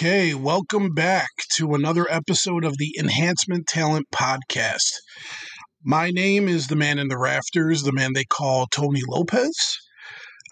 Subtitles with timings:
[0.00, 1.26] Okay, welcome back
[1.56, 4.92] to another episode of the Enhancement Talent Podcast.
[5.82, 9.76] My name is the man in the rafters, the man they call Tony Lopez.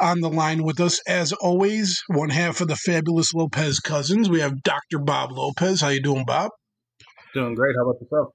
[0.01, 4.29] On the line with us, as always, one half of the fabulous Lopez cousins.
[4.29, 4.99] We have Dr.
[4.99, 5.81] Bob Lopez.
[5.81, 6.51] How you doing, Bob?
[7.33, 7.77] Doing great.
[7.77, 8.29] How about yourself?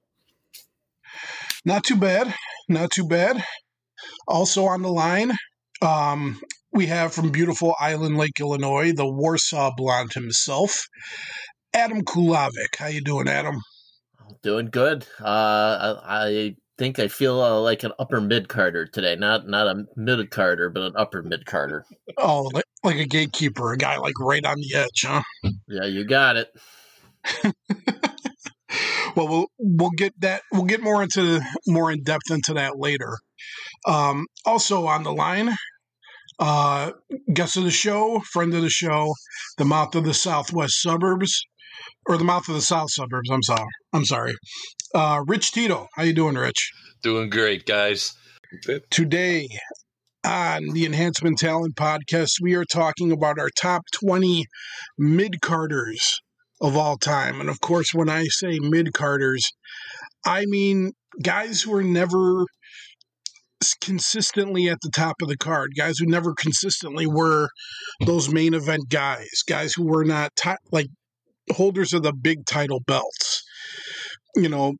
[1.66, 2.34] Not too bad.
[2.70, 3.44] Not too bad.
[4.26, 5.32] Also on the line,
[5.82, 6.40] um,
[6.72, 10.88] we have from beautiful Island Lake, Illinois, the Warsaw Blonde himself,
[11.74, 12.76] Adam Kulawik.
[12.78, 13.60] How you doing, Adam?
[14.42, 15.06] Doing good.
[15.20, 19.14] Uh, I, I think I feel uh, like an upper mid carder today.
[19.16, 21.84] Not not a mid carder, but an upper mid carder.
[22.16, 25.22] Oh, like, like a gatekeeper, a guy like right on the edge, huh?
[25.68, 26.48] Yeah, you got it.
[29.14, 33.16] well, we'll we'll get that we'll get more into more in depth into that later.
[33.86, 35.50] Um, also on the line,
[36.42, 36.90] uh,
[37.32, 39.14] guest of the show, friend of the show,
[39.58, 41.40] the mouth of the southwest suburbs,
[42.06, 43.30] or the mouth of the south suburbs.
[43.30, 43.68] I'm sorry.
[43.92, 44.34] I'm sorry.
[44.92, 46.72] Uh, Rich Tito, how you doing, Rich?
[47.04, 48.12] Doing great, guys.
[48.90, 49.46] Today
[50.24, 54.44] on the Enhancement Talent Podcast, we are talking about our top 20
[54.98, 56.20] mid carders
[56.60, 57.40] of all time.
[57.40, 59.44] And of course, when I say mid carders,
[60.26, 60.90] I mean
[61.22, 62.46] guys who are never
[63.80, 67.48] consistently at the top of the card, guys who never consistently were
[68.04, 70.30] those main event guys, guys who were not
[70.70, 70.88] like
[71.50, 73.42] holders of the big title belts.
[74.36, 74.74] You know,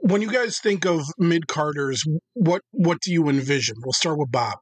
[0.00, 2.02] when you guys think of mid carders,
[2.34, 3.76] what what do you envision?
[3.84, 4.58] We'll start with Bob.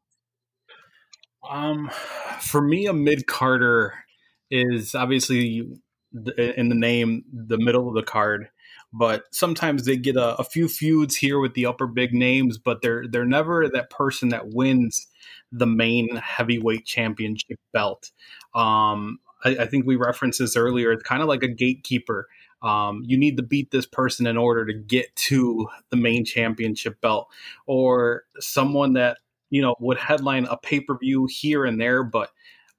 [1.49, 1.91] Um,
[2.41, 3.95] for me, a mid carder
[4.51, 5.63] is obviously
[6.13, 8.49] in the name the middle of the card
[8.93, 12.83] but sometimes they get a, a, few feuds here with the upper big names, but
[12.83, 15.07] they're they're never that person that wins
[15.53, 18.11] the main heavyweight championship belt.
[18.55, 20.93] Um, I, I, think we referenced this earlier.
[20.93, 22.29] It's kind of like a gatekeeper.
[22.63, 27.01] Um, you need to beat this person in order to get to the main championship
[27.01, 27.29] belt,
[27.67, 29.19] or someone that
[29.51, 32.31] you know would headline a pay per view here and there, but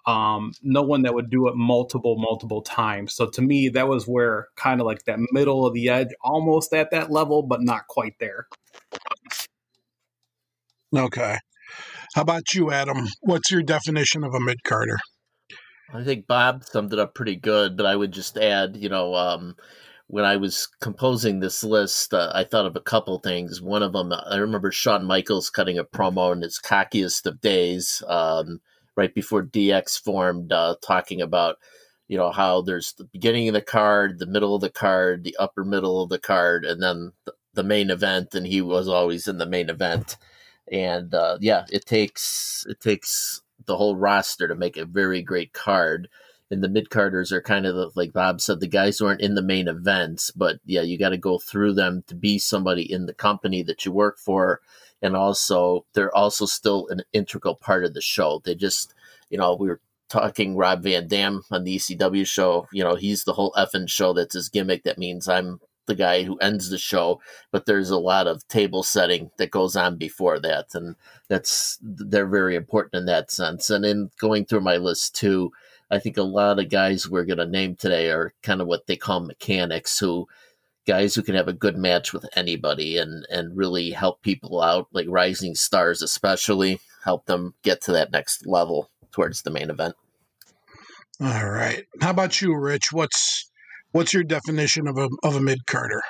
[0.05, 3.13] um, no one that would do it multiple, multiple times.
[3.13, 6.73] So to me, that was where kind of like that middle of the edge, almost
[6.73, 8.47] at that level, but not quite there.
[10.95, 11.37] Okay.
[12.15, 13.07] How about you, Adam?
[13.21, 14.97] What's your definition of a mid carder?
[15.93, 19.13] I think Bob summed it up pretty good, but I would just add, you know,
[19.13, 19.55] um,
[20.07, 23.61] when I was composing this list, uh, I thought of a couple things.
[23.61, 28.03] One of them, I remember Shawn Michaels cutting a promo in his cockiest of days.
[28.07, 28.59] Um,
[28.95, 31.57] right before DX formed, uh, talking about
[32.07, 35.35] you know how there's the beginning of the card, the middle of the card, the
[35.39, 38.35] upper middle of the card, and then the, the main event.
[38.35, 40.17] And he was always in the main event.
[40.71, 45.53] And uh, yeah, it takes it takes the whole roster to make a very great
[45.53, 46.09] card.
[46.49, 49.21] And the mid carders are kind of the, like Bob said, the guys who aren't
[49.21, 52.91] in the main events, but yeah, you got to go through them to be somebody
[52.91, 54.59] in the company that you work for
[55.01, 58.41] and also they're also still an integral part of the show.
[58.43, 58.93] They just,
[59.29, 59.79] you know, we were
[60.09, 62.67] talking Rob Van Dam on the ECW show.
[62.71, 64.13] You know, he's the whole effing show.
[64.13, 64.83] That's his gimmick.
[64.83, 67.21] That means I'm the guy who ends the show.
[67.51, 70.95] But there's a lot of table setting that goes on before that, and
[71.27, 73.69] that's they're very important in that sense.
[73.69, 75.51] And in going through my list too,
[75.89, 78.87] I think a lot of guys we're going to name today are kind of what
[78.87, 80.27] they call mechanics who
[80.87, 84.87] guys who can have a good match with anybody and and really help people out,
[84.91, 89.95] like rising stars especially, help them get to that next level towards the main event.
[91.19, 91.85] All right.
[92.01, 92.91] How about you, Rich?
[92.91, 93.51] What's
[93.91, 96.01] what's your definition of a of a mid carder?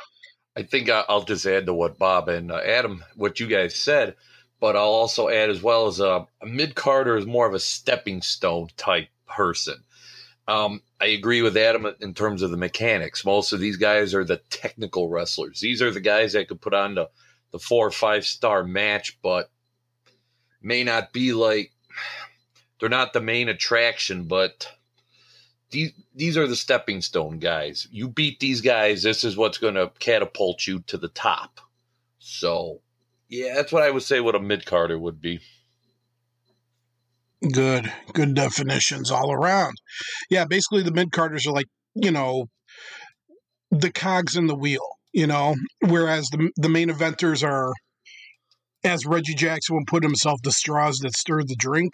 [0.55, 4.15] I think I'll just add to what Bob and uh, Adam, what you guys said,
[4.59, 7.59] but I'll also add as well as a, a mid Carter is more of a
[7.59, 9.83] stepping stone type person.
[10.47, 13.25] Um, I agree with Adam in terms of the mechanics.
[13.25, 15.59] Most of these guys are the technical wrestlers.
[15.59, 17.09] These are the guys that could put on the,
[17.51, 19.49] the four or five star match, but
[20.61, 21.71] may not be like
[22.79, 24.67] they're not the main attraction, but
[25.69, 27.87] these these are the stepping stone guys.
[27.91, 31.59] You beat these guys, this is what's going to catapult you to the top.
[32.19, 32.81] So,
[33.29, 35.39] yeah, that's what I would say what a mid carder would be.
[37.49, 39.75] Good, good definitions all around.
[40.29, 41.65] Yeah, basically the mid carders are like,
[41.95, 42.45] you know,
[43.71, 45.55] the cogs in the wheel, you know,
[45.87, 47.73] whereas the the main eventers are
[48.83, 51.93] as Reggie Jackson would put himself, the straws that stir the drink.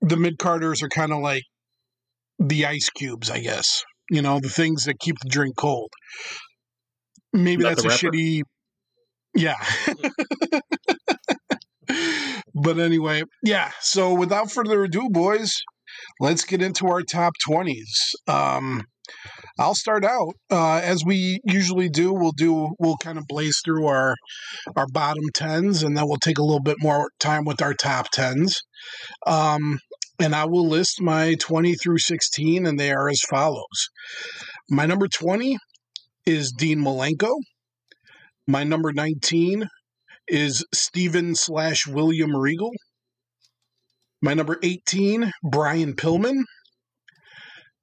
[0.00, 1.42] The mid carders are kind of like
[2.38, 3.82] the ice cubes, I guess.
[4.10, 5.90] You know, the things that keep the drink cold.
[7.32, 8.42] Maybe Not that's a shitty
[9.34, 9.54] yeah.
[12.62, 13.70] but anyway, yeah.
[13.80, 15.52] So without further ado, boys,
[16.20, 18.14] let's get into our top 20s.
[18.28, 18.84] Um,
[19.58, 22.12] I'll start out uh, as we usually do.
[22.12, 24.14] We'll do we'll kind of blaze through our
[24.76, 28.10] our bottom tens, and then we'll take a little bit more time with our top
[28.10, 28.58] tens.
[29.26, 29.78] Um,
[30.18, 33.88] and I will list my twenty through sixteen, and they are as follows.
[34.70, 35.58] My number twenty
[36.24, 37.34] is Dean Malenko.
[38.46, 39.68] My number nineteen
[40.28, 42.70] is Steven slash William Regal.
[44.22, 46.42] My number 18, Brian Pillman.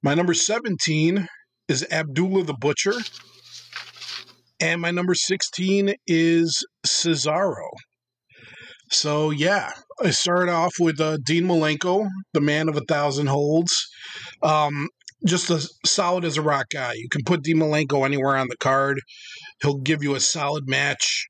[0.02, 1.26] My number 17
[1.68, 2.94] is Abdullah the Butcher.
[4.60, 7.68] And my number 16 is Cesaro.
[8.90, 13.74] So, yeah, I started off with uh, Dean Malenko, the man of a thousand holds.
[14.42, 14.88] Um,
[15.26, 16.92] just as solid as a rock guy.
[16.94, 19.00] You can put Dean Malenko anywhere on the card.
[19.62, 21.26] He'll give you a solid match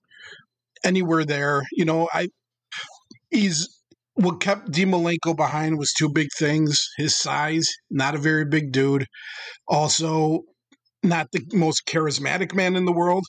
[0.85, 1.63] anywhere there.
[1.73, 2.29] You know, I
[3.31, 3.69] he's
[4.15, 9.07] what kept Dean behind was two big things: his size, not a very big dude,
[9.67, 10.41] also
[11.03, 13.25] not the most charismatic man in the world.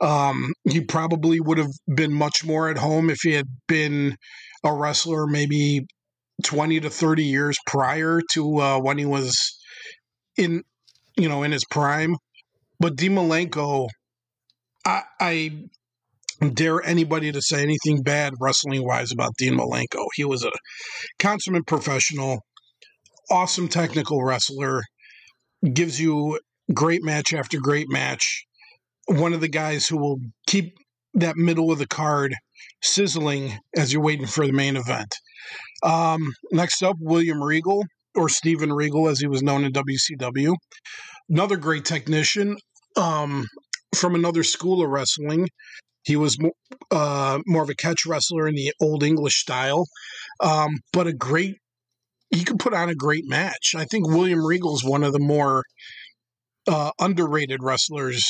[0.00, 4.16] Um, he probably would have been much more at home if he had been
[4.62, 5.86] a wrestler maybe
[6.44, 9.58] 20 to 30 years prior to uh, when he was
[10.36, 10.62] in
[11.16, 12.16] you know in his prime
[12.78, 13.16] but Dean
[14.84, 15.64] I, I
[16.52, 20.06] dare anybody to say anything bad wrestling wise about Dean Malenko.
[20.14, 20.50] He was a
[21.18, 22.40] consummate professional,
[23.30, 24.82] awesome technical wrestler,
[25.72, 26.38] gives you
[26.72, 28.44] great match after great match.
[29.06, 30.74] One of the guys who will keep
[31.14, 32.34] that middle of the card
[32.82, 35.14] sizzling as you're waiting for the main event.
[35.82, 37.84] Um, next up, William Regal,
[38.14, 40.54] or Steven Regal, as he was known in WCW.
[41.28, 42.56] Another great technician
[42.96, 43.46] um,
[43.94, 45.48] from another school of wrestling.
[46.06, 46.38] He was
[46.92, 49.86] uh, more of a catch wrestler in the old English style,
[50.40, 51.56] um, but a great.
[52.30, 53.74] He could put on a great match.
[53.76, 55.64] I think William Regal is one of the more
[56.68, 58.24] uh, underrated wrestlers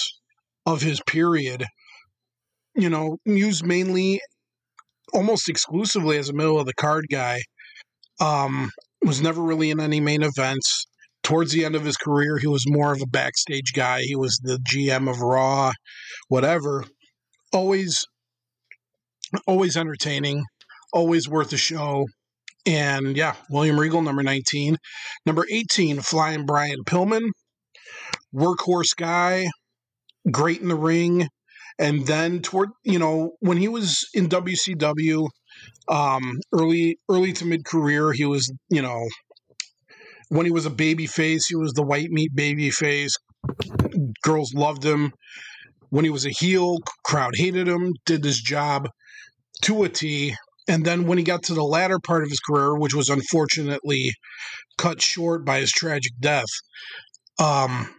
[0.64, 1.66] of his period.
[2.74, 4.20] You know, used mainly,
[5.12, 7.40] almost exclusively as a middle of the card guy.
[8.20, 8.70] Um,
[9.02, 10.86] was never really in any main events.
[11.22, 14.00] Towards the end of his career, he was more of a backstage guy.
[14.02, 15.72] He was the GM of Raw,
[16.28, 16.84] whatever
[17.52, 18.04] always
[19.46, 20.44] always entertaining,
[20.92, 22.06] always worth a show.
[22.64, 24.76] And yeah, William Regal, number 19.
[25.24, 27.30] Number 18, Flying Brian Pillman,
[28.34, 29.46] workhorse guy,
[30.30, 31.28] great in the ring.
[31.78, 35.28] And then toward, you know, when he was in WCW,
[35.88, 39.06] um, early early to mid career, he was, you know,
[40.28, 43.16] when he was a baby face, he was the white meat baby face.
[44.22, 45.12] Girls loved him.
[45.90, 48.88] When he was a heel, crowd hated him, did his job
[49.62, 50.34] to a T.
[50.68, 54.12] And then when he got to the latter part of his career, which was unfortunately
[54.78, 56.48] cut short by his tragic death,
[57.38, 57.94] um,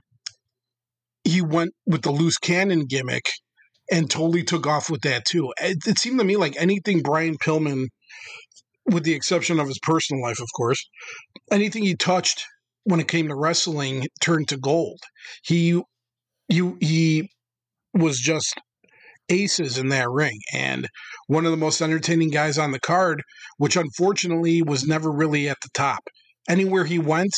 [1.23, 3.26] he went with the loose cannon gimmick
[3.92, 5.54] and totally took off with that too.
[5.61, 7.88] It, it seemed to me like anything Brian Pillman,
[8.85, 10.83] with the exception of his personal life, of course,
[11.52, 12.45] anything he touched
[12.83, 15.00] when it came to wrestling turned to gold.
[15.44, 15.81] He,
[16.50, 17.30] you, he
[17.94, 18.53] was just
[19.29, 20.87] aces in that ring and
[21.27, 23.21] one of the most entertaining guys on the card,
[23.57, 25.99] which unfortunately was never really at the top.
[26.49, 27.33] Anywhere he went,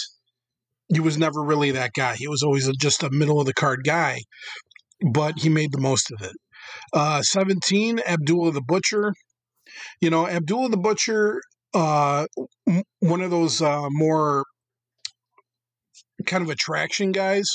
[0.93, 2.15] he was never really that guy.
[2.15, 4.19] He was always just a middle of the card guy,
[5.11, 6.35] but he made the most of it.
[6.93, 9.13] Uh, 17, Abdullah the Butcher.
[10.01, 11.41] You know, Abdullah the Butcher,
[11.73, 12.25] uh,
[12.99, 14.43] one of those uh, more
[16.25, 17.47] kind of attraction guys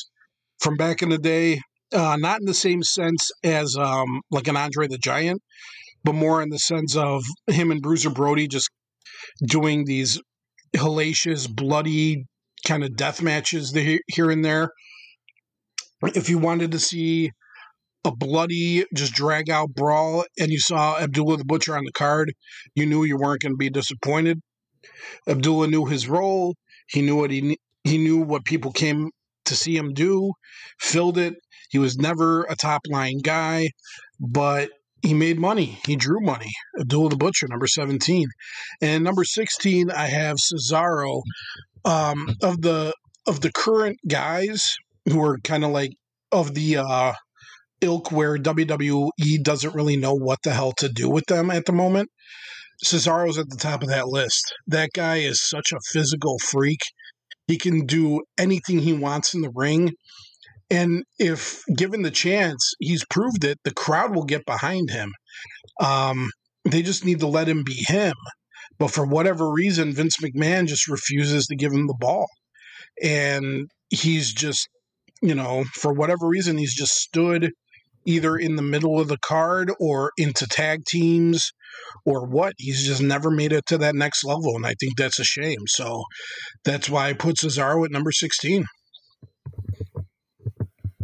[0.60, 1.60] from back in the day
[1.94, 5.40] uh, not in the same sense as um, like an Andre the Giant,
[6.02, 8.68] but more in the sense of him and Bruiser Brody just
[9.46, 10.20] doing these
[10.76, 12.24] hellacious, bloody
[12.66, 13.72] kind of death matches
[14.08, 14.70] here and there.
[16.02, 17.30] If you wanted to see
[18.04, 22.34] a bloody, just drag out brawl, and you saw Abdullah the Butcher on the card,
[22.74, 24.40] you knew you weren't going to be disappointed.
[25.26, 26.54] Abdullah knew his role.
[26.88, 29.10] He knew what he he knew what people came
[29.46, 30.32] to see him do,
[30.80, 31.34] filled it,
[31.70, 33.68] he was never a top line guy,
[34.20, 34.70] but
[35.02, 35.78] he made money.
[35.86, 36.50] He drew money.
[36.80, 38.26] Abdul the Butcher, number 17.
[38.80, 41.22] And number 16, I have Cesaro.
[41.84, 42.94] Um, of the
[43.26, 44.74] of the current guys
[45.04, 45.92] who are kind of like
[46.32, 47.12] of the uh,
[47.80, 51.72] ilk where WWE doesn't really know what the hell to do with them at the
[51.72, 52.08] moment.
[52.84, 54.52] Cesaro's at the top of that list.
[54.66, 56.80] That guy is such a physical freak.
[57.46, 59.92] He can do anything he wants in the ring.
[60.70, 65.12] And if given the chance, he's proved it, the crowd will get behind him.
[65.80, 66.30] Um,
[66.64, 68.14] they just need to let him be him.
[68.78, 72.26] But for whatever reason, Vince McMahon just refuses to give him the ball.
[73.02, 74.68] And he's just,
[75.22, 77.52] you know, for whatever reason, he's just stood
[78.06, 81.52] either in the middle of the card or into tag teams
[82.04, 82.54] or what.
[82.58, 84.54] He's just never made it to that next level.
[84.56, 85.66] And I think that's a shame.
[85.66, 86.04] So
[86.64, 88.64] that's why I put Cesaro at number 16.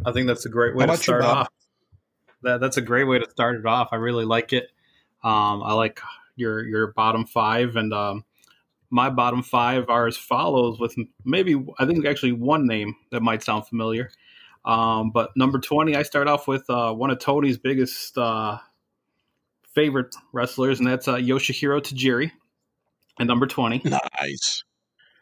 [0.05, 1.49] I think that's a great way to start you, off.
[2.43, 3.89] That, that's a great way to start it off.
[3.93, 4.69] I really like it.
[5.23, 6.01] Um, I like
[6.37, 8.25] your your bottom five, and um,
[8.91, 10.81] my bottom five are as follows.
[10.81, 14.11] With maybe I think actually one name that might sound familiar.
[14.65, 18.59] Um, but number 20, I start off with uh, one of Tony's biggest uh,
[19.75, 22.31] favorite wrestlers, and that's uh, Yoshihiro Tajiri.
[23.19, 23.83] And number 20.
[24.21, 24.65] Nice.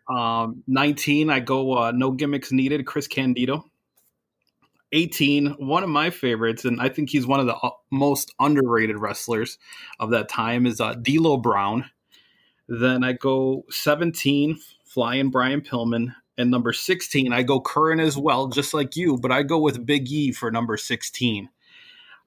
[0.08, 3.64] Um, 19, I go uh, No Gimmicks Needed, Chris Candido.
[4.92, 8.98] 18, one of my favorites, and I think he's one of the uh, most underrated
[8.98, 9.58] wrestlers
[10.00, 11.90] of that time, is uh, D'Lo Brown.
[12.68, 16.14] Then I go 17, Flying Brian Pillman.
[16.38, 19.84] And number 16, I go current as well, just like you, but I go with
[19.84, 21.48] Big E for number 16.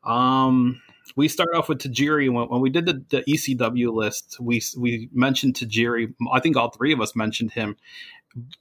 [0.03, 0.81] Um,
[1.15, 2.31] we start off with Tajiri.
[2.31, 6.13] When, when we did the, the, ECW list, we we mentioned Tajiri.
[6.31, 7.77] I think all three of us mentioned him,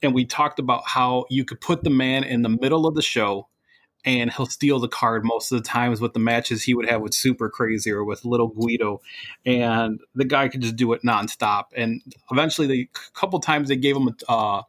[0.01, 3.01] and we talked about how you could put the man in the middle of the
[3.01, 3.47] show,
[4.05, 7.01] and he'll steal the card most of the times with the matches he would have
[7.01, 9.01] with Super Crazy or with Little Guido,
[9.45, 11.65] and the guy could just do it nonstop.
[11.75, 14.31] And eventually, the couple times they gave him a.
[14.31, 14.61] Uh,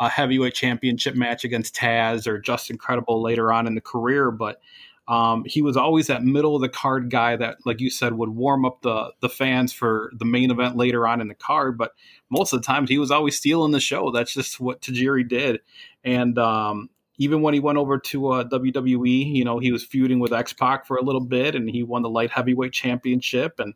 [0.00, 4.60] a heavyweight championship match against Taz or Justin Credible later on in the career, but
[5.08, 8.28] um, he was always that middle of the card guy that, like you said, would
[8.28, 11.78] warm up the the fans for the main event later on in the card.
[11.78, 11.92] But
[12.28, 14.10] most of the times, he was always stealing the show.
[14.10, 15.60] That's just what Tajiri did.
[16.04, 20.20] And um, even when he went over to uh, WWE, you know, he was feuding
[20.20, 23.58] with X Pac for a little bit, and he won the light heavyweight championship.
[23.58, 23.72] And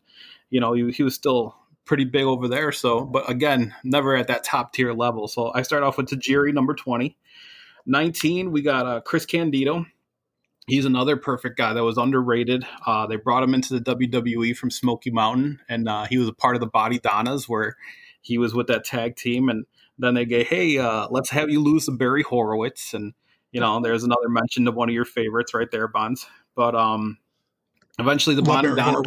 [0.51, 2.71] you know, he, he was still pretty big over there.
[2.71, 5.27] So, but again, never at that top tier level.
[5.27, 7.17] So I start off with Tajiri, number 20.
[7.85, 9.85] 19, we got uh, Chris Candido.
[10.67, 12.65] He's another perfect guy that was underrated.
[12.85, 16.33] Uh, they brought him into the WWE from Smoky Mountain, and uh, he was a
[16.33, 17.75] part of the Bodydonnas where
[18.21, 19.49] he was with that tag team.
[19.49, 19.65] And
[19.99, 22.93] then they go, hey, uh, let's have you lose to Barry Horowitz.
[22.93, 23.13] And,
[23.51, 26.25] you know, there's another mention of one of your favorites right there, Bonds.
[26.55, 27.17] But um,
[27.99, 29.03] eventually the Bodydonnas,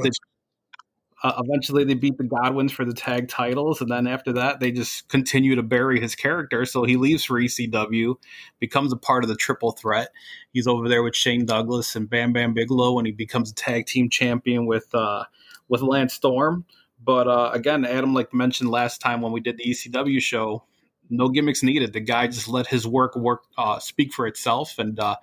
[1.23, 4.71] uh, eventually, they beat the Godwins for the tag titles, and then after that, they
[4.71, 6.67] just continue to bury his character.
[6.67, 8.17] So he leaves for ECW,
[8.59, 10.09] becomes a part of the Triple Threat.
[10.53, 13.87] He's over there with Shane Douglas and Bam Bam Bigelow, and he becomes a tag
[13.87, 15.25] team champion with uh,
[15.69, 16.67] with Lance Storm.
[17.03, 20.65] But uh, again, Adam, like mentioned last time when we did the ECW show,
[21.09, 21.93] no gimmicks needed.
[21.93, 25.17] The guy just let his work work uh, speak for itself, and uh,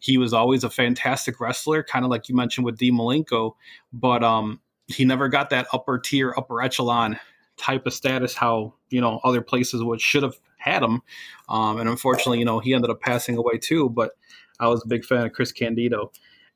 [0.00, 2.90] he was always a fantastic wrestler, kind of like you mentioned with D.
[2.90, 3.54] Malenko.
[3.92, 7.18] But um, he never got that upper tier, upper echelon
[7.56, 11.02] type of status how you know other places would should have had him.
[11.48, 13.88] Um, and unfortunately, you know, he ended up passing away too.
[13.88, 14.12] But
[14.60, 16.10] I was a big fan of Chris Candido.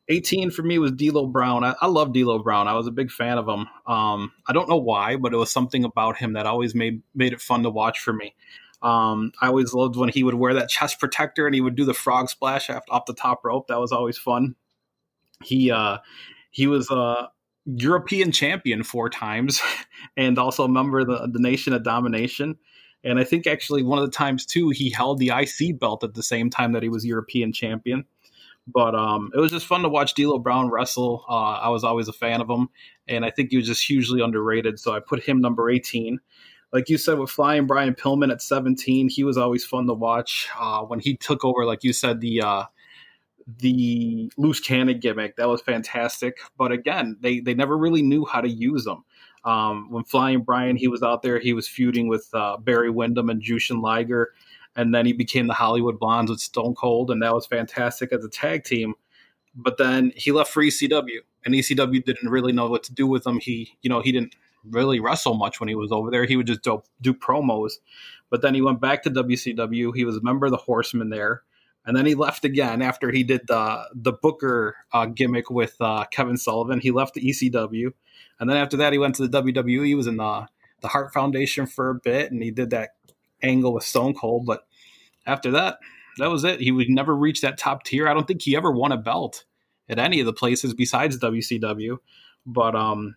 [0.09, 1.63] 18 for me was D'Lo Brown.
[1.63, 2.67] I, I love D'Lo Brown.
[2.67, 3.69] I was a big fan of him.
[3.87, 7.33] Um, I don't know why, but it was something about him that always made made
[7.33, 8.35] it fun to watch for me.
[8.83, 11.85] Um, I always loved when he would wear that chest protector and he would do
[11.85, 13.69] the frog splash off the top rope.
[13.69, 14.57] That was always fun.
[15.45, 15.99] He uh,
[16.51, 17.27] he was uh,
[17.77, 19.61] European champion four times
[20.17, 22.57] and also a member of the, the Nation of Domination.
[23.03, 26.15] And I think actually one of the times too, he held the IC belt at
[26.15, 28.05] the same time that he was European champion.
[28.67, 31.25] But um, it was just fun to watch D'Lo Brown wrestle.
[31.29, 32.69] Uh, I was always a fan of him,
[33.09, 34.79] and I think he was just hugely underrated.
[34.79, 36.21] So I put him number 18.
[36.73, 40.49] Like you said, with Flying Brian Pillman at 17, he was always fun to watch.
[40.59, 42.65] Uh, when he took over, like you said, the uh,
[43.47, 45.37] the loose cannon gimmick.
[45.37, 46.39] That was fantastic.
[46.57, 49.05] But again, they, they never really knew how to use them.
[49.45, 53.31] Um, when Flying Brian, he was out there, he was feuding with uh, Barry Windham
[53.31, 54.33] and Jushin Liger.
[54.77, 57.11] And then he became the Hollywood Blondes with Stone Cold.
[57.11, 58.95] And that was fantastic as a tag team.
[59.55, 61.19] But then he left for ECW.
[61.45, 63.41] And ECW didn't really know what to do with him.
[63.41, 66.27] He, you know, he didn't really wrestle much when he was over there.
[66.27, 67.73] He would just do, do promos.
[68.29, 69.93] But then he went back to WCW.
[69.95, 71.43] He was a member of the Horsemen there
[71.87, 76.05] and then he left again after he did the the Booker uh, gimmick with uh,
[76.11, 76.81] Kevin Sullivan.
[76.81, 77.93] He left the ECW,
[78.39, 79.87] and then after that, he went to the WWE.
[79.87, 80.47] He was in the
[80.81, 82.91] the Hart Foundation for a bit, and he did that
[83.43, 84.47] angle with Stone Cold.
[84.47, 84.67] But
[85.27, 85.79] after that,
[86.19, 86.61] that was it.
[86.61, 88.09] He would never reach that top tier.
[88.09, 89.45] I don't think he ever won a belt
[89.89, 91.99] at any of the places besides WCW.
[92.47, 93.17] But um,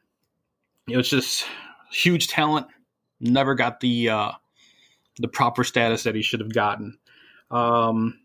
[0.87, 1.45] it was just
[1.91, 2.67] huge talent.
[3.19, 4.31] Never got the uh,
[5.17, 6.97] the proper status that he should have gotten.
[7.51, 8.19] Um,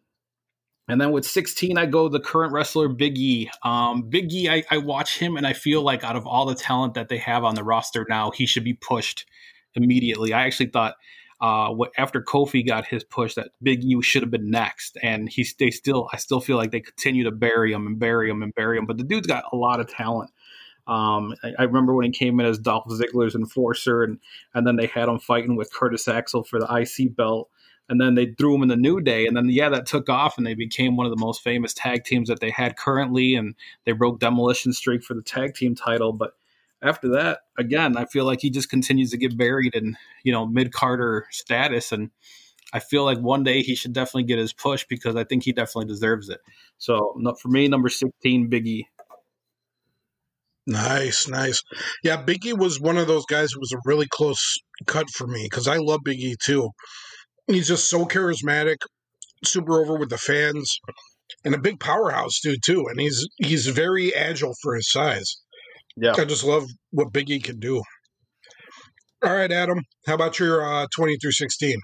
[0.89, 3.51] and then with 16, I go the current wrestler Big E.
[3.63, 6.55] Um, Big E, I, I watch him and I feel like out of all the
[6.55, 9.27] talent that they have on the roster now, he should be pushed
[9.75, 10.33] immediately.
[10.33, 10.95] I actually thought
[11.41, 15.29] uh, what, after Kofi got his push, that Big E should have been next, and
[15.29, 18.43] he they still I still feel like they continue to bury him and bury him
[18.43, 18.87] and bury him.
[18.87, 20.31] But the dude's got a lot of talent.
[20.89, 24.19] Um, I, I, remember when he came in as Dolph Ziggler's enforcer, and
[24.55, 27.51] and then they had him fighting with Curtis Axel for the IC belt,
[27.89, 30.39] and then they threw him in the New Day, and then yeah, that took off,
[30.39, 33.55] and they became one of the most famous tag teams that they had currently, and
[33.85, 36.33] they broke demolition streak for the tag team title, but
[36.83, 40.47] after that, again, I feel like he just continues to get buried in, you know,
[40.47, 41.93] mid carder status.
[41.93, 42.11] And
[42.73, 45.53] I feel like one day he should definitely get his push because I think he
[45.53, 46.41] definitely deserves it.
[46.79, 48.85] So for me, number 16, Biggie.
[50.67, 51.63] Nice, nice.
[52.05, 55.45] Yeah, Biggie was one of those guys who was a really close cut for me
[55.45, 56.71] because I love Biggie too.
[57.49, 58.77] He's just so charismatic,
[59.45, 60.79] super over with the fans,
[61.45, 62.87] and a big powerhouse dude too.
[62.89, 65.41] And he's he's very agile for his size.
[65.97, 66.15] Yeah.
[66.17, 67.83] I just love what Biggie can do.
[69.25, 69.83] All right, Adam.
[70.07, 71.81] How about your uh, 20 through 16?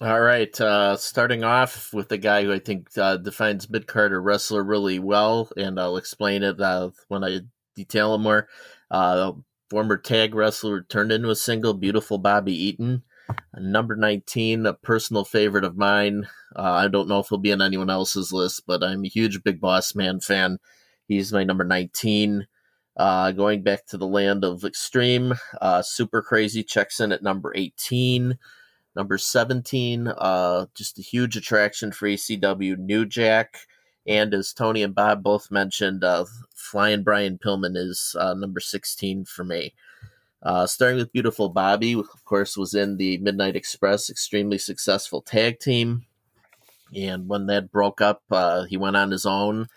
[0.00, 0.58] All right.
[0.58, 4.98] Uh, starting off with the guy who I think uh, defines mid carder wrestler really
[4.98, 7.40] well, and I'll explain it uh, when I
[7.76, 8.48] detail him more.
[8.90, 9.32] Uh,
[9.70, 13.02] former tag wrestler turned into a single, beautiful Bobby Eaton.
[13.56, 16.28] Number 19, a personal favorite of mine.
[16.54, 19.42] Uh, I don't know if he'll be on anyone else's list, but I'm a huge
[19.42, 20.58] Big Boss Man fan.
[21.06, 22.46] He's my number 19.
[22.96, 27.52] Uh, going back to the land of extreme, uh, super crazy checks in at number
[27.54, 28.38] 18.
[28.94, 33.60] Number 17, uh, just a huge attraction for ECW, New Jack.
[34.06, 39.24] And as Tony and Bob both mentioned, uh, Flying Brian Pillman is uh, number 16
[39.24, 39.74] for me.
[40.42, 45.60] Uh, starting with Beautiful Bobby, of course, was in the Midnight Express, extremely successful tag
[45.60, 46.04] team.
[46.94, 49.68] And when that broke up, uh, he went on his own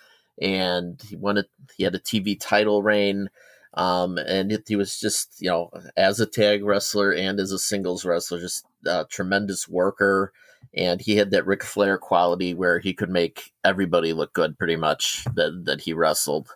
[0.41, 1.45] and he wanted
[1.77, 3.29] he had a TV title reign.
[3.75, 7.59] Um, and it, he was just, you know, as a tag wrestler and as a
[7.59, 10.31] singles wrestler, just a tremendous worker.
[10.73, 14.75] And he had that Ric Flair quality where he could make everybody look good, pretty
[14.77, 16.49] much that that he wrestled.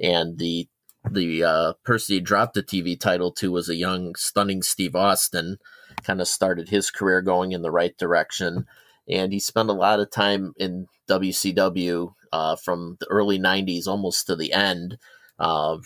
[0.00, 0.68] And the
[1.10, 5.58] the uh, person he dropped the TV title to was a young, stunning Steve Austin.
[6.02, 8.66] Kind of started his career going in the right direction,
[9.08, 14.26] and he spent a lot of time in WCW uh, from the early 90s almost
[14.26, 14.98] to the end.
[15.38, 15.78] Uh,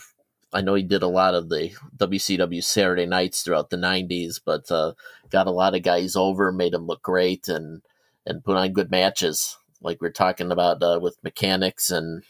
[0.52, 4.70] I know he did a lot of the WCW Saturday nights throughout the 90s, but
[4.70, 4.94] uh,
[5.30, 7.82] got a lot of guys over, made them look great, and,
[8.26, 12.24] and put on good matches, like we're talking about uh, with mechanics and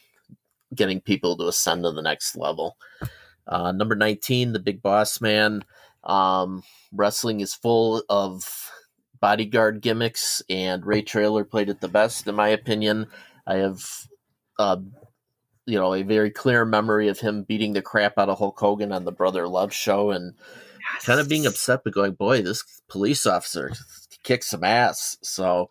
[0.74, 2.76] getting people to ascend to the next level.
[3.46, 5.64] Uh, number 19, the Big Boss Man.
[6.04, 8.70] Um, wrestling is full of
[9.20, 13.06] bodyguard gimmicks, and Ray Traylor played it the best, in my opinion.
[13.46, 13.84] I have,
[14.58, 14.78] uh,
[15.66, 18.92] you know, a very clear memory of him beating the crap out of Hulk Hogan
[18.92, 20.34] on the Brother Love show, and
[20.94, 21.04] yes.
[21.04, 23.72] kind of being upset, but going, "Boy, this police officer
[24.22, 25.68] kicked some ass." So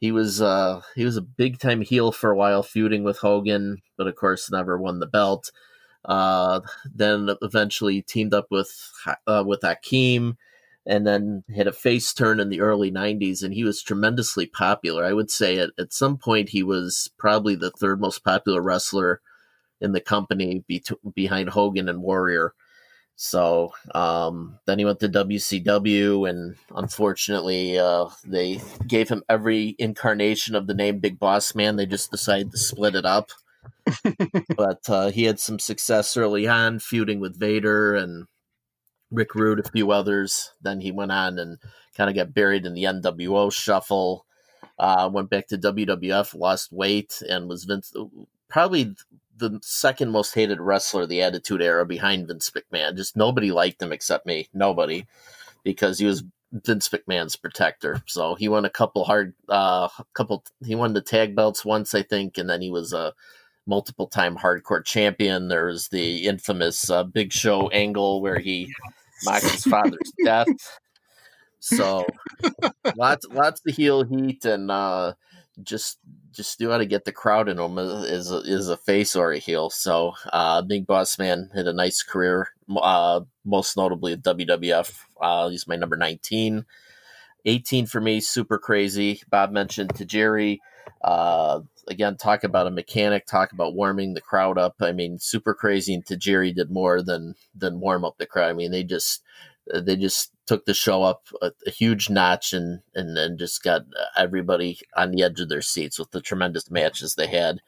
[0.00, 3.82] he was uh, he was a big time heel for a while, feuding with Hogan,
[3.96, 5.50] but of course never won the belt.
[6.04, 6.60] Uh,
[6.94, 8.92] then eventually teamed up with
[9.26, 10.36] uh, with Akeem
[10.86, 15.04] and then had a face turn in the early 90s and he was tremendously popular
[15.04, 19.20] i would say at, at some point he was probably the third most popular wrestler
[19.80, 22.54] in the company be- behind hogan and warrior
[23.16, 30.54] so um, then he went to wcw and unfortunately uh, they gave him every incarnation
[30.54, 33.30] of the name big boss man they just decided to split it up
[34.56, 38.26] but uh, he had some success early on feuding with vader and
[39.10, 40.52] Rick Rude, a few others.
[40.60, 41.58] Then he went on and
[41.96, 44.26] kind of got buried in the NWO shuffle.
[44.78, 47.94] Uh, went back to WWF, lost weight, and was Vince
[48.48, 48.94] probably
[49.36, 52.96] the second most hated wrestler of the Attitude Era behind Vince McMahon.
[52.96, 54.48] Just nobody liked him except me.
[54.54, 55.06] Nobody,
[55.62, 58.02] because he was Vince McMahon's protector.
[58.06, 60.44] So he won a couple hard, uh, couple.
[60.64, 63.12] He won the tag belts once, I think, and then he was a
[63.66, 65.48] multiple time hardcore champion.
[65.48, 68.72] There's the infamous uh, Big Show angle where he
[69.24, 70.46] mocked his father's death.
[71.58, 72.06] So
[72.96, 75.14] lots lots of heel heat and uh,
[75.62, 75.98] just
[76.32, 79.38] just knew how to get the crowd in him is is a face or a
[79.38, 79.70] heel.
[79.70, 84.94] So uh, Big Boss Man had a nice career, uh, most notably at WWF.
[85.20, 86.66] Uh, he's my number 19.
[87.46, 89.22] 18 for me, super crazy.
[89.30, 90.58] Bob mentioned Tajiri.
[91.02, 94.74] Uh, again, talk about a mechanic, talk about warming the crowd up.
[94.80, 98.50] I mean, super crazy and Tajiri did more than than warm up the crowd.
[98.50, 99.22] I mean, they just
[99.72, 103.82] they just took the show up a, a huge notch and and then just got
[104.16, 107.60] everybody on the edge of their seats with the tremendous matches they had.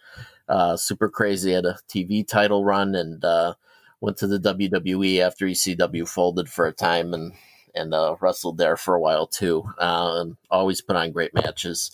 [0.48, 3.54] Uh, super crazy had a TV title run and uh,
[4.00, 7.32] went to the WWE after ECW folded for a time and
[7.74, 9.64] and uh, wrestled there for a while too.
[9.78, 11.90] Uh, always put on great matches.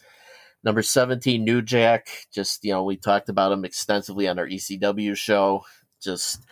[0.63, 2.09] Number 17, New Jack.
[2.33, 5.65] Just, you know, we talked about him extensively on our ECW show.
[6.01, 6.43] Just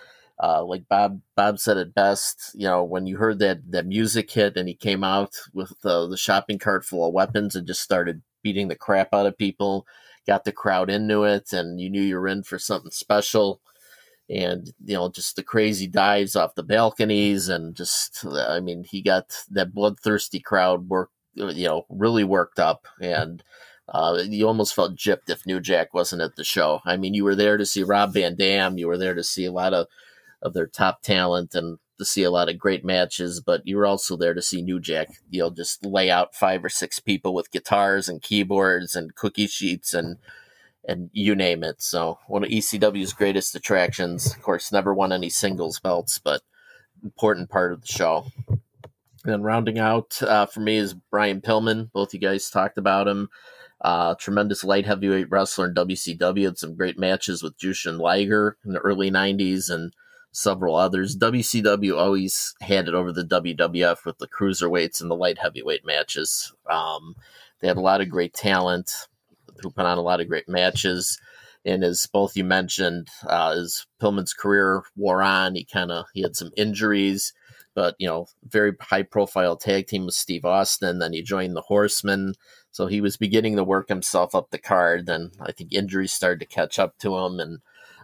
[0.43, 4.29] uh, like Bob Bob said it best, you know, when you heard that that music
[4.29, 7.81] hit and he came out with the, the shopping cart full of weapons and just
[7.81, 9.87] started beating the crap out of people,
[10.27, 13.61] got the crowd into it, and you knew you were in for something special.
[14.29, 19.01] And you know, just the crazy dives off the balconies, and just I mean, he
[19.01, 23.45] got that bloodthirsty crowd work, you know, really worked up, and
[23.89, 26.81] uh, you almost felt gypped if New Jack wasn't at the show.
[26.85, 29.45] I mean, you were there to see Rob Van Dam, you were there to see
[29.45, 29.87] a lot of
[30.43, 33.87] of their top talent and to see a lot of great matches, but you were
[33.87, 37.33] also there to see New Jack, you know, just lay out five or six people
[37.33, 40.19] with guitars and keyboards and cookie sheets and
[40.85, 41.81] and you name it.
[41.81, 44.35] So one of ECW's greatest attractions.
[44.35, 46.43] Of course, never won any singles belts, but
[47.05, 48.27] important part of the show.
[48.49, 51.93] And then rounding out uh, for me is Brian Pillman.
[51.93, 53.29] Both you guys talked about him.
[53.81, 56.45] Uh, tremendous light heavyweight wrestler in WCW.
[56.45, 59.93] Had some great matches with Jushin Liger in the early '90s, and
[60.33, 61.17] several others.
[61.17, 66.53] WCW always had it over the WWF with the cruiserweights and the light heavyweight matches.
[66.69, 67.15] Um,
[67.61, 68.93] they had a lot of great talent
[69.63, 71.19] who put on a lot of great matches.
[71.65, 76.23] And as both you mentioned, uh, as Pillman's career wore on, he kind of he
[76.23, 77.33] had some injuries,
[77.75, 80.99] but you know, very high profile tag team with Steve Austin.
[80.99, 82.35] Then he joined the Horsemen,
[82.73, 85.07] so he was beginning to work himself up the card.
[85.07, 87.61] Then I think injuries started to catch up to him, and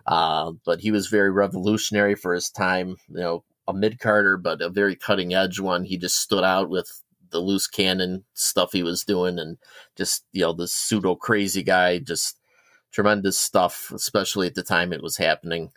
[0.08, 2.96] uh, but he was very revolutionary for his time.
[3.10, 5.84] You know, a mid carder, but a very cutting edge one.
[5.84, 9.58] He just stood out with the loose cannon stuff he was doing, and
[9.96, 11.98] just you know the pseudo crazy guy.
[11.98, 12.38] Just
[12.90, 15.70] tremendous stuff, especially at the time it was happening.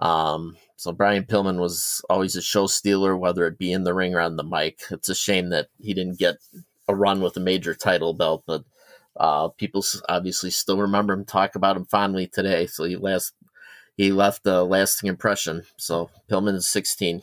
[0.00, 4.14] Um, so Brian Pillman was always a show stealer, whether it be in the ring
[4.14, 4.80] or on the mic.
[4.90, 6.38] It's a shame that he didn't get
[6.88, 8.64] a run with a major title belt, but
[9.16, 12.66] uh, people obviously still remember him, talk about him fondly today.
[12.66, 13.34] So he last
[13.98, 15.64] he left a lasting impression.
[15.76, 17.20] So Pillman is 16.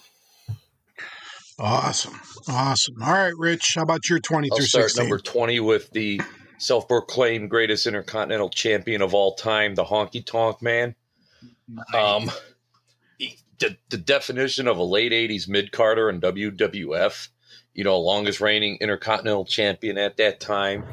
[1.58, 2.20] Awesome.
[2.50, 3.02] Awesome.
[3.02, 5.04] All right, Rich, how about your 20 I'll through start 16?
[5.04, 6.20] number 20 with the
[6.58, 10.96] self proclaimed greatest intercontinental champion of all time, the Honky Tonk Man.
[11.96, 12.30] Um,
[13.18, 17.30] he- the, the definition of a late 80s mid carder in WWF,
[17.74, 20.84] you know, longest reigning intercontinental champion at that time.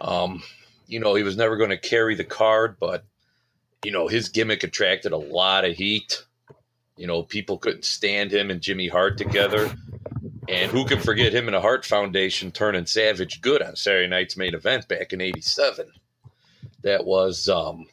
[0.00, 0.42] Um,
[0.88, 3.04] you know, he was never going to carry the card, but,
[3.84, 6.24] you know, his gimmick attracted a lot of heat.
[6.96, 9.74] You know, people couldn't stand him and Jimmy Hart together.
[10.48, 14.36] And who can forget him and the Hart Foundation turning Savage good on Saturday night's
[14.36, 15.90] main event back in 87?
[16.82, 17.86] That was um,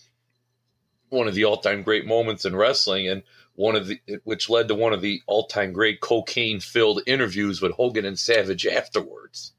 [1.10, 3.24] one of the all time great moments in wrestling, and
[3.56, 7.62] one of the which led to one of the all time great cocaine filled interviews
[7.62, 9.54] with Hogan and Savage afterwards.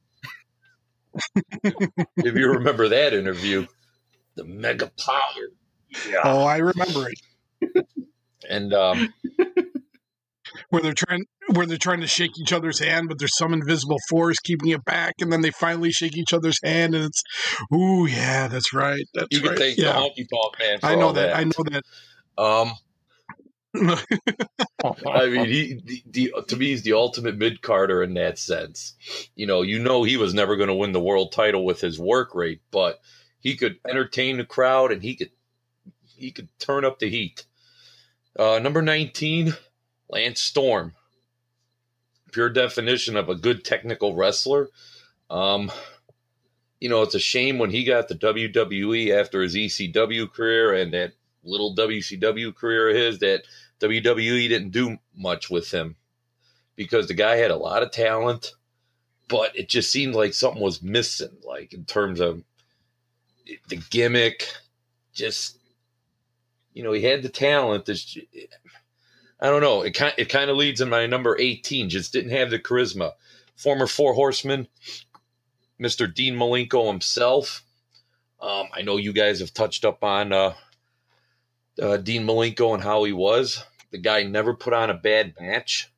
[1.65, 3.67] if you remember that interview,
[4.35, 5.49] the mega power.
[6.09, 6.21] Yeah.
[6.25, 7.87] Oh, I remember it.
[8.49, 9.13] And um,
[10.71, 13.99] Where they're trying where they're trying to shake each other's hand, but there's some invisible
[14.09, 17.23] force keeping it back, and then they finally shake each other's hand, and it's,
[17.75, 20.95] ooh, yeah, that's right, that's you can right, thank yeah, the honky tonk man I
[20.95, 21.37] know that, that.
[21.37, 21.83] I know that.
[22.39, 22.73] Um,
[25.07, 28.95] I mean, he the, the to me he's the ultimate mid carder in that sense.
[29.35, 31.99] You know, you know he was never going to win the world title with his
[31.99, 33.01] work rate, but
[33.41, 35.31] he could entertain the crowd and he could
[36.23, 37.45] he could turn up the heat.
[38.39, 39.55] Uh, number nineteen,
[40.09, 40.95] Lance Storm,
[42.33, 44.69] pure definition of a good technical wrestler.
[45.29, 45.71] Um,
[46.81, 50.93] you know, it's a shame when he got the WWE after his ECW career and
[50.93, 51.13] that
[51.45, 53.45] little WCW career of his that
[53.81, 55.97] WWE didn't do much with him
[56.77, 58.53] because the guy had a lot of talent,
[59.29, 62.43] but it just seemed like something was missing, like in terms of
[63.69, 64.47] the gimmick.
[65.15, 65.59] Just
[66.73, 67.85] you know, he had the talent.
[67.85, 68.17] This,
[69.41, 69.83] I don't know.
[69.83, 71.89] It kind it kind of leads in my number eighteen.
[71.89, 73.13] Just didn't have the charisma.
[73.57, 74.69] Former Four Horsemen,
[75.79, 77.65] Mister Dean Malenko himself.
[78.41, 80.55] Um, I know you guys have touched up on uh,
[81.81, 83.65] uh, Dean Malenko and how he was.
[83.93, 85.93] The guy never put on a bad match.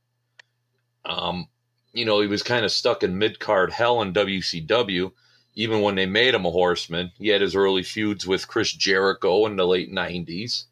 [1.04, 1.48] Um,
[1.92, 5.12] you know, he was kind of stuck in mid card hell in WCW.
[5.56, 9.46] Even when they made him a horseman, he had his early feuds with Chris Jericho
[9.46, 10.64] in the late '90s.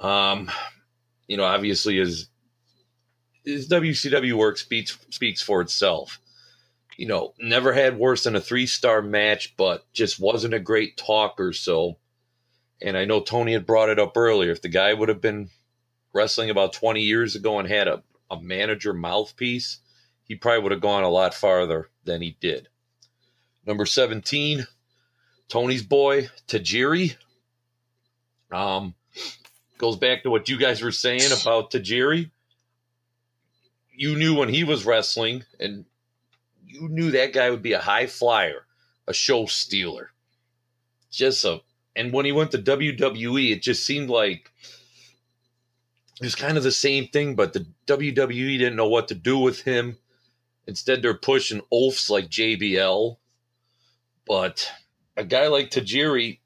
[0.00, 0.50] Um,
[1.26, 2.28] you know, obviously his
[3.44, 6.20] his WCW work speaks speaks for itself.
[6.96, 10.96] You know, never had worse than a three star match, but just wasn't a great
[10.96, 11.52] talker.
[11.52, 11.98] So,
[12.82, 14.50] and I know Tony had brought it up earlier.
[14.50, 15.50] If the guy would have been
[16.12, 19.78] wrestling about 20 years ago and had a, a manager mouthpiece,
[20.24, 22.68] he probably would have gone a lot farther than he did.
[23.66, 24.66] Number 17,
[25.48, 27.16] Tony's boy, Tajiri.
[28.50, 28.94] Um,
[29.76, 32.30] goes back to what you guys were saying about Tajiri.
[33.94, 35.84] You knew when he was wrestling, and
[36.66, 38.66] you knew that guy would be a high flyer,
[39.06, 40.10] a show stealer.
[41.10, 41.60] Just a,
[41.96, 44.52] and when he went to WWE, it just seemed like
[46.20, 49.38] it was kind of the same thing, but the WWE didn't know what to do
[49.38, 49.96] with him.
[50.66, 53.16] Instead, they're pushing oafs like JBL.
[54.28, 54.70] But
[55.16, 56.40] a guy like Tajiri,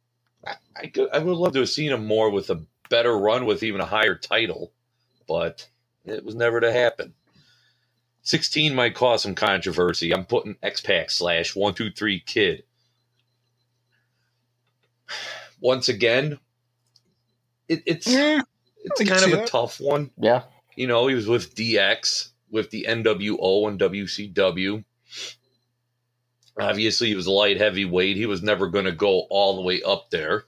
[0.47, 3.45] I, I, could, I would love to have seen him more with a better run
[3.47, 4.73] with even a higher title,
[5.29, 5.69] but
[6.05, 7.15] it was never to happen.
[8.23, 10.13] 16 might cause some controversy.
[10.15, 12.63] I'm putting X Pac slash 123 Kid.
[15.61, 16.39] Once again,
[17.69, 18.43] it, it's Yeah,
[18.85, 19.47] it's kind of see a that.
[19.49, 20.11] tough one.
[20.17, 20.43] Yeah.
[20.77, 24.85] You know, he was with DX, with the NWO and WCW.
[26.59, 28.17] Obviously, he was light heavyweight.
[28.17, 30.45] He was never going to go all the way up there.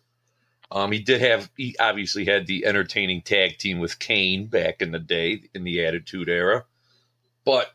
[0.71, 4.93] Um, he did have, he obviously had the entertaining tag team with Kane back in
[4.93, 6.64] the day in the Attitude Era,
[7.45, 7.73] but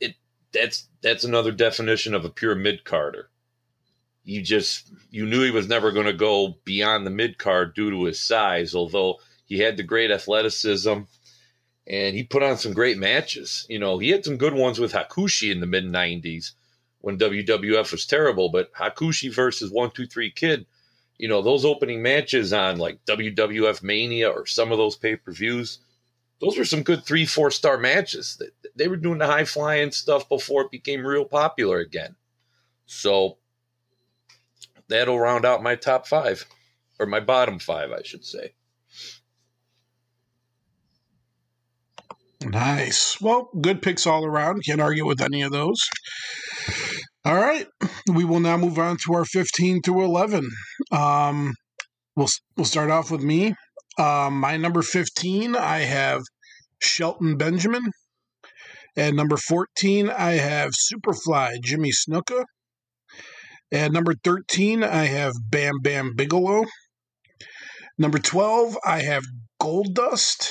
[0.00, 0.14] it
[0.52, 3.30] that's that's another definition of a pure mid carder.
[4.24, 7.90] You just you knew he was never going to go beyond the mid card due
[7.90, 11.00] to his size, although he had the great athleticism
[11.88, 13.64] and he put on some great matches.
[13.68, 16.52] You know, he had some good ones with Hakushi in the mid 90s
[17.00, 20.66] when WWF was terrible, but Hakushi versus 123 Kid,
[21.18, 25.32] you know, those opening matches on like WWF Mania or some of those pay per
[25.32, 25.78] views,
[26.40, 28.36] those were some good three, four star matches.
[28.38, 32.14] They- They were doing the high flying stuff before it became real popular again.
[32.86, 33.38] So
[34.88, 36.46] that'll round out my top five,
[36.98, 38.54] or my bottom five, I should say.
[42.40, 43.20] Nice.
[43.20, 44.62] Well, good picks all around.
[44.64, 45.78] Can't argue with any of those.
[47.24, 47.66] All right.
[48.12, 50.48] We will now move on to our 15 through 11.
[50.92, 51.54] Um,
[52.16, 53.54] we'll, we'll start off with me.
[53.98, 56.22] Um, my number 15, I have
[56.80, 57.90] Shelton Benjamin.
[58.96, 62.44] And number 14, I have Superfly Jimmy Snuka.
[63.70, 66.64] And number 13, I have Bam Bam Bigelow.
[67.98, 69.24] Number 12, I have
[69.60, 70.50] Gold Dust.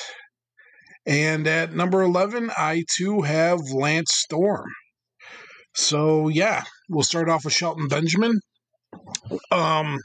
[1.05, 4.69] And at number 11, I too have Lance Storm.
[5.77, 8.39] So, yeah, we'll start off with Shelton Benjamin.
[9.51, 9.99] Um,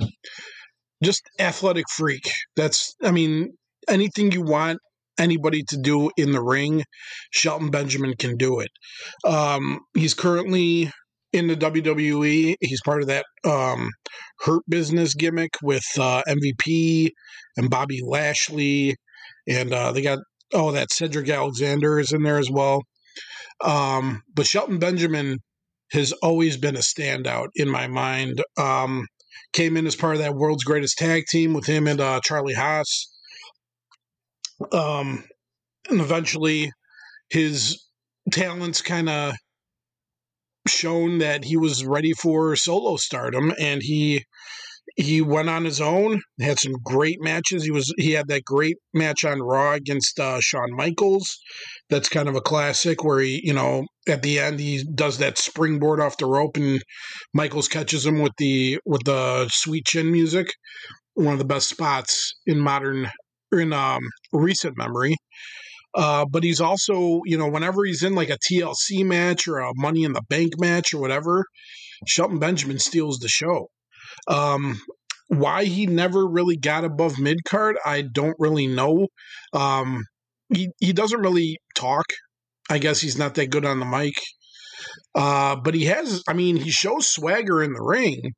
[1.03, 2.31] just athletic freak.
[2.57, 3.55] That's, I mean,
[3.89, 4.81] anything you want
[5.19, 6.85] anybody to do in the ring,
[7.31, 8.71] Shelton Benjamin can do it.
[9.25, 10.91] Um, he's currently
[11.33, 12.55] in the WWE.
[12.61, 13.89] He's part of that um,
[14.41, 17.13] Hurt Business gimmick with uh, MVP
[17.57, 18.95] and Bobby Lashley.
[19.49, 20.19] And uh, they got
[20.53, 22.83] oh, that Cedric Alexander is in there as well.
[23.65, 25.39] Um, but Shelton Benjamin
[25.93, 28.43] has always been a standout in my mind.
[28.57, 29.07] Um,
[29.53, 32.55] came in as part of that world's greatest tag team with him and uh, Charlie
[32.55, 33.13] Haas.
[34.73, 35.25] Um,
[35.89, 36.73] and eventually
[37.29, 37.85] his
[38.31, 39.35] talents kind of
[40.69, 44.25] shown that he was ready for solo stardom and he
[44.97, 48.77] he went on his own had some great matches he was he had that great
[48.95, 51.37] match on raw against uh, Shawn Michaels
[51.93, 55.39] that's kind of a classic where he you know at the end he does that
[55.39, 56.83] springboard off the rope and
[57.35, 60.49] Michaels catches him with the with the sweet chin music
[61.15, 63.11] one of the best spots in modern
[63.53, 64.01] in um
[64.33, 65.15] recent memory
[65.95, 69.73] uh, but he's also, you know, whenever he's in like a TLC match or a
[69.75, 71.45] Money in the Bank match or whatever,
[72.07, 73.69] Shelton Benjamin steals the show.
[74.27, 74.81] Um,
[75.29, 79.09] why he never really got above mid card, I don't really know.
[79.53, 80.05] Um,
[80.53, 82.05] he he doesn't really talk.
[82.71, 84.15] I guess he's not that good on the mic.
[85.15, 86.23] Uh, but he has.
[86.29, 88.33] I mean, he shows swagger in the ring.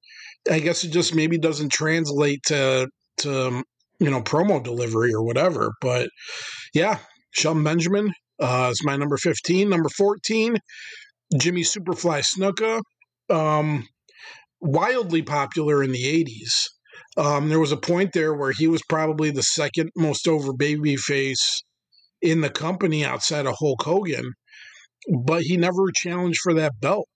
[0.50, 3.62] I guess it just maybe doesn't translate to to
[4.00, 5.72] you know promo delivery or whatever.
[5.81, 6.09] But
[6.74, 6.98] yeah,
[7.31, 9.68] Shelton Benjamin uh, is my number 15.
[9.68, 10.57] Number 14,
[11.38, 12.81] Jimmy Superfly Snuka.
[13.31, 13.87] Um,
[14.61, 16.68] wildly popular in the 80s.
[17.16, 20.96] Um, there was a point there where he was probably the second most over baby
[20.96, 21.62] face
[22.25, 24.33] in the company outside of Hulk Hogan,
[25.25, 27.07] but he never challenged for that belt.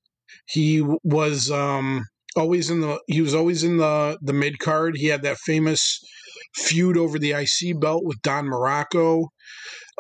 [0.47, 2.05] He was um,
[2.37, 4.97] always in the he was always in the the mid card.
[4.97, 5.99] He had that famous
[6.55, 9.25] feud over the IC belt with Don Muraco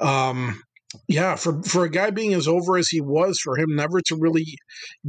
[0.00, 0.60] um
[1.06, 4.16] yeah for for a guy being as over as he was for him never to
[4.18, 4.46] really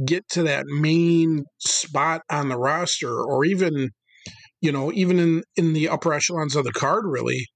[0.04, 3.90] get to that main spot on the roster or even
[4.60, 7.46] you know even in in the upper echelons of the card really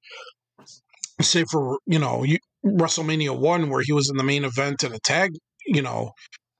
[1.20, 4.92] say for you know you, WrestleMania 1 where he was in the main event in
[4.92, 5.30] a tag
[5.66, 6.12] you know,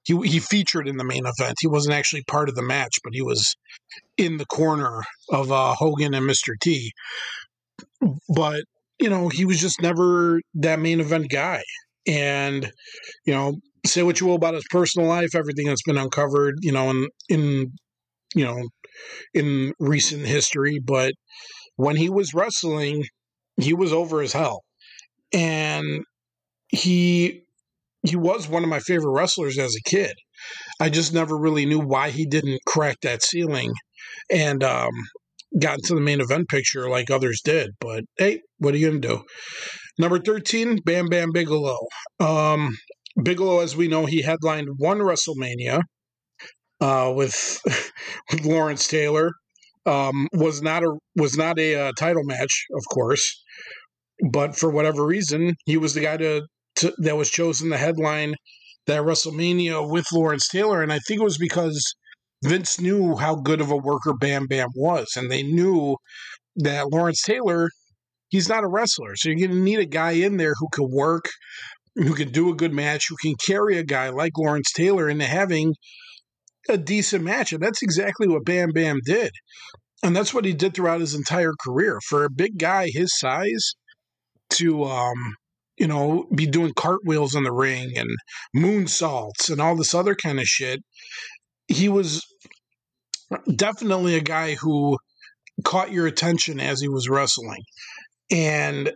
[0.03, 1.57] he he featured in the main event.
[1.59, 3.55] He wasn't actually part of the match, but he was
[4.17, 6.53] in the corner of uh, Hogan and Mr.
[6.61, 6.91] T.
[8.35, 8.63] But
[8.99, 11.63] you know, he was just never that main event guy.
[12.07, 12.71] And
[13.25, 16.71] you know, say what you will about his personal life, everything that's been uncovered, you
[16.71, 17.71] know, in in
[18.35, 18.61] you know,
[19.33, 21.13] in recent history, but
[21.77, 23.05] when he was wrestling,
[23.57, 24.63] he was over as hell.
[25.33, 26.03] And
[26.69, 27.43] he
[28.03, 30.13] he was one of my favorite wrestlers as a kid.
[30.79, 33.73] I just never really knew why he didn't crack that ceiling
[34.31, 34.91] and um,
[35.59, 37.71] got into the main event picture like others did.
[37.79, 39.23] But hey, what are you going to do?
[39.97, 41.79] Number 13, Bam Bam Bigelow.
[42.19, 42.75] Um,
[43.21, 45.81] Bigelow, as we know, he headlined one WrestleMania
[46.81, 47.61] uh, with
[48.31, 49.31] with Lawrence Taylor.
[49.87, 53.43] Um, was not a was not a uh, title match, of course,
[54.31, 56.43] but for whatever reason, he was the guy to,
[56.77, 58.35] to that was chosen the headline
[58.87, 61.95] that WrestleMania with Lawrence Taylor, and I think it was because
[62.43, 65.97] Vince knew how good of a worker Bam Bam was, and they knew
[66.57, 67.69] that Lawrence Taylor,
[68.29, 70.89] he's not a wrestler, so you're going to need a guy in there who can
[70.91, 71.25] work,
[71.95, 75.25] who can do a good match, who can carry a guy like Lawrence Taylor into
[75.25, 75.73] having
[76.69, 77.53] a decent match.
[77.53, 79.31] And that's exactly what Bam Bam did.
[80.03, 81.99] And that's what he did throughout his entire career.
[82.07, 83.73] For a big guy his size
[84.51, 85.35] to um,
[85.77, 88.09] you know, be doing cartwheels in the ring and
[88.55, 90.81] moonsaults and all this other kind of shit.
[91.67, 92.23] He was
[93.55, 94.97] definitely a guy who
[95.63, 97.61] caught your attention as he was wrestling.
[98.31, 98.91] And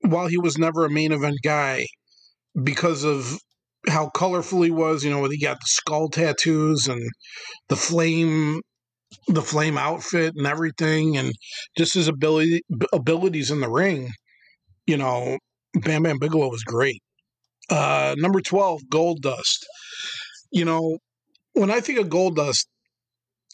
[0.00, 1.86] while he was never a main event guy,
[2.60, 3.38] because of
[3.88, 7.02] how colorful he was, you know, he got the skull tattoos and
[7.68, 8.60] the flame
[9.26, 11.32] the flame outfit and everything and
[11.76, 14.08] just his ability abilities in the ring,
[14.90, 15.38] you know,
[15.74, 17.00] Bam Bam Bigelow was great.
[17.70, 19.62] Uh, number 12, Goldust.
[20.50, 20.98] You know,
[21.52, 22.66] when I think of Goldust,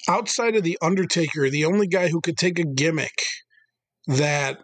[0.09, 3.13] outside of The Undertaker, the only guy who could take a gimmick
[4.07, 4.61] that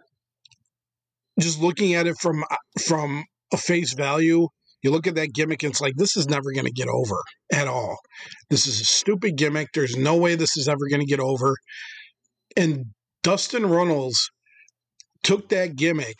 [1.39, 2.43] just looking at it from
[2.87, 4.47] from a face value,
[4.81, 7.17] you look at that gimmick and it's like this is never going to get over
[7.53, 7.97] at all.
[8.49, 9.67] This is a stupid gimmick.
[9.75, 11.55] There's no way this is ever going to get over.
[12.57, 12.85] And
[13.21, 14.17] Dustin Runnels
[15.21, 16.17] took that gimmick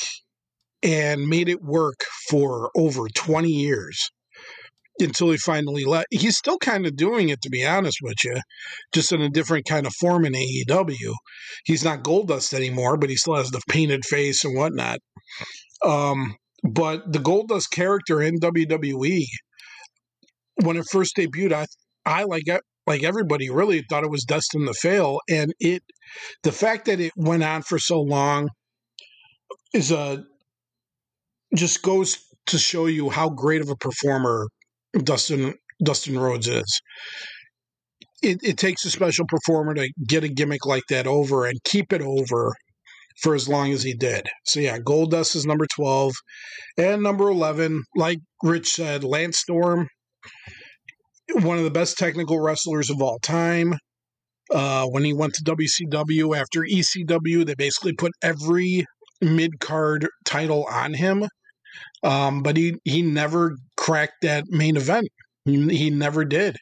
[0.83, 4.09] and made it work for over 20 years
[4.99, 6.05] until he finally left.
[6.11, 8.39] he's still kind of doing it to be honest with you
[8.93, 11.13] just in a different kind of form in AEW
[11.65, 14.99] he's not Goldust anymore but he still has the painted face and whatnot
[15.83, 19.23] um, but the Goldust character in WWE
[20.63, 21.65] when it first debuted I
[22.05, 22.43] I like
[22.85, 25.81] like everybody really thought it was destined to fail and it
[26.43, 28.49] the fact that it went on for so long
[29.73, 30.23] is a
[31.55, 34.47] just goes to show you how great of a performer
[35.03, 36.81] Dustin Dustin Rhodes is.
[38.21, 41.91] It, it takes a special performer to get a gimmick like that over and keep
[41.91, 42.53] it over
[43.21, 44.27] for as long as he did.
[44.45, 46.13] So yeah, Goldust is number twelve,
[46.77, 49.87] and number eleven, like Rich said, Lance Storm,
[51.41, 53.75] one of the best technical wrestlers of all time.
[54.51, 58.85] Uh, when he went to WCW after ECW, they basically put every
[59.21, 61.27] mid card title on him
[62.03, 65.07] um, but he he never cracked that main event.
[65.45, 66.55] He, never did.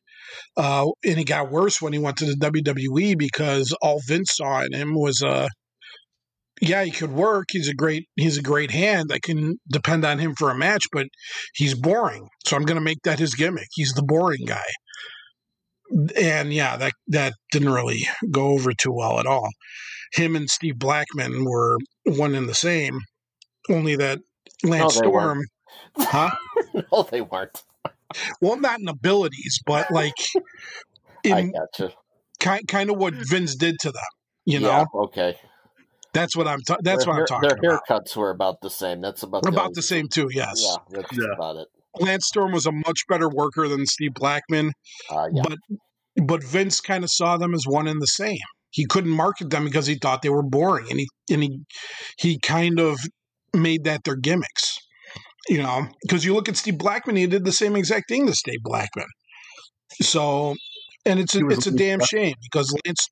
[0.57, 4.63] Uh, and it got worse when he went to the WWE because all Vince saw
[4.63, 5.47] in him was uh
[6.61, 7.47] yeah, he could work.
[7.51, 9.11] He's a great he's a great hand.
[9.11, 11.07] I can depend on him for a match, but
[11.55, 12.27] he's boring.
[12.45, 13.67] So I'm going to make that his gimmick.
[13.71, 14.63] He's the boring guy.
[16.15, 19.49] And yeah, that that didn't really go over too well at all.
[20.13, 22.99] Him and Steve Blackman were one and the same,
[23.69, 24.19] only that
[24.63, 25.13] Lance no, Storm.
[25.13, 25.49] Weren't.
[25.97, 26.31] Huh?
[26.91, 27.63] no, they weren't.
[28.41, 30.13] Well, not in abilities, but like
[31.23, 31.93] in I gotcha.
[32.39, 34.03] kind kind of what Vince did to them.
[34.45, 34.87] You know?
[34.93, 35.37] Okay.
[36.13, 36.59] That's what I'm.
[36.67, 37.51] Ta- that's their, what I'm talking.
[37.51, 37.61] About.
[37.61, 38.05] Their about.
[38.05, 39.01] haircuts were about the same.
[39.01, 40.29] That's about about the, the same too.
[40.31, 40.55] Yes.
[40.57, 41.33] Yeah, that's yeah.
[41.33, 41.67] about it.
[41.99, 44.71] Lance Storm was a much better worker than Steve Blackman,
[45.09, 45.41] uh, yeah.
[45.43, 45.57] but
[46.25, 48.37] but Vince kind of saw them as one and the same.
[48.71, 51.59] He couldn't market them because he thought they were boring, and he and he
[52.17, 52.99] he kind of
[53.53, 54.77] made that their gimmicks.
[55.49, 58.33] You know, because you look at Steve Blackman, he did the same exact thing to
[58.33, 59.07] Steve Blackman.
[60.01, 60.55] So,
[61.05, 63.09] and it's a, it's a damn shame because Lance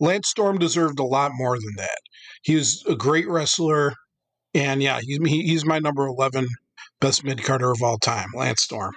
[0.00, 1.98] Lance Storm deserved a lot more than that.
[2.42, 3.94] He was a great wrestler,
[4.54, 6.48] and yeah, he's he's my number eleven
[7.00, 8.94] best mid carder of all time, Lance Storm.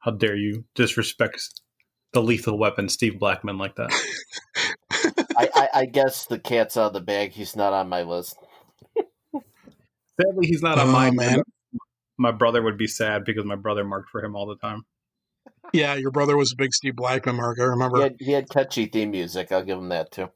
[0.00, 1.40] How dare you disrespect
[2.12, 3.90] the lethal weapon, Steve Blackman, like that?
[5.36, 7.32] I, I, I guess the cat's out of the bag.
[7.32, 8.36] He's not on my list.
[10.20, 11.42] Sadly, he's not on oh, my man.
[12.18, 14.84] my brother would be sad because my brother marked for him all the time.
[15.72, 17.58] Yeah, your brother was a big Steve Blackman mark.
[17.58, 17.96] I remember.
[17.98, 19.50] He had, he had catchy theme music.
[19.50, 20.28] I'll give him that too.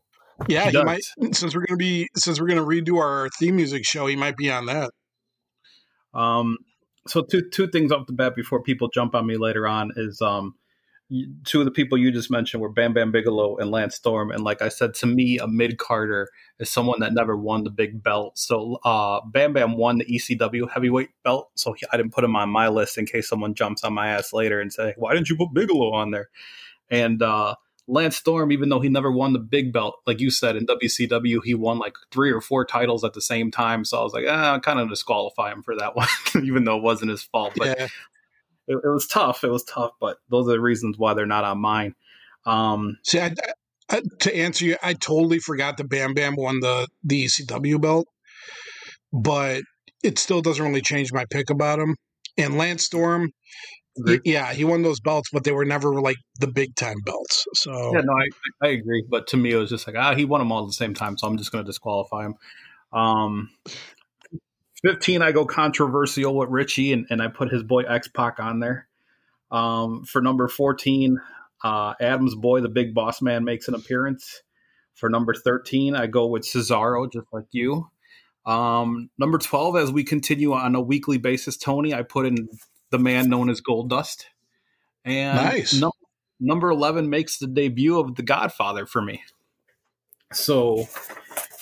[0.49, 1.03] Yeah, He he, might.
[1.33, 4.51] Since we're gonna be since we're gonna redo our theme music show, he might be
[4.51, 4.91] on that.
[6.15, 6.59] Um,
[7.07, 10.21] so two two things off the bat before people jump on me later on is
[10.21, 10.66] um, y-
[11.45, 14.43] two of the people you just mentioned were Bam Bam Bigelow and Lance Storm, and
[14.43, 16.29] like I said, to me, a mid carder
[16.59, 18.39] is someone that never won the big belt.
[18.39, 22.35] So uh, Bam Bam won the ECW heavyweight belt, so he, I didn't put him
[22.35, 25.29] on my list in case someone jumps on my ass later and say, "Why didn't
[25.29, 26.29] you put Bigelow on there?"
[26.91, 27.55] And uh,
[27.89, 31.39] Lance Storm, even though he never won the big belt, like you said in WCW,
[31.45, 33.85] he won like three or four titles at the same time.
[33.85, 36.09] So I was like, ah, I kind of disqualify him for that one,
[36.43, 37.53] even though it wasn't his fault.
[37.57, 37.89] But yeah,
[38.67, 39.45] it, it was tough.
[39.45, 39.93] It was tough.
[40.01, 41.95] But those are the reasons why they're not on mine.
[42.45, 43.35] Um, see, I,
[43.91, 48.07] I, to answer you, I totally forgot that Bam Bam won the the ECW belt,
[49.13, 49.63] but
[50.03, 51.97] it still doesn't really change my pick about him.
[52.39, 53.31] And Lance Storm,
[54.25, 57.45] yeah, he won those belts, but they were never like the big time belts.
[57.55, 59.05] So yeah, no, I, I agree.
[59.09, 60.95] But to me, it was just like, ah, he won them all at the same
[60.95, 61.17] time.
[61.17, 62.35] So I'm just going to disqualify him.
[62.93, 63.51] Um,
[64.83, 68.61] 15, I go controversial with Richie, and, and I put his boy X Pac on
[68.61, 68.89] there.
[69.51, 71.21] Um, for number 14,
[71.65, 74.43] uh, Adam's boy, the big boss man, makes an appearance.
[74.95, 77.89] For number 13, I go with Cesaro, just like you.
[78.47, 82.49] Um, number 12, as we continue on a weekly basis, Tony, I put in
[82.91, 84.25] the man known as Goldust.
[85.05, 85.75] And Nice.
[85.75, 85.91] num-
[86.41, 89.23] number 11 makes the debut of The Godfather for me.
[90.33, 90.89] So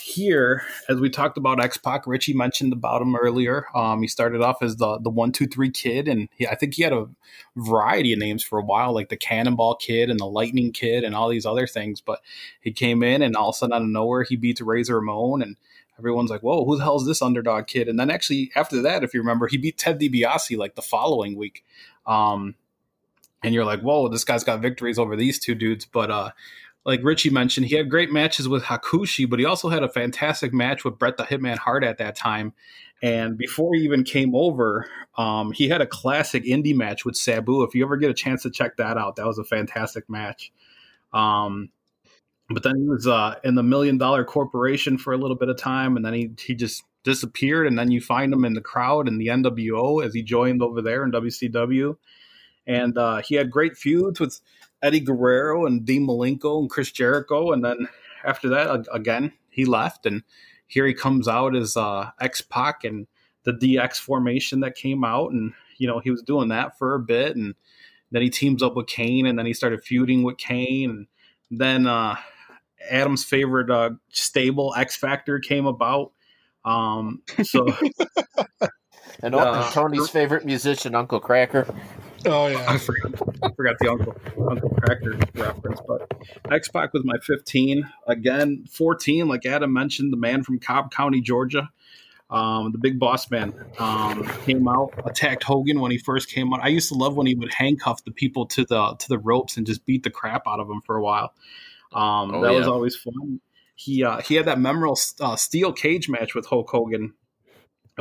[0.05, 3.67] here, as we talked about X Pac, Richie mentioned about him earlier.
[3.75, 6.75] Um, he started off as the the one two three kid, and he, I think
[6.75, 7.09] he had a
[7.57, 11.15] variety of names for a while, like the Cannonball Kid and the Lightning Kid, and
[11.15, 12.03] all these other things.
[12.03, 12.21] But
[12.61, 15.41] he came in, and all of a sudden, out of nowhere, he beats Razor Ramon,
[15.41, 15.57] and
[15.99, 19.05] everyone's like, "Whoa, who the hell is this underdog kid?" And then actually after that,
[19.05, 21.65] if you remember, he beat Ted DiBiase like the following week.
[22.07, 22.57] Um,
[23.43, 26.31] and you're like, "Whoa, this guy's got victories over these two dudes." But uh,
[26.85, 30.53] like Richie mentioned, he had great matches with Hakushi, but he also had a fantastic
[30.53, 32.53] match with Bret the Hitman Hart at that time.
[33.03, 37.63] And before he even came over, um, he had a classic indie match with Sabu.
[37.63, 40.53] If you ever get a chance to check that out, that was a fantastic match.
[41.13, 41.71] Um,
[42.51, 45.57] but then he was uh, in the Million Dollar Corporation for a little bit of
[45.57, 47.67] time, and then he he just disappeared.
[47.67, 50.83] And then you find him in the crowd in the NWO as he joined over
[50.83, 51.97] there in WCW.
[52.67, 54.41] And uh, he had great feuds with
[54.85, 57.53] Eddie Guerrero and Dean Malenko and Chris Jericho.
[57.53, 57.89] And then
[58.23, 60.07] after that, again, he left.
[60.07, 60.23] And
[60.67, 63.07] here he comes out as uh, X Pac and
[63.45, 65.33] the DX formation that came out.
[65.33, 67.35] And, you know, he was doing that for a bit.
[67.35, 67.55] And
[68.13, 69.27] then he teams up with Kane.
[69.27, 70.91] And then he started feuding with Kane.
[70.91, 71.07] And
[71.51, 72.17] then uh,
[72.91, 76.13] Adam's favorite uh, stable, X Factor, came about.
[76.65, 77.67] Um, so
[79.23, 81.75] And Uh, Tony's favorite musician, Uncle Kracker.
[82.27, 83.13] Oh I yeah, forgot,
[83.43, 84.15] I forgot the Uncle
[84.51, 86.13] Uncle Kracker reference, but
[86.51, 87.91] X Pac was my 15.
[88.07, 91.71] Again, 14, like Adam mentioned, the man from Cobb County, Georgia,
[92.31, 96.61] um, the big boss man, um, came out, attacked Hogan when he first came out.
[96.63, 99.57] I used to love when he would handcuff the people to the to the ropes
[99.57, 101.35] and just beat the crap out of them for a while.
[101.93, 103.41] Um, Oh, that was always fun.
[103.77, 107.15] He uh, he had that memorable uh, steel cage match with Hulk Hogan.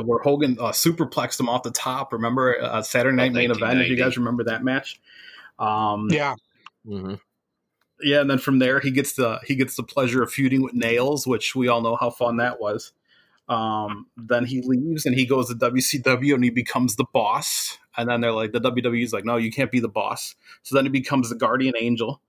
[0.02, 2.12] Where Hogan uh, superplexed him off the top.
[2.12, 3.80] Remember uh, Saturday Night Main Event?
[3.80, 5.00] If you guys remember that match,
[5.58, 6.34] um, yeah.
[6.86, 7.14] Mm-hmm.
[8.02, 10.74] yeah, and then from there he gets the he gets the pleasure of feuding with
[10.74, 12.92] Nailz, which we all know how fun that was.
[13.48, 17.78] Um, then he leaves and he goes to WCW and he becomes the boss.
[17.96, 20.34] And then they're like, the WWE's like, no, you can't be the boss.
[20.62, 22.20] So then he becomes the guardian angel.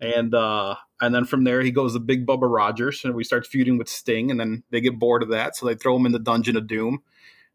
[0.00, 3.46] And uh, and then from there he goes to Big Bubba Rogers and we start
[3.46, 4.30] feuding with Sting.
[4.30, 6.66] And then they get bored of that, so they throw him in the Dungeon of
[6.66, 7.02] Doom.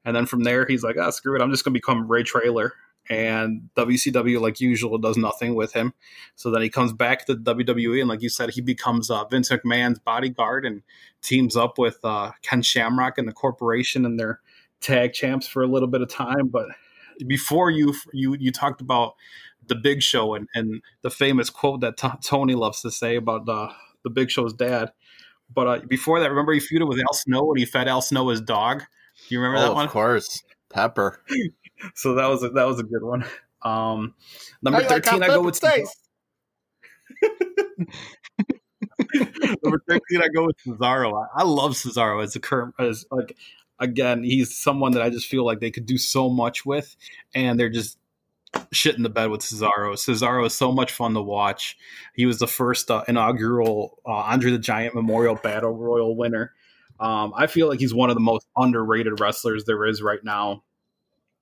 [0.05, 2.73] And then from there he's like, ah, screw it, I'm just gonna become Ray Traylor.
[3.09, 5.93] And WCW, like usual, does nothing with him.
[6.35, 9.49] So then he comes back to WWE, and like you said, he becomes uh, Vince
[9.49, 10.83] McMahon's bodyguard and
[11.21, 14.39] teams up with uh, Ken Shamrock and the corporation, and they're
[14.81, 16.47] tag champs for a little bit of time.
[16.47, 16.67] But
[17.25, 19.15] before you you you talked about
[19.67, 23.45] the Big Show and, and the famous quote that T- Tony loves to say about
[23.45, 23.69] the
[24.03, 24.91] the Big Show's dad.
[25.53, 28.29] But uh, before that, remember he feuded with Al Snow and he fed Al Snow
[28.29, 28.79] his dog.
[28.79, 29.85] Do you remember Oh, that one?
[29.85, 30.43] of course.
[30.69, 31.21] Pepper.
[31.95, 33.25] So that was a, that was a good one.
[33.63, 34.13] Um,
[34.61, 35.59] number I thirteen, I go with.
[39.63, 41.25] Number thirteen, I go with Cesaro.
[41.35, 43.35] I, I love Cesaro as a current as like
[43.79, 46.95] again, he's someone that I just feel like they could do so much with,
[47.33, 47.97] and they're just
[48.71, 49.93] shit in the bed with Cesaro.
[49.93, 51.77] Cesaro is so much fun to watch.
[52.13, 56.53] He was the first uh, inaugural uh, Andre the Giant Memorial Battle Royal winner.
[56.99, 60.63] Um, I feel like he's one of the most underrated wrestlers there is right now.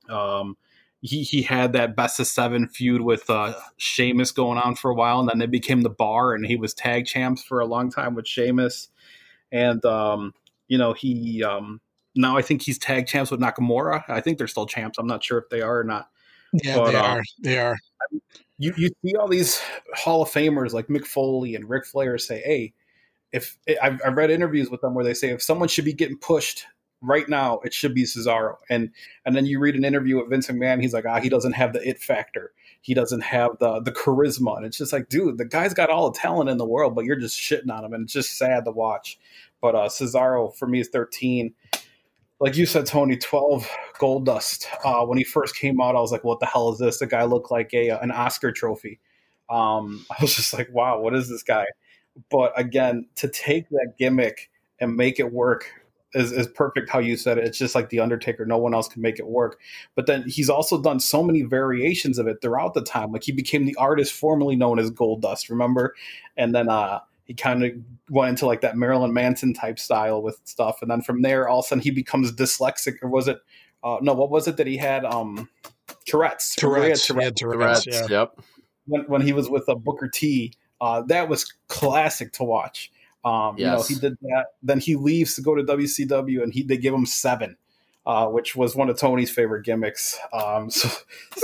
[0.10, 0.58] Um,
[1.02, 4.96] he he had that best of seven feud with uh, Sheamus going on for a
[4.96, 7.92] while, and then it became the Bar, and he was tag champs for a long
[7.92, 8.90] time with Sheamus,
[9.52, 10.34] and um,
[10.68, 11.80] you know he um,
[12.16, 14.04] now I think he's tag champs with Nakamura.
[14.08, 14.98] I think they're still champs.
[14.98, 16.10] I'm not sure if they are or not.
[16.54, 17.24] Yeah, but, they uh, are.
[17.42, 17.78] They are.
[18.58, 19.62] You you see all these
[19.94, 22.74] Hall of Famers like Mick Foley and Ric Flair say, "Hey,
[23.32, 26.18] if I've, I've read interviews with them where they say if someone should be getting
[26.18, 26.66] pushed
[27.02, 28.56] right now it should be Cesaro.
[28.70, 28.92] And
[29.26, 31.74] and then you read an interview with Vince McMahon, he's like, ah, he doesn't have
[31.74, 32.52] the it factor.
[32.82, 34.58] He doesn't have the the charisma.
[34.58, 37.06] And it's just like, dude, the guy's got all the talent in the world, but
[37.06, 39.20] you're just shitting on him, and it's just sad to watch.
[39.62, 41.54] But uh Cesaro for me is 13.
[42.40, 43.70] Like you said, Tony, 12
[44.00, 44.66] Goldust.
[44.86, 47.00] Uh, when he first came out, I was like, what the hell is this?
[47.00, 49.00] The guy looked like a an Oscar trophy.
[49.50, 51.66] Um, I was just like, wow, what is this guy?
[52.30, 55.70] But again, to take that gimmick and make it work
[56.14, 57.46] is, is perfect how you said it.
[57.46, 58.46] It's just like the Undertaker.
[58.46, 59.60] No one else can make it work.
[59.96, 63.12] But then he's also done so many variations of it throughout the time.
[63.12, 65.94] Like he became the artist formerly known as Goldust, remember?
[66.36, 67.00] And then uh,
[67.30, 67.72] he kind of
[68.10, 70.82] went into like that Marilyn Manson type style with stuff.
[70.82, 73.38] And then from there, all of a sudden he becomes dyslexic, or was it?
[73.84, 75.06] Uh, no, what was it that he had?
[75.06, 75.48] Um,
[76.08, 76.56] Tourette's.
[76.56, 77.06] Tourette's.
[77.06, 77.40] Tourette's.
[77.40, 77.86] Tourette's.
[77.86, 78.08] Yeah.
[78.10, 78.40] Yep.
[78.88, 82.92] When, when he was with a uh, Booker T, uh, that was classic to watch.
[83.24, 83.60] Um, yes.
[83.60, 84.46] You know, he did that.
[84.64, 87.58] Then he leaves to go to WCW, and he they give him seven,
[88.08, 90.18] uh, which was one of Tony's favorite gimmicks.
[90.34, 90.90] Um, so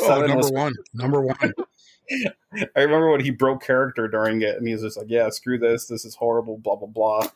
[0.02, 1.54] oh, number was, one, number one.
[2.12, 5.58] I remember when he broke character during it, and he was just like, "Yeah, screw
[5.58, 5.88] this.
[5.88, 7.28] This is horrible." Blah blah blah.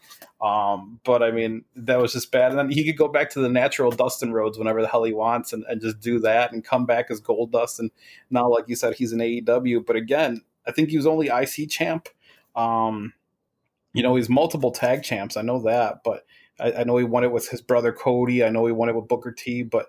[0.42, 2.52] Um, but I mean, that was just bad.
[2.52, 5.14] And then he could go back to the natural Dustin Rhodes whenever the hell he
[5.14, 7.80] wants, and, and just do that, and come back as Goldust.
[7.80, 7.92] And
[8.30, 9.86] now, like you said, he's an AEW.
[9.86, 12.10] But again, I think he was only IC champ.
[12.56, 13.14] Um,
[13.94, 15.36] you know, he's multiple tag champs.
[15.38, 16.26] I know that, but
[16.60, 18.44] I, I, know he won it with his brother Cody.
[18.44, 19.64] I know he won it with Booker T.
[19.64, 19.88] But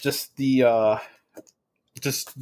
[0.00, 0.98] just the uh,
[2.00, 2.34] just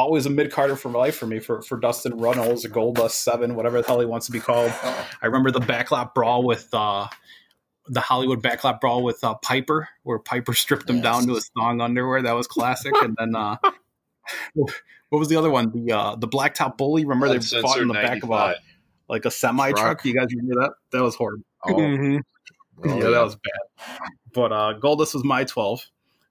[0.00, 3.54] always a mid carder for life for me for for Dustin Runnels, a Goldust Seven,
[3.54, 4.72] whatever the hell he wants to be called.
[4.82, 6.68] I remember the backlot brawl with.
[6.72, 7.08] Uh,
[7.86, 11.02] the Hollywood backlot brawl with uh, Piper, where Piper stripped him yes.
[11.02, 12.22] down to his thong underwear.
[12.22, 12.92] That was classic.
[13.02, 13.56] and then uh,
[14.54, 15.72] what was the other one?
[15.72, 17.04] The uh, the blacktop bully.
[17.04, 17.94] Remember they fought in the 95.
[17.94, 18.54] back of a
[19.08, 20.04] like a semi truck.
[20.04, 20.72] You guys remember that?
[20.92, 21.44] That was horrible.
[21.66, 21.74] Oh.
[21.74, 22.18] Mm-hmm.
[22.88, 23.98] Oh, yeah, that was bad.
[24.32, 25.84] But uh, Goldust was my twelve,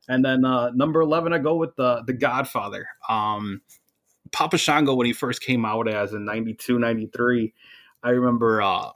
[0.10, 2.88] and then uh, number eleven, I go with the the Godfather.
[3.08, 3.62] Um,
[4.32, 7.54] Papa Shango when he first came out as in 92, 93,
[8.04, 8.90] I remember uh,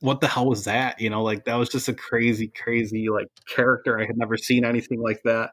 [0.00, 1.00] what the hell was that?
[1.00, 3.98] You know, like that was just a crazy, crazy like character.
[3.98, 5.50] I had never seen anything like that.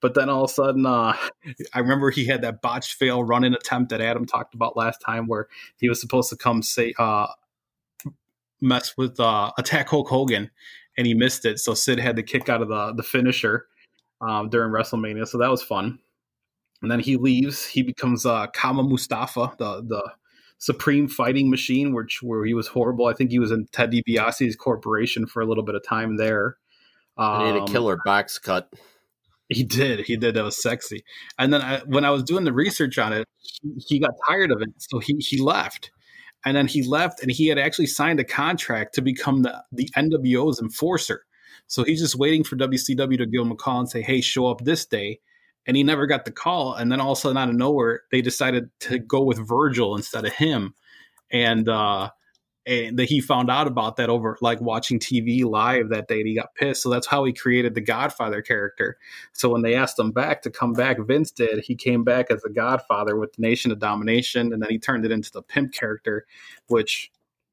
[0.00, 1.16] But then all of a sudden, uh,
[1.74, 5.26] I remember he had that botched fail running attempt that Adam talked about last time,
[5.26, 5.48] where
[5.78, 7.28] he was supposed to come say uh,
[8.60, 10.50] mess with uh, attack Hulk Hogan,
[10.96, 11.58] and he missed it.
[11.58, 13.67] So Sid had to kick out of the the finisher
[14.20, 15.26] um, during WrestleMania.
[15.26, 15.98] So that was fun.
[16.82, 17.66] And then he leaves.
[17.66, 20.12] He becomes uh, Kama Mustafa, the the
[20.58, 23.06] Supreme Fighting Machine, which where he was horrible.
[23.06, 26.56] I think he was in Ted DiBiase's corporation for a little bit of time there.
[27.16, 28.72] Um, he had a killer box cut.
[29.48, 30.00] He did.
[30.00, 30.34] He did.
[30.34, 31.04] That was sexy.
[31.38, 34.52] And then I, when I was doing the research on it, he, he got tired
[34.52, 35.90] of it, so he he left.
[36.44, 39.88] And then he left, and he had actually signed a contract to become the the
[39.96, 41.24] NWO's enforcer.
[41.66, 44.46] So he's just waiting for WCW to give him a call and say, "Hey, show
[44.46, 45.20] up this day."
[45.66, 46.74] And he never got the call.
[46.74, 49.96] And then all of a sudden, out of nowhere, they decided to go with Virgil
[49.96, 50.74] instead of him.
[51.30, 52.10] And uh,
[52.68, 56.28] and that he found out about that over like watching TV live that day and
[56.28, 56.82] he got pissed.
[56.82, 58.98] So that's how he created the Godfather character.
[59.32, 61.64] So when they asked him back to come back, Vince did.
[61.64, 65.06] He came back as the Godfather with the Nation of Domination, and then he turned
[65.06, 66.26] it into the pimp character,
[66.66, 67.10] which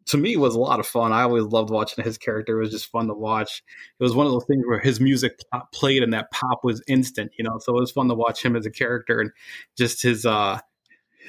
[0.08, 1.12] to me was a lot of fun.
[1.12, 2.58] I always loved watching his character.
[2.58, 3.64] It was just fun to watch.
[4.00, 5.40] It was one of those things where his music
[5.74, 7.58] played and that pop was instant, you know.
[7.60, 9.32] So it was fun to watch him as a character and
[9.76, 10.60] just his uh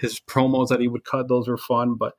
[0.01, 1.29] his promos that he would cut.
[1.29, 2.15] Those were fun, but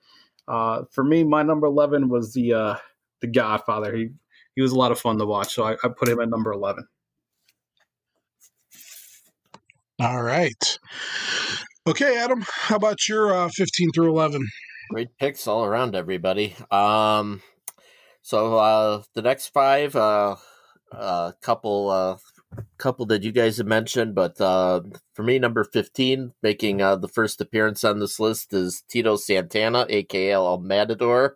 [0.47, 2.75] uh, for me, my number eleven was the uh,
[3.21, 3.95] the Godfather.
[3.95, 4.09] He
[4.55, 6.51] he was a lot of fun to watch, so I, I put him at number
[6.51, 6.87] eleven.
[9.99, 10.79] All right.
[11.87, 12.43] Okay, Adam.
[12.47, 14.45] How about your uh, fifteen through eleven?
[14.89, 16.55] Great picks all around, everybody.
[16.71, 17.41] Um,
[18.21, 20.35] so uh, the next five, a uh,
[20.91, 22.17] uh, couple uh,
[22.77, 24.81] couple that you guys have mentioned, but uh,
[25.13, 29.85] for me, number 15, making uh, the first appearance on this list is Tito Santana,
[29.89, 31.35] aka El Matador.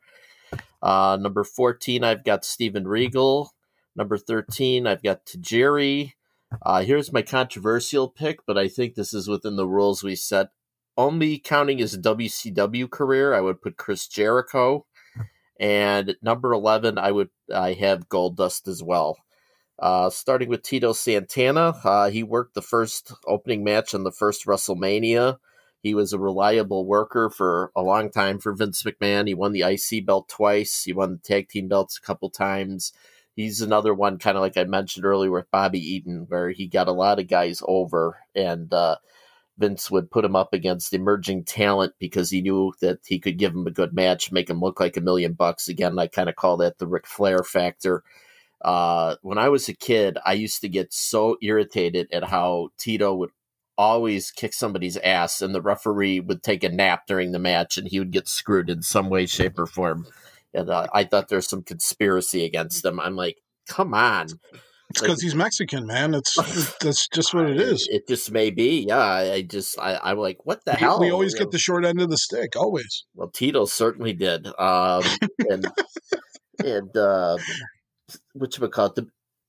[0.81, 3.51] Uh, number 14, I've got Steven Regal.
[3.95, 6.13] Number 13, I've got Tajiri.
[6.61, 10.49] Uh, here's my controversial pick, but I think this is within the rules we set.
[11.01, 14.85] Only counting his WCW career, I would put Chris Jericho.
[15.59, 19.17] And number 11, I would I have Goldust as well.
[19.79, 24.45] Uh, starting with Tito Santana, uh, he worked the first opening match on the first
[24.45, 25.39] WrestleMania.
[25.81, 29.27] He was a reliable worker for a long time for Vince McMahon.
[29.27, 30.83] He won the IC belt twice.
[30.83, 32.93] He won the tag team belts a couple times.
[33.33, 36.87] He's another one, kind of like I mentioned earlier with Bobby Eaton, where he got
[36.87, 38.97] a lot of guys over, and uh,
[39.61, 43.53] Vince would put him up against emerging talent because he knew that he could give
[43.53, 45.69] him a good match, make him look like a million bucks.
[45.69, 48.03] Again, I kind of call that the Ric Flair factor.
[48.61, 53.13] Uh, when I was a kid, I used to get so irritated at how Tito
[53.13, 53.29] would
[53.77, 57.87] always kick somebody's ass and the referee would take a nap during the match and
[57.87, 60.05] he would get screwed in some way, shape, or form.
[60.53, 62.99] And uh, I thought there's some conspiracy against him.
[62.99, 63.37] I'm like,
[63.67, 64.27] come on.
[64.91, 66.13] It's because like, he's Mexican, man.
[66.13, 66.35] It's
[66.81, 67.87] that's just what it is.
[67.89, 68.85] It, it just may be.
[68.87, 70.99] Yeah, I just I, I'm like, what the we, hell?
[70.99, 73.05] We always you get the short end of the stick, always.
[73.15, 74.47] Well, Tito certainly did.
[74.59, 75.03] Um,
[75.49, 75.67] and
[76.63, 77.37] and uh,
[78.33, 79.07] which call the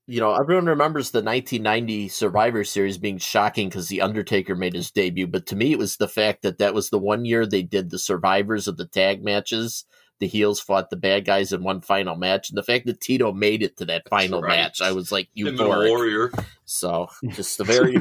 [0.08, 4.90] you know, everyone remembers the 1990 Survivor Series being shocking because The Undertaker made his
[4.90, 5.28] debut.
[5.28, 7.90] But to me, it was the fact that that was the one year they did
[7.90, 9.84] the survivors of the tag matches.
[10.22, 12.48] The heels fought the bad guys in one final match.
[12.48, 14.50] And the fact that Tito made it to that final right.
[14.56, 16.30] match, I was like, you warrior.
[16.64, 17.96] So just a very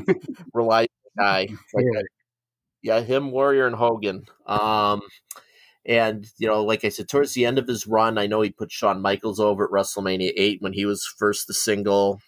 [0.54, 1.48] reliable guy.
[1.74, 1.86] Like,
[2.84, 4.28] yeah, him, Warrior, and Hogan.
[4.46, 5.02] Um,
[5.84, 8.52] and, you know, like I said, towards the end of his run, I know he
[8.52, 12.22] put Shawn Michaels over at WrestleMania 8 when he was first the single.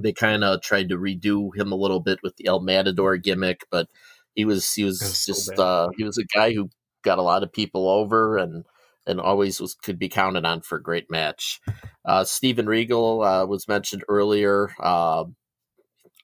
[0.00, 3.64] They kind of tried to redo him a little bit with the El Matador gimmick,
[3.70, 3.86] but
[4.34, 6.68] he was he was just so uh, he was a guy who
[7.02, 8.64] got a lot of people over and
[9.06, 11.60] and always was could be counted on for a great match.
[12.04, 14.70] Uh, Steven Regal uh, was mentioned earlier.
[14.80, 15.24] Uh,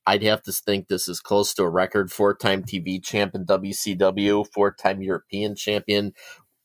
[0.07, 3.47] I'd have to think this is close to a record four time TV champ in
[3.47, 6.12] WCW, four time European champion.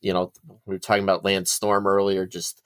[0.02, 0.32] You know,
[0.66, 2.62] we were talking about Lance Storm earlier, just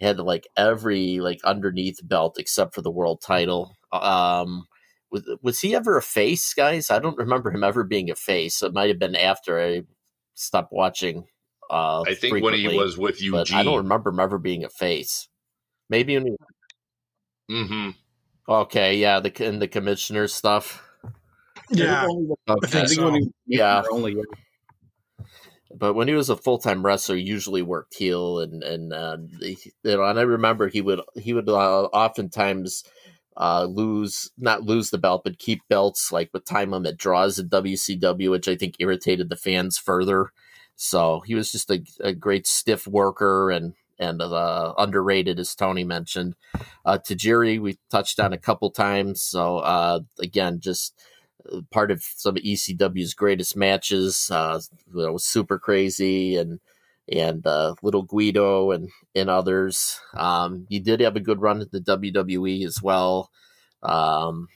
[0.00, 3.76] had like every like underneath belt except for the world title.
[3.92, 4.66] Um,
[5.10, 6.90] was, was he ever a face, guys?
[6.90, 8.62] I don't remember him ever being a face.
[8.62, 9.82] It might have been after I
[10.34, 11.26] stopped watching.
[11.72, 14.68] Uh, I think when he was with Eugene, I don't remember him ever being a
[14.68, 15.28] face.
[15.88, 16.36] Maybe when he.
[17.50, 17.90] Mm-hmm.
[18.46, 20.86] Okay, yeah, the and the commissioner stuff.
[21.70, 22.06] Yeah,
[22.46, 22.86] okay.
[22.86, 23.18] so.
[23.46, 23.82] yeah.
[23.90, 24.16] Only,
[25.74, 29.16] But when he was a full time wrestler, he usually worked heel, and and uh,
[29.40, 32.84] you know, and I remember he would he would uh, oftentimes
[33.34, 37.48] uh, lose not lose the belt, but keep belts like with time limit draws in
[37.48, 40.32] WCW, which I think irritated the fans further.
[40.82, 45.84] So he was just a, a great stiff worker and and uh, underrated, as Tony
[45.84, 46.34] mentioned.
[46.84, 49.22] Uh, Tajiri, we touched on a couple times.
[49.22, 51.00] So, uh, again, just
[51.52, 54.28] uh, part of some of ECW's greatest matches.
[54.28, 54.60] Uh,
[54.92, 56.58] you super crazy and
[57.08, 60.00] and uh, little Guido and and others.
[60.14, 63.30] Um, he did have a good run at the WWE as well.
[63.84, 64.48] Um,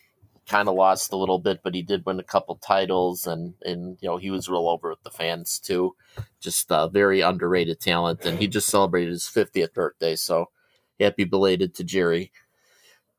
[0.49, 3.99] kind of lost a little bit, but he did win a couple titles, and and
[4.01, 5.94] you know he was real over with the fans too.
[6.40, 10.51] Just uh, very underrated talent, and he just celebrated his 50th birthday, so
[10.99, 12.30] happy belated Tajiri.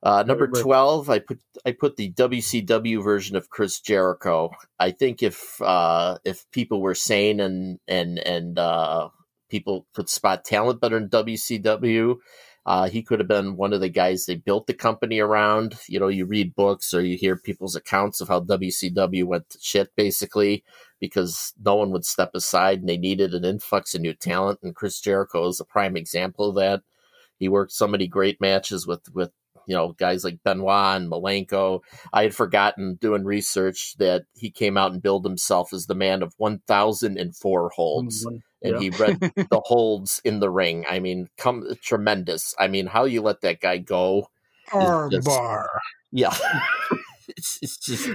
[0.04, 4.52] Uh, number twelve, I put I put the WCW version of Chris Jericho.
[4.80, 9.10] I think if uh, if people were sane and and and uh,
[9.50, 12.18] people could spot talent better in WCW,
[12.68, 15.76] uh, he could have been one of the guys they built the company around.
[15.88, 19.58] You know, you read books or you hear people's accounts of how WCW went to
[19.62, 20.66] shit basically
[21.00, 24.60] because no one would step aside and they needed an influx of new talent.
[24.64, 26.82] And Chris Jericho is a prime example of that.
[27.40, 29.32] He worked so many great matches with with
[29.66, 31.80] you know guys like Benoit and Malenko.
[32.12, 36.22] I had forgotten doing research that he came out and billed himself as the man
[36.22, 38.26] of 1,004 holds.
[38.62, 38.80] And yeah.
[38.80, 40.86] he read the holds in the ring.
[40.90, 42.56] I mean, come tremendous.
[42.60, 44.30] I mean, how you let that guy go?
[45.22, 45.70] bar.
[46.12, 46.36] Yeah.
[47.28, 48.10] it's, it's just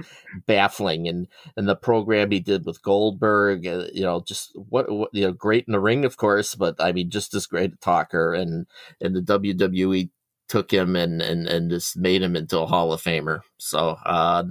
[0.46, 5.10] baffling and and the program he did with Goldberg uh, you know just what, what,
[5.12, 7.76] you know great in the ring of course but I mean just as great a
[7.76, 8.66] talker and
[9.00, 10.10] and the WWE
[10.48, 14.44] took him and and and just made him into a Hall of Famer so uh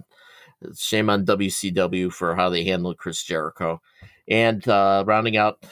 [0.75, 3.81] shame on WCW for how they handled Chris Jericho
[4.31, 5.65] and uh, rounding out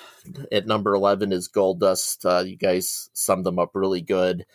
[0.51, 2.26] at number 11 is Goldust.
[2.26, 4.45] Uh, you guys summed them up really good.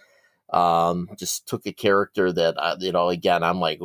[0.52, 3.80] Um, just took a character that, uh, you know, again, I'm like,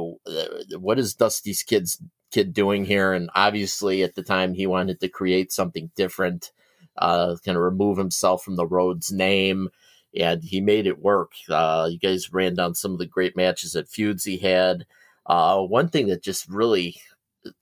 [0.78, 3.14] what is Dusty's kid's kid doing here?
[3.14, 6.52] And obviously at the time he wanted to create something different,
[6.98, 9.70] uh, kind of remove himself from the Rhodes name.
[10.20, 11.32] And he made it work.
[11.50, 14.86] Uh, you guys ran down some of the great matches at feuds he had.
[15.26, 17.00] Uh, one thing that just really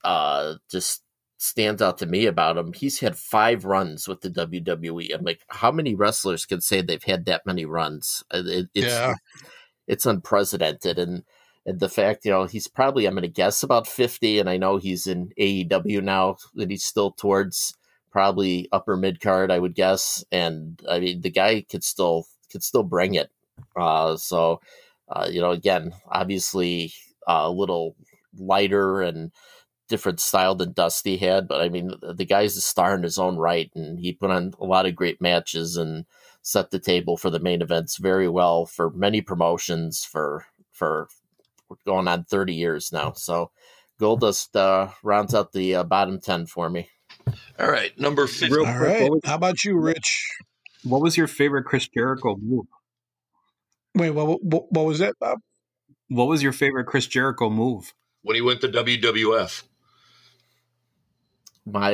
[0.02, 1.02] uh, just
[1.38, 2.72] stands out to me about him.
[2.72, 5.14] He's had five runs with the WWE.
[5.14, 8.24] I'm like, how many wrestlers can say they've had that many runs?
[8.32, 9.14] Uh, it, it's, yeah.
[9.86, 10.98] it's unprecedented.
[10.98, 11.24] And
[11.64, 14.56] and the fact, you know, he's probably I'm going to guess about 50, and I
[14.56, 17.74] know he's in AEW now, that he's still towards
[18.10, 20.24] probably upper mid card, I would guess.
[20.32, 23.30] And I mean, the guy could still could still bring it.
[23.76, 24.60] Uh, so,
[25.08, 26.92] uh, you know, again, obviously
[27.28, 27.94] uh, a little
[28.38, 29.30] lighter and
[29.88, 33.36] different style than Dusty had, but I mean, the guy's a star in his own
[33.36, 36.04] right, and he put on a lot of great matches and
[36.42, 41.08] set the table for the main events very well for many promotions for for
[41.84, 43.12] going on 30 years now.
[43.12, 43.50] So
[44.00, 46.88] Goldust uh, rounds out the uh, bottom 10 for me.
[47.58, 48.54] All right, number 50.
[48.54, 49.10] Real All quick, right.
[49.10, 50.26] was, How about you, Rich?
[50.84, 52.66] what was your favorite Chris Jericho move?
[53.94, 55.38] Wait, what, what, what was that, Bob?
[56.08, 57.92] What was your favorite Chris Jericho move?
[58.22, 59.64] When he went to WWF.
[61.70, 61.92] My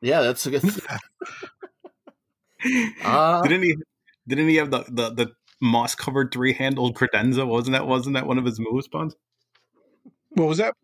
[0.00, 0.64] yeah, that's a good.
[3.04, 3.76] uh, didn't he?
[4.28, 7.46] Didn't he have the the, the moss covered three handled credenza?
[7.46, 9.14] Wasn't that wasn't that one of his moves, Buns?
[10.30, 10.74] What was that?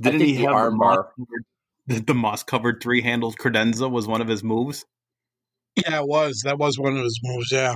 [0.00, 1.12] Didn't he have the arm bar.
[1.86, 4.84] the, the moss covered three handled credenza was one of his moves?
[5.76, 6.42] Yeah, it was.
[6.44, 7.50] That was one of his moves.
[7.50, 7.74] Yeah,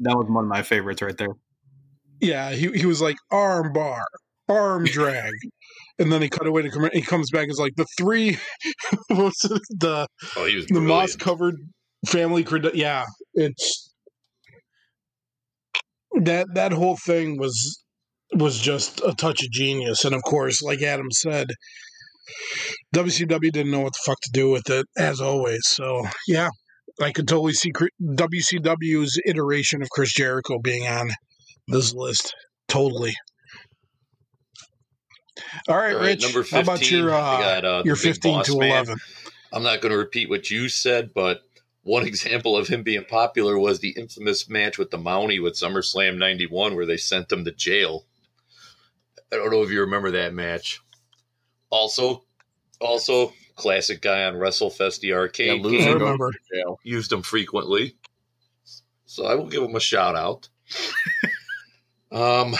[0.00, 1.34] That was one of my favorites right there.
[2.20, 2.50] yeah.
[2.52, 4.02] He he was like arm bar,
[4.48, 5.32] arm drag,
[5.98, 6.88] and then he cut away to come.
[6.92, 8.38] He comes back as like the three.
[9.08, 9.62] what's it?
[9.70, 11.56] The Oh, he was the moss covered
[12.06, 12.74] family cred.
[12.74, 13.92] Yeah, it's
[16.22, 17.82] that that whole thing was
[18.34, 21.48] was just a touch of genius, and of course, like Adam said,
[22.94, 25.60] WCW didn't know what the fuck to do with it as always.
[25.64, 26.50] So yeah,
[27.00, 27.72] I could totally see
[28.02, 31.10] WCW's iteration of Chris Jericho being on
[31.68, 32.34] this list.
[32.68, 33.14] Totally.
[35.68, 36.22] All right, All right, Rich.
[36.22, 38.70] number how about your we uh, got, uh, your fifteen Boss to Man.
[38.70, 38.98] eleven?
[39.52, 41.42] I'm not going to repeat what you said, but
[41.82, 46.18] one example of him being popular was the infamous match with the Mountie with SummerSlam
[46.18, 48.04] 91 where they sent him to jail.
[49.32, 50.80] I don't know if you remember that match.
[51.70, 52.24] Also,
[52.80, 55.62] also classic guy on WrestleFest the Yeah, arcade.
[55.62, 55.98] loser I game.
[55.98, 56.32] goes remember.
[56.32, 56.78] to jail.
[56.82, 57.96] used him frequently.
[59.06, 60.48] So I will give him a shout out.
[62.12, 62.54] um,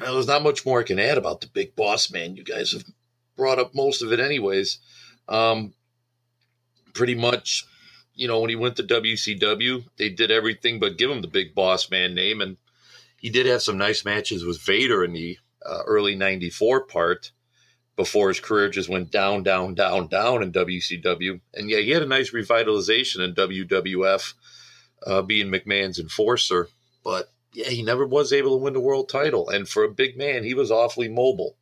[0.00, 2.36] well, there's not much more I can add about the big boss man.
[2.36, 2.84] You guys have
[3.36, 4.78] brought up most of it, anyways.
[5.28, 5.74] Um,
[6.92, 7.66] pretty much,
[8.14, 11.54] you know, when he went to WCW, they did everything but give him the big
[11.54, 12.40] boss man name.
[12.40, 12.56] And
[13.16, 17.32] he did have some nice matches with Vader in the uh, early 94 part
[17.96, 21.40] before his career just went down, down, down, down in WCW.
[21.54, 24.34] And yeah, he had a nice revitalization in WWF,
[25.06, 26.68] uh, being McMahon's enforcer.
[27.04, 29.48] But yeah, he never was able to win the world title.
[29.48, 31.56] And for a big man, he was awfully mobile.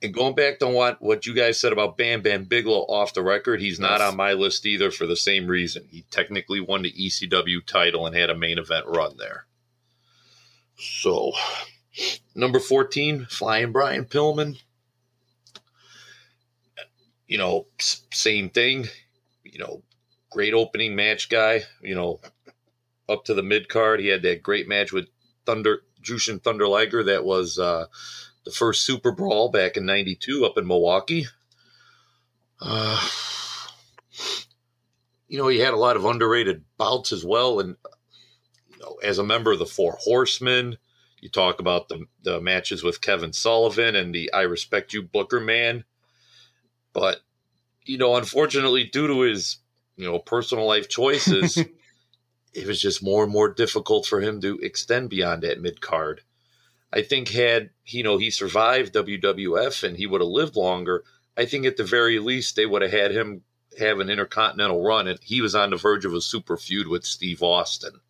[0.00, 3.22] And going back to what, what you guys said about Bam Bam Bigelow off the
[3.22, 4.12] record, he's not Yes.
[4.12, 5.88] on my list either for the same reason.
[5.90, 9.46] He technically won the ECW title and had a main event run there.
[10.76, 11.32] So,
[12.36, 14.60] number 14, Flying Brian Pillman.
[17.26, 17.66] You know,
[18.12, 18.86] same thing.
[19.42, 19.82] You know,
[20.30, 21.64] great opening match guy.
[21.82, 22.20] You know,
[23.08, 24.00] up to the mid card.
[24.00, 25.08] He had that great match with
[25.46, 27.02] Thunder Jushin Thunder Liger.
[27.04, 27.86] That was uh,
[28.44, 31.26] the first Super Brawl back in '92 up in Milwaukee.
[32.60, 33.00] Uh,
[35.28, 37.76] you know, he had a lot of underrated bouts as well, and
[38.70, 40.76] you know, as a member of the Four Horsemen,
[41.20, 45.40] you talk about the the matches with Kevin Sullivan and the I Respect You Booker
[45.40, 45.84] Man,
[46.92, 47.20] but
[47.84, 49.58] you know, unfortunately, due to his
[49.96, 51.62] you know personal life choices,
[52.54, 56.22] it was just more and more difficult for him to extend beyond that mid card.
[56.92, 61.04] I think had you know he survived WWF and he would have lived longer,
[61.38, 63.42] I think at the very least they would have had him
[63.78, 67.04] have an intercontinental run, and he was on the verge of a super feud with
[67.04, 68.00] Steve Austin.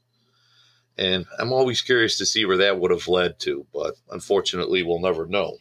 [0.96, 4.98] And I'm always curious to see where that would have led to, but unfortunately, we'll
[4.98, 5.58] never know.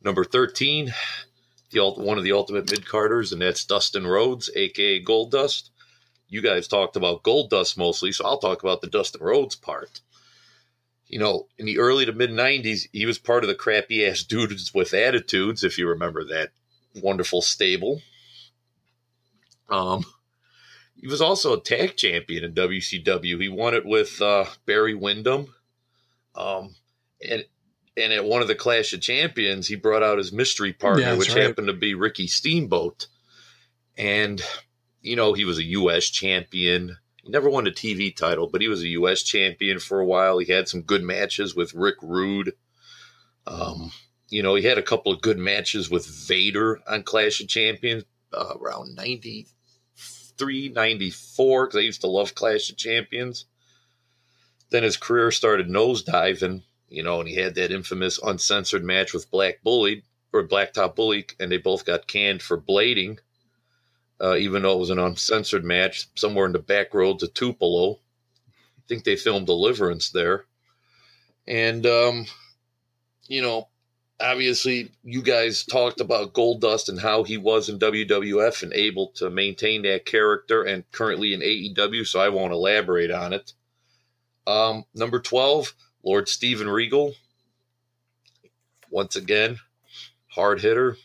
[0.00, 0.94] Number 13,
[1.72, 5.70] the one of the ultimate mid carders, and that's Dustin Rhodes, aka Goldust.
[6.28, 10.00] You guys talked about Goldust mostly, so I'll talk about the Dustin Rhodes part.
[11.06, 14.22] You know, in the early to mid 90s, he was part of the crappy ass
[14.22, 16.50] dudes with attitudes, if you remember that
[16.94, 18.00] wonderful stable.
[19.68, 20.04] Um,
[20.96, 23.40] he was also a tag champion in WCW.
[23.40, 25.54] He won it with uh, Barry Windham.
[26.34, 26.74] Um,
[27.26, 27.44] and
[27.96, 31.16] and at one of the Clash of Champions, he brought out his mystery partner, Yeah,
[31.16, 31.44] which right.
[31.44, 33.06] happened to be Ricky Steamboat.
[33.96, 34.42] And
[35.04, 36.08] you know, he was a U.S.
[36.10, 36.96] champion.
[37.22, 39.22] He never won a TV title, but he was a U.S.
[39.22, 40.38] champion for a while.
[40.38, 42.54] He had some good matches with Rick Rude.
[43.46, 43.92] Um,
[44.28, 48.04] you know, he had a couple of good matches with Vader on Clash of Champions
[48.32, 49.46] uh, around 90,
[50.40, 53.44] 93, 94, because I used to love Clash of Champions.
[54.70, 59.30] Then his career started nosediving, you know, and he had that infamous uncensored match with
[59.30, 63.18] Black Bully or Blacktop Bully, and they both got canned for blading,
[64.24, 67.98] uh, even though it was an uncensored match somewhere in the back roads of Tupelo.
[68.78, 70.46] I think they filmed Deliverance there.
[71.46, 72.26] And, um,
[73.28, 73.68] you know,
[74.18, 79.28] obviously you guys talked about Goldust and how he was in WWF and able to
[79.28, 83.52] maintain that character and currently in AEW, so I won't elaborate on it.
[84.46, 87.14] Um, number 12, Lord Steven Regal.
[88.90, 89.58] Once again,
[90.28, 90.96] hard hitter.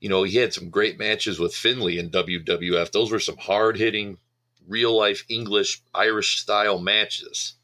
[0.00, 2.92] You know, he had some great matches with Finlay in WWF.
[2.92, 4.18] Those were some hard hitting,
[4.66, 7.54] real life English, Irish style matches.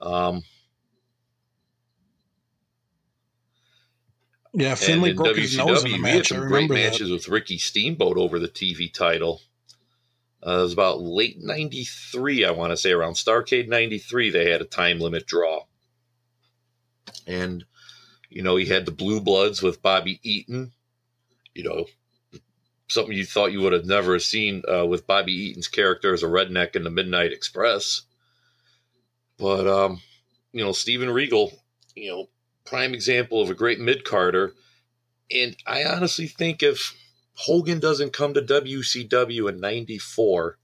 [0.00, 0.42] Um,
[4.56, 6.32] Yeah, Finlay and broke his nose in the WCW, had match.
[6.32, 6.74] I some great that.
[6.74, 9.40] matches with Ricky Steamboat over the TV title.
[10.46, 14.60] Uh, it was about late 93, I want to say, around Starcade 93, they had
[14.60, 15.64] a time limit draw.
[17.26, 17.64] And,
[18.30, 20.72] you know, he had the Blue Bloods with Bobby Eaton,
[21.54, 21.86] you know,
[22.88, 26.26] something you thought you would have never seen uh, with Bobby Eaton's character as a
[26.26, 28.02] redneck in the Midnight Express.
[29.38, 30.00] But, um,
[30.52, 31.52] you know, Steven Regal,
[31.94, 32.28] you know,
[32.64, 34.54] prime example of a great mid carder.
[35.30, 36.94] And I honestly think if
[37.34, 40.58] Hogan doesn't come to WCW in 94,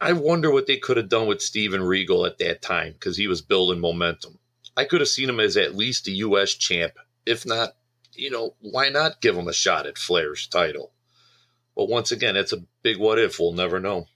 [0.00, 3.26] I wonder what they could have done with Steven Regal at that time because he
[3.26, 4.38] was building momentum.
[4.76, 6.52] I could have seen him as at least a U.S.
[6.52, 6.92] champ.
[7.26, 7.74] If not,
[8.16, 10.92] you know, why not give him a shot at Flair's title?
[11.76, 13.38] But once again, it's a big what if.
[13.38, 14.06] We'll never know.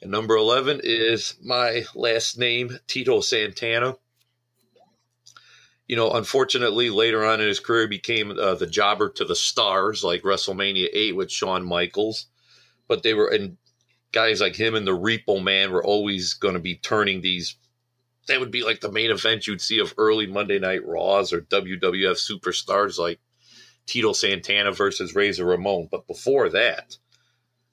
[0.00, 3.96] And number 11 is my last name, Tito Santana
[5.90, 10.04] you know, unfortunately, later on in his career, became uh, the jobber to the stars,
[10.04, 12.26] like WrestleMania 8 with Shawn Michaels.
[12.86, 13.56] But they were, and
[14.12, 17.56] guys like him and the Repo Man were always going to be turning these.
[18.28, 21.40] That would be like the main event you'd see of early Monday Night Raws or
[21.40, 23.18] WWF superstars like
[23.86, 25.88] Tito Santana versus Razor Ramon.
[25.90, 26.96] But before that,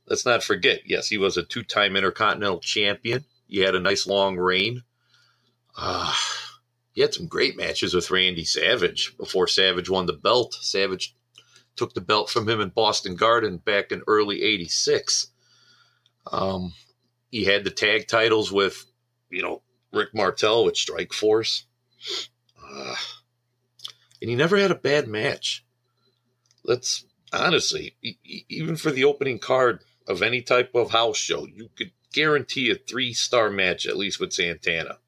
[0.07, 3.25] let's not forget, yes, he was a two time Intercontinental Champion.
[3.47, 4.83] He had a nice long reign.
[5.77, 6.13] Uh,
[6.91, 10.57] he had some great matches with Randy Savage before Savage won the belt.
[10.59, 11.15] Savage
[11.75, 15.27] took the belt from him in Boston Garden back in early 86.
[16.31, 16.73] Um,
[17.29, 18.85] he had the tag titles with,
[19.29, 19.61] you know,
[19.97, 21.65] Rick Martel with Strike Force.
[22.63, 22.95] Uh,
[24.21, 25.65] and he never had a bad match.
[26.63, 31.69] Let's honestly, e- even for the opening card of any type of house show, you
[31.75, 34.99] could guarantee a three star match at least with Santana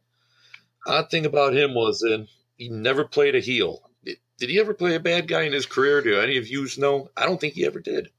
[0.85, 2.27] odd thing about him was then
[2.57, 3.89] he never played a heel.
[4.03, 6.01] Did, he ever play a bad guy in his career?
[6.01, 7.09] Do any of you know?
[7.15, 8.09] I don't think he ever did.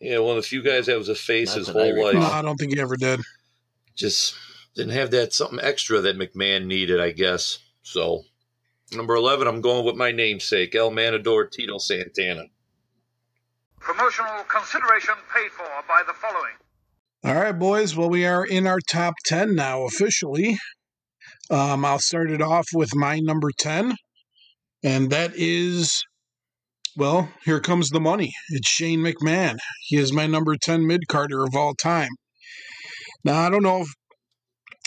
[0.00, 2.04] Yeah, one of the few guys that was a face Not his that I whole
[2.04, 2.14] life.
[2.14, 3.20] No, I don't think he ever did.
[3.94, 4.34] Just
[4.74, 7.58] didn't have that something extra that McMahon needed, I guess.
[7.82, 8.24] So,
[8.92, 12.44] number 11, I'm going with my namesake, El Matador Tito Santana.
[13.80, 16.54] Promotional consideration paid for by the following.
[17.24, 17.96] All right, boys.
[17.96, 20.58] Well, we are in our top 10 now officially.
[21.50, 23.94] Um, I'll start it off with my number 10,
[24.82, 26.04] and that is,
[26.96, 28.32] well, here comes the money.
[28.50, 29.56] It's Shane McMahon.
[29.88, 32.10] He is my number 10 mid carder of all time.
[33.24, 33.88] Now, I don't know if,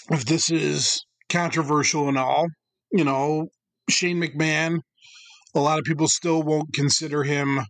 [0.10, 2.48] if this is controversial and all.
[2.92, 3.48] You know,
[3.90, 4.80] Shane McMahon,
[5.54, 7.62] a lot of people still won't consider him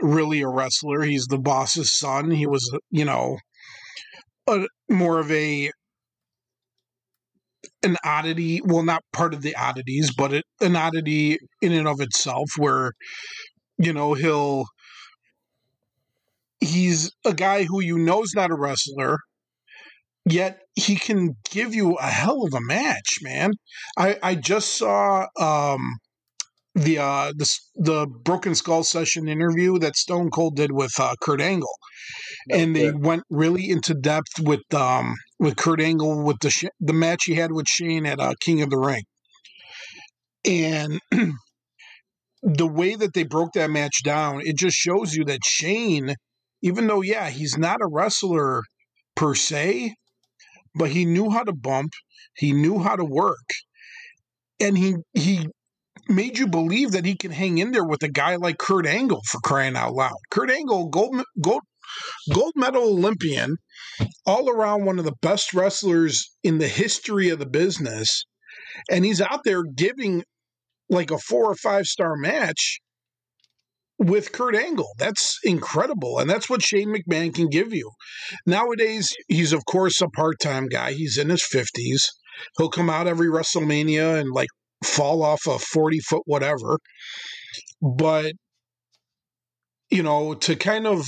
[0.00, 1.02] really a wrestler.
[1.02, 2.30] He's the boss's son.
[2.30, 3.38] He was, you know,
[4.48, 5.70] a, more of a
[7.82, 12.00] an oddity well not part of the oddities but it, an oddity in and of
[12.00, 12.92] itself where
[13.78, 14.64] you know he'll
[16.60, 19.18] he's a guy who you know is not a wrestler
[20.24, 23.50] yet he can give you a hell of a match man.
[23.96, 25.80] I i just saw um
[26.74, 31.40] the uh the the broken skull session interview that stone cold did with uh kurt
[31.40, 31.74] angle
[32.50, 36.92] and they went really into depth with um with Kurt Angle with the sh- the
[36.92, 39.04] match he had with Shane at uh, King of the Ring,
[40.44, 41.00] and
[42.42, 46.14] the way that they broke that match down, it just shows you that Shane,
[46.62, 48.62] even though yeah he's not a wrestler
[49.16, 49.94] per se,
[50.74, 51.92] but he knew how to bump,
[52.36, 53.48] he knew how to work,
[54.60, 55.48] and he he
[56.08, 59.20] made you believe that he can hang in there with a guy like Kurt Angle
[59.28, 60.16] for crying out loud.
[60.30, 61.62] Kurt Angle, gold gold
[62.32, 63.56] gold medal Olympian,
[64.26, 68.24] all around one of the best wrestlers in the history of the business.
[68.90, 70.22] And he's out there giving
[70.88, 72.80] like a four or five star match
[73.98, 74.90] with Kurt Angle.
[74.98, 76.18] That's incredible.
[76.18, 77.90] And that's what Shane McMahon can give you.
[78.46, 80.92] Nowadays, he's, of course, a part time guy.
[80.92, 82.06] He's in his 50s.
[82.56, 84.48] He'll come out every WrestleMania and like
[84.84, 86.78] fall off a 40 foot whatever.
[87.82, 88.32] But,
[89.90, 91.04] you know, to kind of,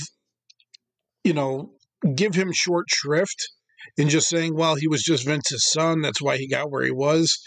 [1.23, 1.71] you know,
[2.15, 3.49] give him short shrift
[3.97, 6.01] and just saying, well, he was just Vince's son.
[6.01, 7.37] That's why he got where he was.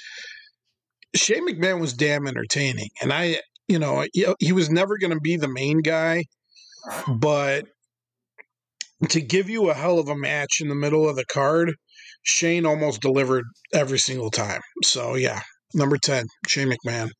[1.14, 2.88] Shane McMahon was damn entertaining.
[3.00, 3.38] And I,
[3.68, 4.04] you know,
[4.38, 6.24] he was never going to be the main guy,
[7.08, 7.66] but
[9.08, 11.74] to give you a hell of a match in the middle of the card,
[12.22, 14.60] Shane almost delivered every single time.
[14.82, 15.42] So yeah,
[15.74, 17.10] number ten, Shane McMahon.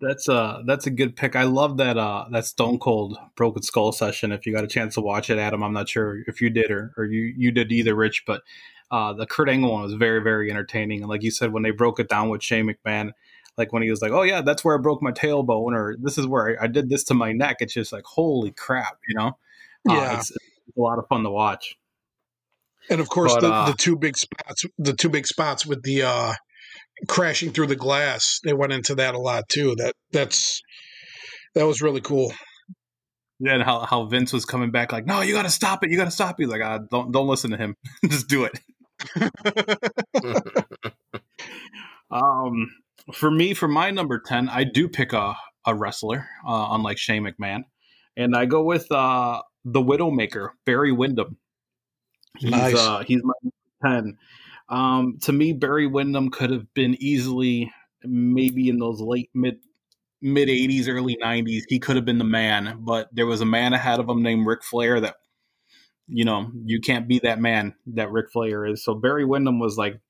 [0.00, 1.34] That's a that's a good pick.
[1.34, 4.30] I love that uh that Stone Cold Broken Skull session.
[4.30, 6.70] If you got a chance to watch it, Adam, I'm not sure if you did
[6.70, 8.42] or, or you you did either, Rich, but
[8.90, 11.00] uh the Kurt Angle one was very very entertaining.
[11.00, 13.12] And like you said, when they broke it down with Shane McMahon,
[13.56, 16.18] like when he was like, "Oh yeah, that's where I broke my tailbone," or "This
[16.18, 19.16] is where I, I did this to my neck." It's just like, holy crap, you
[19.16, 19.38] know?
[19.88, 21.76] Uh, yeah, uh, it's, it's, a lot of fun to watch.
[22.90, 25.82] And of course, but, the, uh, the two big spots, the two big spots with
[25.82, 26.34] the uh,
[27.08, 29.74] crashing through the glass, they went into that a lot too.
[29.76, 30.62] That that's
[31.54, 32.32] that was really cool.
[33.38, 35.90] Yeah, and how, how Vince was coming back like, no, you got to stop it,
[35.90, 36.48] you got to stop it.
[36.48, 37.76] like, ah, don't don't listen to him,
[38.08, 38.58] just do it.
[42.10, 42.70] um,
[43.12, 45.36] for me, for my number 10, I do pick a,
[45.66, 47.64] a wrestler, uh, unlike Shane McMahon.
[48.16, 51.36] And I go with uh, the Widowmaker, Barry Windham.
[52.38, 52.76] He's, nice.
[52.76, 53.34] uh, he's my
[53.84, 54.18] 10.
[54.68, 57.72] Um, to me, Barry Windham could have been easily,
[58.02, 59.58] maybe in those late mid
[60.22, 62.78] mid 80s, early 90s, he could have been the man.
[62.80, 65.16] But there was a man ahead of him named Ric Flair that,
[66.08, 68.84] you know, you can't be that man that Ric Flair is.
[68.84, 70.00] So Barry Windham was like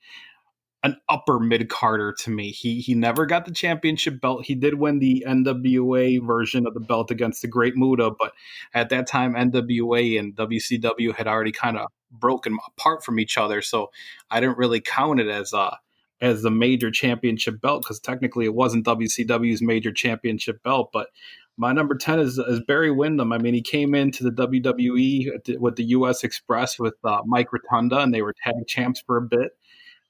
[0.83, 2.51] an upper mid carder to me.
[2.51, 4.45] He he never got the championship belt.
[4.45, 8.33] He did win the NWA version of the belt against the Great Muta, but
[8.75, 13.63] at that time NWA and WCW had already kind of broken apart from each other.
[13.63, 13.91] So
[14.31, 15.79] I didn't really count it as a
[16.21, 20.91] as the major championship belt because technically it wasn't WCW's major championship belt.
[20.93, 21.09] But
[21.57, 23.33] my number ten is, is Barry Windham.
[23.33, 26.25] I mean, he came into the WWE with the U.S.
[26.25, 29.53] Express with uh, Mike Rotunda, and they were tag champs for a bit.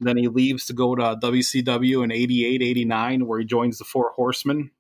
[0.01, 4.12] Then he leaves to go to WCW in 88, 89, where he joins the Four
[4.14, 4.70] Horsemen.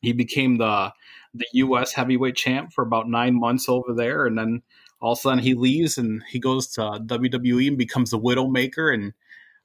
[0.00, 0.92] He became the
[1.34, 1.92] the U.S.
[1.92, 4.62] heavyweight champ for about nine months over there, and then
[5.00, 8.92] all of a sudden he leaves and he goes to WWE and becomes the Widowmaker.
[8.92, 9.12] And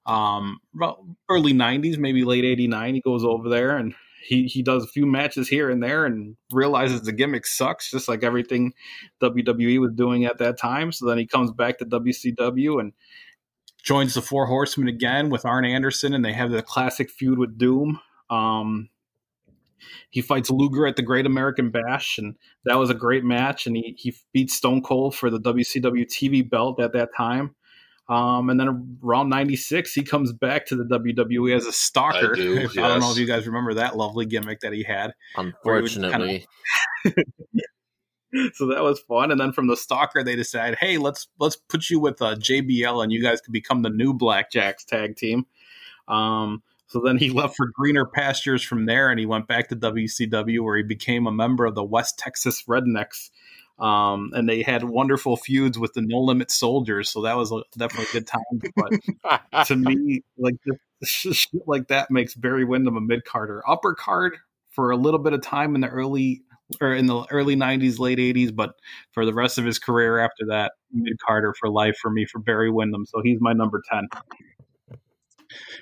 [0.05, 0.59] um,
[1.29, 5.05] early 90s, maybe late 89, he goes over there and he, he does a few
[5.05, 8.74] matches here and there and realizes the gimmick sucks, just like everything
[9.21, 10.91] WWE was doing at that time.
[10.91, 12.93] So then he comes back to WCW and
[13.84, 17.57] joins the Four Horsemen again with Arn Anderson, and they have the classic feud with
[17.57, 17.99] Doom.
[18.30, 18.89] Um,
[20.09, 23.67] he fights Luger at the Great American Bash, and that was a great match.
[23.67, 27.55] And he he beats Stone Cold for the WCW TV belt at that time.
[28.10, 32.34] Um, and then around '96, he comes back to the WWE as a stalker.
[32.34, 32.72] I, do, yes.
[32.78, 35.14] I don't know if you guys remember that lovely gimmick that he had.
[35.38, 36.45] Unfortunately,
[37.06, 37.14] of,
[38.54, 39.32] so that was fun.
[39.32, 43.01] And then from the stalker, they decided, hey, let's let's put you with uh, JBL,
[43.01, 45.45] and you guys could become the new Blackjacks tag team.
[46.10, 49.76] Um, so then he left for greener pastures from there, and he went back to
[49.76, 53.30] WCW, where he became a member of the West Texas Rednecks.
[53.80, 58.05] Um, and they had wonderful feuds with the No Limit Soldiers, so that was definitely
[58.09, 58.41] a good time.
[58.76, 60.55] But to me, like
[61.03, 64.38] shit like that makes Barry Windham a mid carder, upper card
[64.69, 66.43] for a little bit of time in the early
[66.82, 68.74] or in the early 90s, late 80s, but
[69.11, 72.39] for the rest of his career after that, mid carder for life for me for
[72.39, 73.05] Barry Windham.
[73.05, 74.07] So he's my number 10.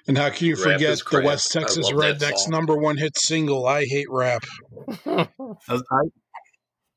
[0.07, 3.85] And how can you rap forget the West Texas Rednecks number one hit single, I
[3.85, 4.43] Hate Rap?
[5.05, 5.27] I,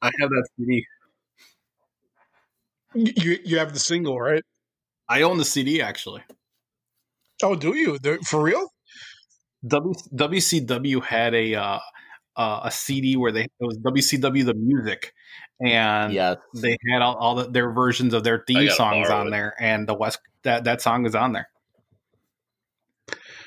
[0.04, 0.86] I have that CD.
[2.94, 4.42] You, you have the single, right?
[5.08, 6.22] I own the CD, actually.
[7.42, 7.98] Oh, do you?
[8.26, 8.68] For real?
[9.66, 11.78] W, WCW had a uh,
[12.36, 15.14] uh, a CD where they it was WCW the music,
[15.64, 16.36] and yes.
[16.54, 19.94] they had all, all the, their versions of their theme songs on there, and the
[19.94, 21.48] West that that song is on there.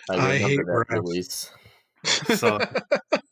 [0.09, 1.51] I, I hate that release.
[2.03, 2.59] So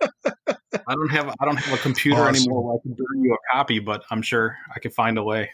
[0.88, 2.36] I don't have I don't have a computer awesome.
[2.36, 5.24] anymore where I can bring you a copy, but I'm sure I can find a
[5.24, 5.52] way.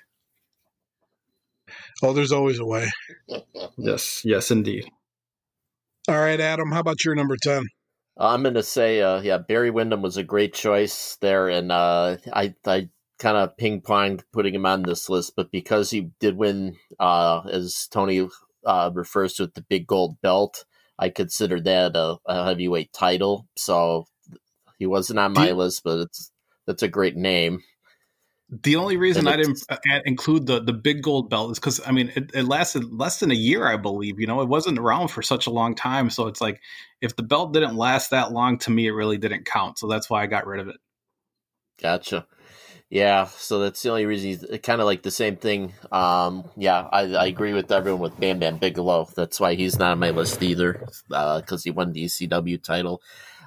[2.04, 2.90] Oh, there's always a way.
[3.78, 4.86] yes, yes, indeed.
[6.08, 6.72] All right, Adam.
[6.72, 7.68] How about your number ten?
[8.18, 12.18] I'm going to say, uh, yeah, Barry Windham was a great choice there, and uh,
[12.34, 16.36] I I kind of ping ponged putting him on this list, but because he did
[16.36, 18.28] win, uh, as Tony
[18.66, 20.66] uh, refers to it, the big gold belt,
[20.98, 23.48] I consider that a, a heavyweight title.
[23.56, 24.08] So
[24.82, 26.32] He wasn't on my The- list, but it's
[26.66, 27.62] that's a great name.
[28.50, 31.92] The only reason I didn't uh, include the the big gold belt is because I
[31.92, 34.20] mean it, it lasted less than a year, I believe.
[34.20, 36.60] You know, it wasn't around for such a long time, so it's like
[37.00, 39.78] if the belt didn't last that long, to me, it really didn't count.
[39.78, 40.78] So that's why I got rid of it.
[41.80, 42.26] Gotcha.
[42.90, 45.74] Yeah, so that's the only reason he's kind of like the same thing.
[45.92, 49.08] Um, yeah, I, I agree with everyone with Bam Bam Bigelow.
[49.16, 53.02] That's why he's not on my list either, because he won the ECW title.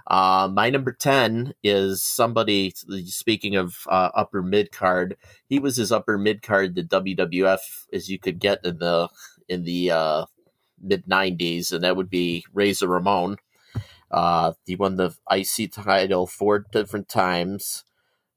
[0.07, 2.73] Uh, my number 10 is somebody,
[3.07, 8.11] speaking of uh, upper mid card, he was his upper mid card, the WWF, as
[8.11, 9.09] you could get in the
[9.49, 10.27] in the uh,
[10.83, 13.39] mid 90s, and that would be Razor Ramon.
[14.11, 17.85] Uh, he won the IC title four different times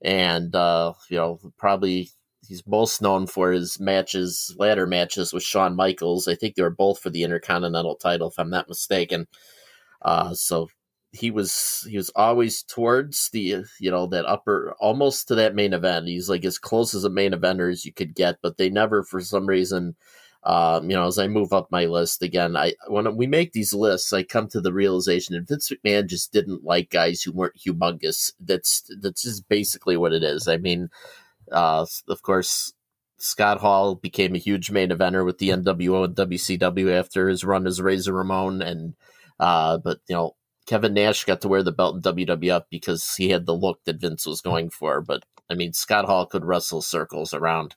[0.01, 2.11] and uh, you know probably
[2.47, 6.27] he's most known for his matches, ladder matches with Shawn Michaels.
[6.27, 9.27] I think they were both for the Intercontinental title, if I'm not mistaken.
[10.01, 10.69] Uh, so
[11.11, 15.73] he was he was always towards the you know that upper almost to that main
[15.73, 16.07] event.
[16.07, 19.03] He's like as close as a main eventer as you could get, but they never
[19.03, 19.95] for some reason.
[20.43, 23.73] Um, you know, as I move up my list again, I when we make these
[23.73, 27.57] lists, I come to the realization that Vince McMahon just didn't like guys who weren't
[27.57, 28.33] humongous.
[28.39, 30.47] That's that's just basically what it is.
[30.47, 30.89] I mean,
[31.51, 32.73] uh, of course,
[33.17, 37.67] Scott Hall became a huge main eventer with the NWO and WCW after his run
[37.67, 38.93] as Razor Ramon, and
[39.39, 40.35] uh, but you know
[40.67, 44.01] Kevin Nash got to wear the belt in WWF because he had the look that
[44.01, 45.01] Vince was going for.
[45.01, 47.75] But I mean, Scott Hall could wrestle circles around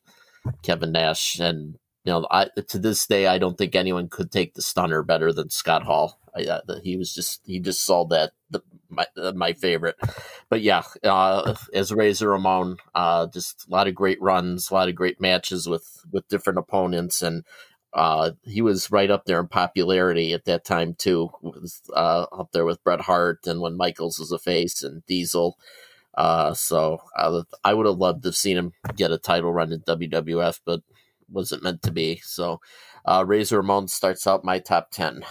[0.62, 4.54] Kevin Nash, and you know, I, to this day, I don't think anyone could take
[4.54, 6.18] the stunner better than Scott Hall.
[6.34, 9.96] I, uh, he was just he just saw that the, my uh, my favorite.
[10.48, 14.88] But yeah, uh, as Razor Ramon, uh, just a lot of great runs, a lot
[14.88, 17.44] of great matches with with different opponents, and
[17.92, 21.30] uh, he was right up there in popularity at that time too.
[21.42, 25.58] Was, uh, up there with Bret Hart and when Michaels was a face and Diesel.
[26.14, 29.72] Uh, so I, I would have loved to have seen him get a title run
[29.72, 30.82] in WWF, but
[31.28, 32.20] wasn't meant to be.
[32.24, 32.60] So
[33.04, 35.22] uh, Razor Ramon starts out my top ten.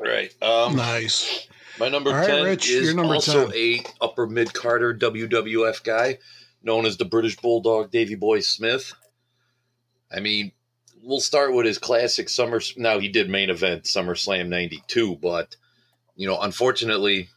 [0.00, 0.34] Right.
[0.42, 1.48] Um, Nice.
[1.78, 3.56] My number All right, 10 Rich, is number also 10.
[3.56, 6.18] a upper mid carder WWF guy
[6.62, 8.92] known as the British Bulldog Davy Boy Smith.
[10.14, 10.52] I mean,
[11.02, 12.60] we'll start with his classic Summer.
[12.76, 15.56] Now, he did main event SummerSlam 92, but,
[16.16, 17.28] you know, unfortunately,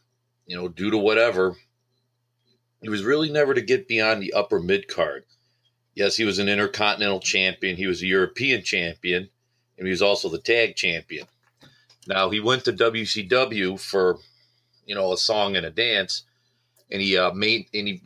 [0.46, 1.56] you know, due to whatever,
[2.80, 5.24] he was really never to get beyond the upper mid card.
[5.94, 9.28] Yes, he was an intercontinental champion, he was a European champion,
[9.76, 11.26] and he was also the tag champion.
[12.06, 14.18] Now he went to WCW for,
[14.84, 16.22] you know, a song and a dance,
[16.90, 18.00] and he uh, made and he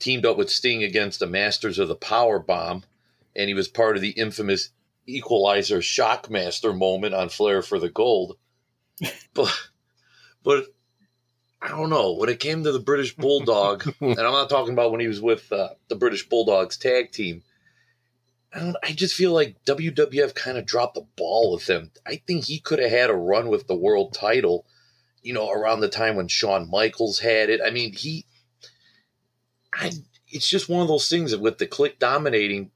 [0.00, 2.84] teamed up with Sting against the Masters of the Power Bomb,
[3.36, 4.70] and he was part of the infamous
[5.06, 8.36] Equalizer Shockmaster moment on Flair for the Gold.
[9.34, 9.52] but,
[10.42, 10.66] but
[11.64, 14.90] I don't know when it came to the British Bulldog, and I'm not talking about
[14.90, 17.42] when he was with uh, the British Bulldogs tag team.
[18.52, 21.90] I, don't, I just feel like WWF kind of dropped the ball with him.
[22.06, 24.66] I think he could have had a run with the world title,
[25.22, 27.60] you know, around the time when Shawn Michaels had it.
[27.64, 28.26] I mean, he,
[29.72, 29.90] I,
[30.28, 32.70] it's just one of those things that with the Kliq dominating.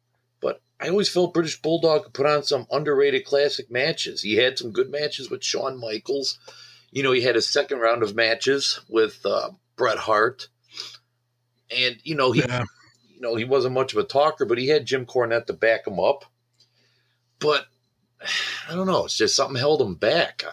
[0.80, 4.22] I always felt British Bulldog could put on some underrated classic matches.
[4.22, 6.38] He had some good matches with Shawn Michaels.
[6.92, 10.48] You know, he had a second round of matches with uh, Bret Hart,
[11.76, 12.64] and you know he Yeah.
[13.14, 15.86] you know, he wasn't much of a talker, but he had Jim Cornette to back
[15.86, 16.24] him up.
[17.40, 17.66] But
[18.68, 20.44] I don't know, it's just something held him back.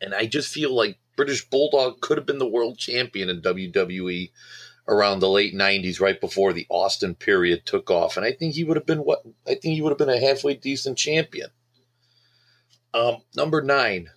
[0.00, 4.30] And I just feel like British Bulldog could have been the world champion in WWE
[4.88, 8.16] around the late 90s, right before the Austin period took off.
[8.16, 10.20] And I think he would have been what I think he would have been a
[10.20, 11.48] halfway decent champion.
[12.94, 14.10] Um, number nine,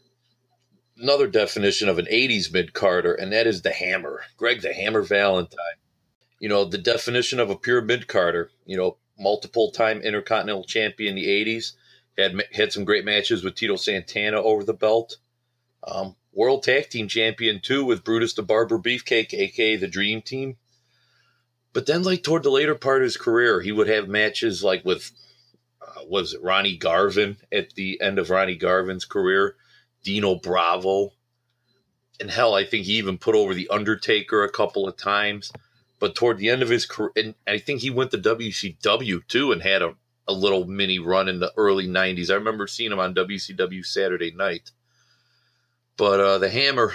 [0.97, 4.21] another definition of an 80s mid carder, and that is the hammer.
[4.37, 5.79] Greg the Hammer Valentine
[6.39, 11.17] you know, the definition of a pure mid carder, you know, multiple time intercontinental champion
[11.17, 11.73] in the 80s,
[12.17, 15.17] had had some great matches with Tito Santana over the belt.
[15.85, 20.57] Um, World Tag Team Champion too with Brutus the Barber Beefcake, aka the Dream Team.
[21.73, 24.83] But then, like toward the later part of his career, he would have matches like
[24.83, 25.11] with,
[25.81, 29.55] uh, was it, Ronnie Garvin at the end of Ronnie Garvin's career,
[30.03, 31.11] Dino Bravo,
[32.19, 35.51] and hell, I think he even put over the Undertaker a couple of times.
[35.99, 39.51] But toward the end of his career, and I think he went to WCW too
[39.51, 39.95] and had a,
[40.27, 42.29] a little mini run in the early 90s.
[42.29, 44.71] I remember seeing him on WCW Saturday night.
[45.99, 46.93] But uh, the Hammer,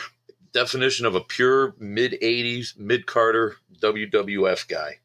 [0.54, 5.00] definition of a pure mid 80s, mid carder WWF guy.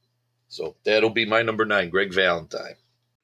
[0.47, 2.76] So that'll be my number nine, Greg Valentine.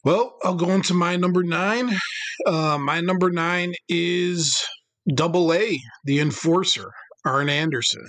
[0.03, 1.97] Well, I'll go into my number nine.
[2.45, 4.63] Uh, my number nine is
[5.07, 6.91] Double A, the Enforcer,
[7.23, 8.05] Arn Anderson.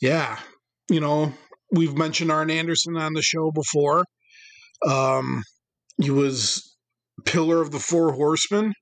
[0.00, 0.40] yeah,
[0.90, 1.32] you know,
[1.70, 4.04] we've mentioned Arn Anderson on the show before.
[4.86, 5.44] Um,
[6.02, 6.76] he was
[7.24, 8.74] pillar of the Four Horsemen.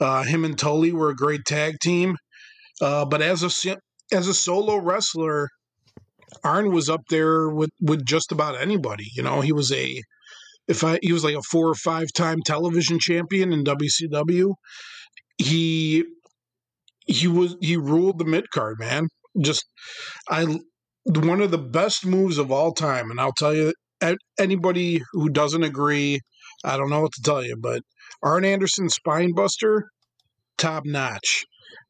[0.00, 2.16] Uh, him and Tully were a great tag team.
[2.80, 3.76] Uh, but as a
[4.12, 5.48] as a solo wrestler,
[6.42, 9.06] Arn was up there with with just about anybody.
[9.14, 10.02] You know, he was a
[10.66, 14.54] if I he was like a four or five time television champion in WCW.
[15.38, 16.04] He
[17.06, 19.08] he was he ruled the mid card, man.
[19.40, 19.64] Just
[20.28, 20.58] I
[21.06, 23.72] one of the best moves of all time, and I'll tell you
[24.38, 26.20] anybody who doesn't agree,
[26.64, 27.82] I don't know what to tell you, but
[28.24, 29.82] Arn Anderson Spinebuster,
[30.56, 31.44] top notch.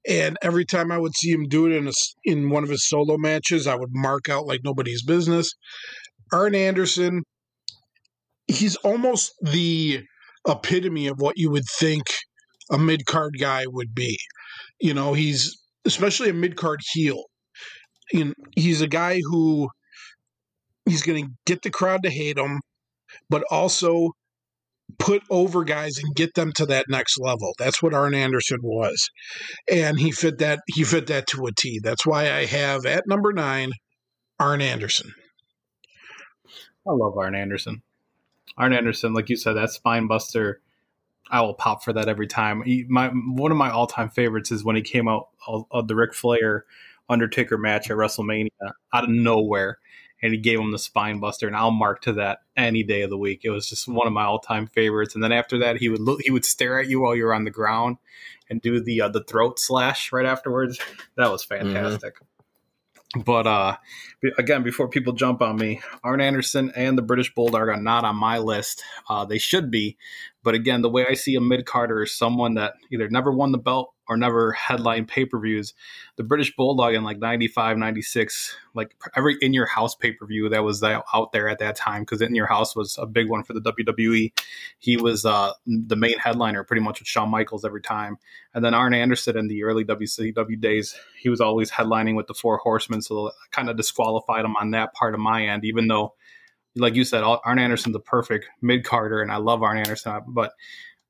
[0.06, 1.92] And every time I would see him do it in a,
[2.24, 5.50] in one of his solo matches, I would mark out like nobody's business.
[6.32, 7.22] Arn Anderson,
[8.46, 10.02] he's almost the
[10.46, 12.02] epitome of what you would think
[12.70, 14.18] a mid card guy would be.
[14.80, 17.24] You know, he's especially a mid card heel.
[18.12, 19.68] You he's a guy who
[20.86, 22.60] he's going to get the crowd to hate him,
[23.30, 24.10] but also
[24.98, 27.54] put over guys and get them to that next level.
[27.58, 29.10] That's what Arn Anderson was.
[29.70, 31.80] And he fit that he fit that to a T.
[31.82, 33.72] That's why I have at number 9
[34.38, 35.12] Arn Anderson.
[36.86, 37.82] I love Arn Anderson.
[38.56, 40.60] Arn Anderson, like you said, that spine buster.
[41.30, 42.62] I will pop for that every time.
[42.62, 45.96] He, my one of my all time favorites is when he came out of the
[45.96, 46.66] Ric Flair
[47.08, 48.50] Undertaker match at WrestleMania
[48.92, 49.78] out of nowhere
[50.24, 53.10] and he gave him the spine buster, and I'll mark to that any day of
[53.10, 53.42] the week.
[53.44, 55.14] It was just one of my all time favorites.
[55.14, 57.34] And then after that, he would look, he would stare at you while you were
[57.34, 57.98] on the ground
[58.48, 60.80] and do the uh, the throat slash right afterwards.
[61.18, 61.74] That was mm-hmm.
[61.74, 62.14] fantastic.
[62.14, 63.20] Mm-hmm.
[63.20, 63.76] But uh,
[64.38, 68.16] again, before people jump on me, Arn Anderson and the British Bulldog are not on
[68.16, 68.82] my list.
[69.08, 69.96] Uh, they should be,
[70.42, 73.52] but again, the way I see a mid carder is someone that either never won
[73.52, 75.74] the belt or never headline pay per views.
[76.16, 80.48] The British Bulldog in like 95, 96, like every in your house pay per view
[80.50, 83.42] that was out there at that time, because in your house was a big one
[83.42, 84.32] for the WWE.
[84.78, 88.18] He was uh, the main headliner pretty much with Shawn Michaels every time.
[88.52, 92.34] And then Arn Anderson in the early WCW days, he was always headlining with the
[92.34, 93.02] Four Horsemen.
[93.02, 96.14] So kind of disqualified him on that part of my end, even though.
[96.76, 100.22] Like you said, Arn Anderson's the perfect mid carder, and I love Arn Anderson.
[100.26, 100.54] But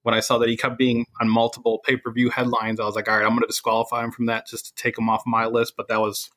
[0.04, 2.94] when I saw that he kept being on multiple pay per view headlines, I was
[2.94, 5.22] like, all right, I'm going to disqualify him from that just to take him off
[5.26, 5.74] my list.
[5.78, 6.30] But that was,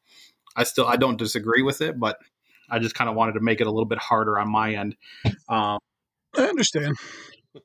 [0.56, 2.18] I still, I don't disagree with it, but
[2.70, 4.96] I just kind of wanted to make it a little bit harder on my end.
[5.50, 5.80] Um,
[6.36, 6.96] I understand.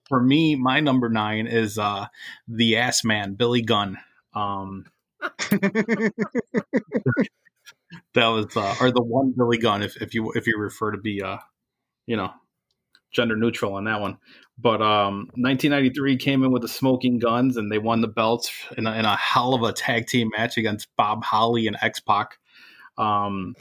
[0.09, 2.07] For me, my number nine is uh,
[2.47, 3.99] the ass man, Billy Gunn.
[4.35, 4.87] Um,
[5.51, 6.13] that
[8.15, 11.23] was, uh, or the one Billy Gunn, if, if you if you refer to be,
[11.23, 11.39] uh,
[12.07, 12.31] you know,
[13.13, 14.19] gender neutral on that one.
[14.59, 18.87] But um, 1993 came in with the Smoking Guns, and they won the belts in
[18.87, 22.39] a, in a hell of a tag team match against Bob Holly and X Pac.
[22.99, 23.55] Um,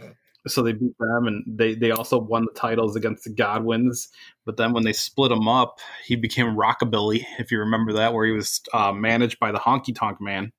[0.47, 4.09] so they beat them, and they they also won the titles against the Godwins.
[4.45, 8.25] But then when they split them up, he became Rockabilly, if you remember that, where
[8.25, 10.51] he was uh, managed by the Honky Tonk Man.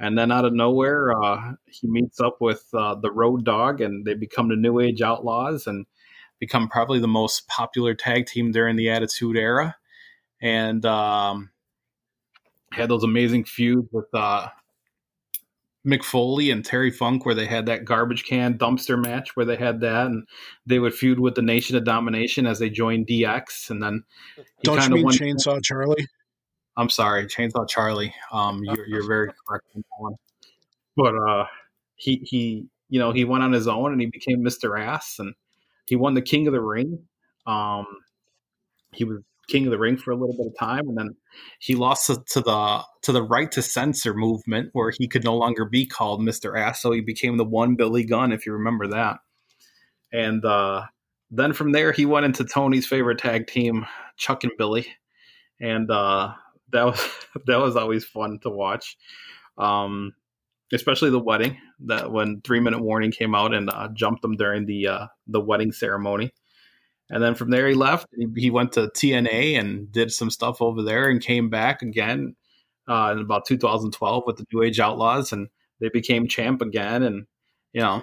[0.00, 4.04] And then out of nowhere, uh, he meets up with uh, the Road Dog, and
[4.04, 5.66] they become the New Age Outlaws.
[5.66, 5.86] And
[6.40, 9.76] become probably the most popular tag team during the Attitude Era,
[10.40, 11.50] and um,
[12.72, 14.48] had those amazing feuds with uh,
[15.86, 19.56] Mick Foley and Terry Funk, where they had that garbage can dumpster match, where they
[19.56, 20.26] had that, and
[20.66, 24.04] they would feud with the Nation of Domination as they joined DX, and then
[24.62, 26.06] don't you mean went, Chainsaw Charlie?
[26.76, 28.14] I'm sorry, Chainsaw Charlie.
[28.32, 30.14] Um, you're, you're very correct on that one.
[30.96, 31.46] But uh,
[31.96, 34.78] he he, you know, he went on his own and he became Mr.
[34.78, 35.34] Ass, and
[35.88, 36.98] he won the King of the Ring.
[37.46, 37.86] Um,
[38.92, 41.16] he was King of the Ring for a little bit of time, and then
[41.58, 45.36] he lost to, to, the to the right to censor movement, where he could no
[45.36, 48.86] longer be called Mister Ass, so he became the one Billy Gunn, if you remember
[48.88, 49.18] that.
[50.12, 50.84] And uh,
[51.30, 53.86] then from there, he went into Tony's favorite tag team,
[54.16, 54.86] Chuck and Billy,
[55.60, 56.34] and uh,
[56.70, 57.10] that was
[57.46, 58.96] that was always fun to watch.
[59.56, 60.14] Um,
[60.72, 64.66] especially the wedding that when three minute warning came out and uh, jumped them during
[64.66, 66.32] the uh, the wedding ceremony.
[67.10, 68.06] And then from there he left.
[68.14, 72.36] He, he, went to tna and did some stuff over there and came back again
[72.86, 75.48] uh, in about 2012 with the new age outlaws and
[75.80, 77.02] they became champ again.
[77.02, 77.26] And
[77.72, 78.02] you know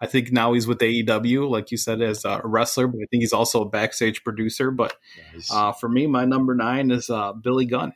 [0.00, 3.22] i think now he's with aew like you said as a wrestler but i think
[3.22, 4.70] he's also a backstage producer.
[4.70, 4.94] But
[5.32, 5.50] nice.
[5.50, 7.92] Uh, for me my number nine is uh, billy gunn.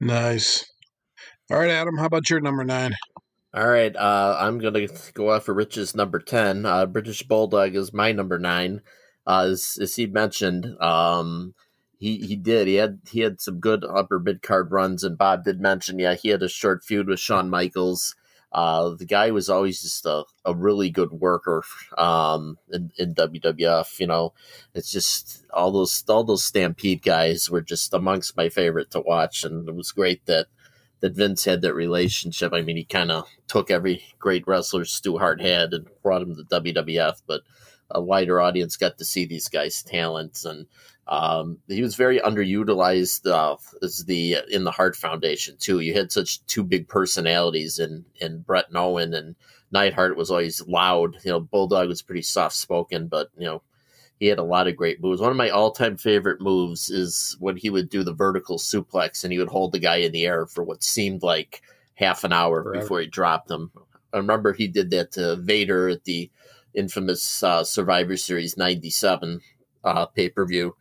[0.00, 0.64] Nice
[1.50, 2.92] all right, Adam, how about your number nine?
[3.54, 6.66] All right, uh, I'm going to go off for Rich's number 10.
[6.66, 8.82] Uh, British Bulldog is my number nine.
[9.26, 11.54] Uh, as, as he mentioned, um,
[11.98, 12.68] he, he did.
[12.68, 16.14] He had he had some good upper mid card runs, and Bob did mention, yeah,
[16.14, 18.14] he had a short feud with Shawn Michaels.
[18.50, 21.62] Uh, the guy was always just a, a really good worker
[21.98, 24.00] um, in, in WWF.
[24.00, 24.32] You know,
[24.74, 29.44] it's just all those all those Stampede guys were just amongst my favorite to watch,
[29.44, 30.46] and it was great that
[31.00, 32.52] that Vince had that relationship.
[32.52, 36.36] I mean, he kind of took every great wrestler Stu Hart had and brought him
[36.36, 37.42] to WWF, but
[37.90, 40.66] a wider audience got to see these guys' talents and
[41.08, 45.80] um, he was very underutilized uh, as the in the Hart Foundation too.
[45.80, 49.34] You had such two big personalities in in Bret and Owen, and
[49.72, 51.16] Neidhart was always loud.
[51.24, 53.62] You know, Bulldog was pretty soft spoken, but you know
[54.18, 55.20] he had a lot of great moves.
[55.20, 59.24] One of my all time favorite moves is when he would do the vertical suplex
[59.24, 61.62] and he would hold the guy in the air for what seemed like
[61.94, 62.80] half an hour Forever.
[62.80, 63.70] before he dropped him.
[64.12, 66.30] I remember he did that to Vader at the
[66.74, 69.40] infamous uh, Survivor Series '97
[69.84, 70.74] uh, pay per view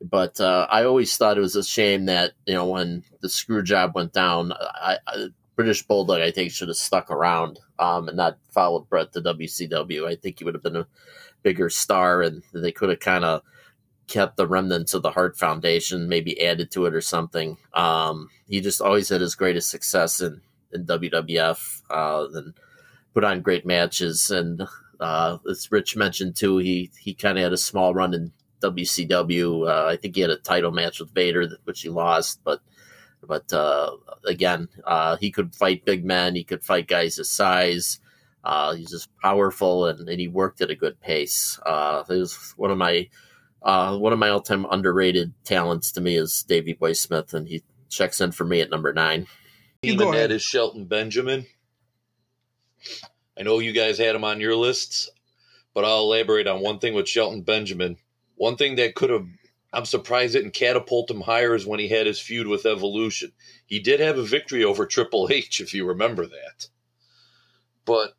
[0.00, 3.62] but uh, I always thought it was a shame that you know when the screw
[3.62, 5.26] job went down, I, I,
[5.56, 10.06] British Bulldog I think should have stuck around um, and not followed Bret to WCW.
[10.06, 10.86] I think he would have been a
[11.42, 13.42] bigger star, and they could have kind of
[14.06, 17.56] kept the remnants of the Hart Foundation, maybe added to it or something.
[17.74, 20.40] Um, he just always had his greatest success in
[20.72, 22.54] in WWF uh, and
[23.14, 24.30] put on great matches.
[24.30, 24.62] And
[24.98, 29.68] uh, as Rich mentioned too, he he kind of had a small run in WCW.
[29.68, 32.40] Uh, I think he had a title match with Vader, which he lost.
[32.44, 32.60] But
[33.26, 36.34] but uh, again, uh, he could fight big men.
[36.34, 38.00] He could fight guys his size.
[38.42, 41.58] Uh, he's just powerful, and, and he worked at a good pace.
[41.64, 43.08] Uh, he was one of my
[43.62, 47.46] uh, one of my all time underrated talents to me is Davey Boy Smith, and
[47.46, 49.26] he checks in for me at number nine.
[49.82, 51.46] Even that is Shelton Benjamin.
[53.38, 55.10] I know you guys had him on your lists,
[55.74, 57.96] but I'll elaborate on one thing with Shelton Benjamin.
[58.36, 59.26] One thing that could have,
[59.72, 63.32] I'm surprised it didn't catapult him higher is when he had his feud with Evolution.
[63.66, 66.68] He did have a victory over Triple H, if you remember that.
[67.84, 68.14] But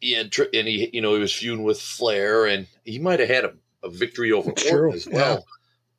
[0.00, 3.28] he had, and he, you know, he was feuding with Flair, and he might have
[3.28, 3.52] had a,
[3.82, 5.34] a victory over Orton as well.
[5.34, 5.40] Yeah.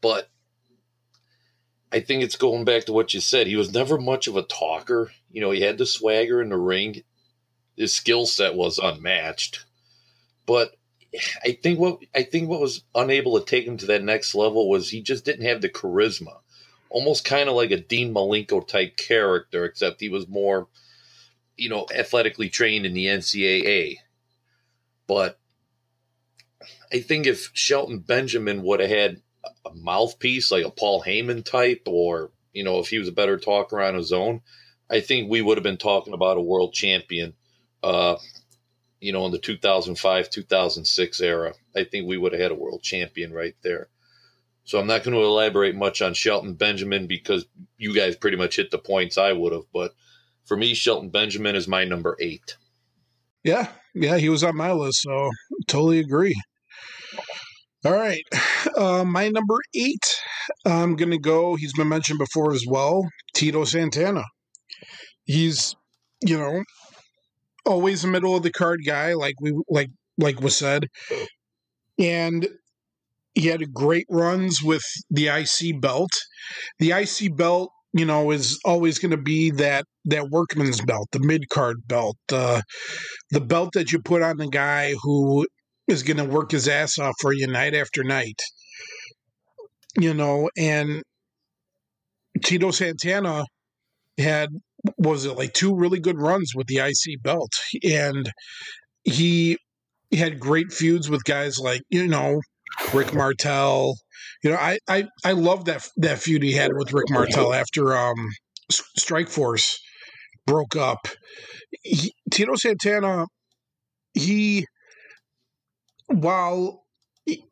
[0.02, 0.30] But
[1.92, 3.48] I think it's going back to what you said.
[3.48, 5.12] He was never much of a talker.
[5.32, 7.04] You know, he had the swagger in the ring.
[7.78, 9.66] His skill set was unmatched.
[10.46, 10.76] But
[11.44, 14.70] I think what I think what was unable to take him to that next level
[14.70, 16.40] was he just didn't have the charisma.
[16.90, 20.68] Almost kind of like a Dean Malenko type character, except he was more,
[21.62, 23.98] you know, athletically trained in the NCAA.
[25.08, 25.40] But
[26.92, 29.22] I think if Shelton Benjamin would have had
[29.66, 33.38] a mouthpiece like a Paul Heyman type, or you know, if he was a better
[33.38, 34.42] talker on his own,
[34.90, 37.34] I think we would have been talking about a world champion
[37.84, 38.16] uh,
[39.00, 41.54] you know, in the 2005 2006 era.
[41.76, 43.88] I think we would have had a world champion right there.
[44.64, 47.46] So I'm not going to elaborate much on Shelton Benjamin because
[47.78, 49.66] you guys pretty much hit the points I would have.
[49.72, 49.94] But
[50.46, 52.58] for me, Shelton Benjamin is my number eight.
[53.44, 55.30] Yeah, yeah, he was on my list, so
[55.68, 56.36] totally agree.
[57.84, 58.24] All right,
[58.78, 60.20] uh, my number eight,
[60.66, 61.56] I'm to go.
[61.56, 63.08] He's been mentioned before as well.
[63.34, 64.24] Tito Santana.
[65.24, 65.76] He's,
[66.22, 66.64] you know,
[67.66, 70.88] always a middle of the card guy, like we like like was said,
[71.98, 72.48] and
[73.34, 76.12] he had great runs with the IC belt.
[76.80, 81.20] The IC belt, you know, is always going to be that that workman's belt, the
[81.20, 82.62] mid card belt, uh,
[83.32, 85.46] the belt that you put on the guy who
[85.88, 88.40] is going to work his ass off for you night after night.
[90.00, 91.04] You know, and
[92.44, 93.44] Tito Santana
[94.18, 94.50] had
[94.98, 97.52] was it like two really good runs with the IC belt,
[97.84, 98.32] and
[99.04, 99.58] he
[100.14, 102.40] had great feuds with guys like you know
[102.94, 103.96] Rick Martel.
[104.44, 107.96] You know, I I I love that that feud he had with Rick Martel after
[107.96, 108.30] um
[108.72, 109.80] Strike Force
[110.48, 111.08] broke up.
[111.84, 113.28] He, Tito Santana,
[114.14, 114.66] he
[116.08, 116.84] while
[117.26, 117.44] he,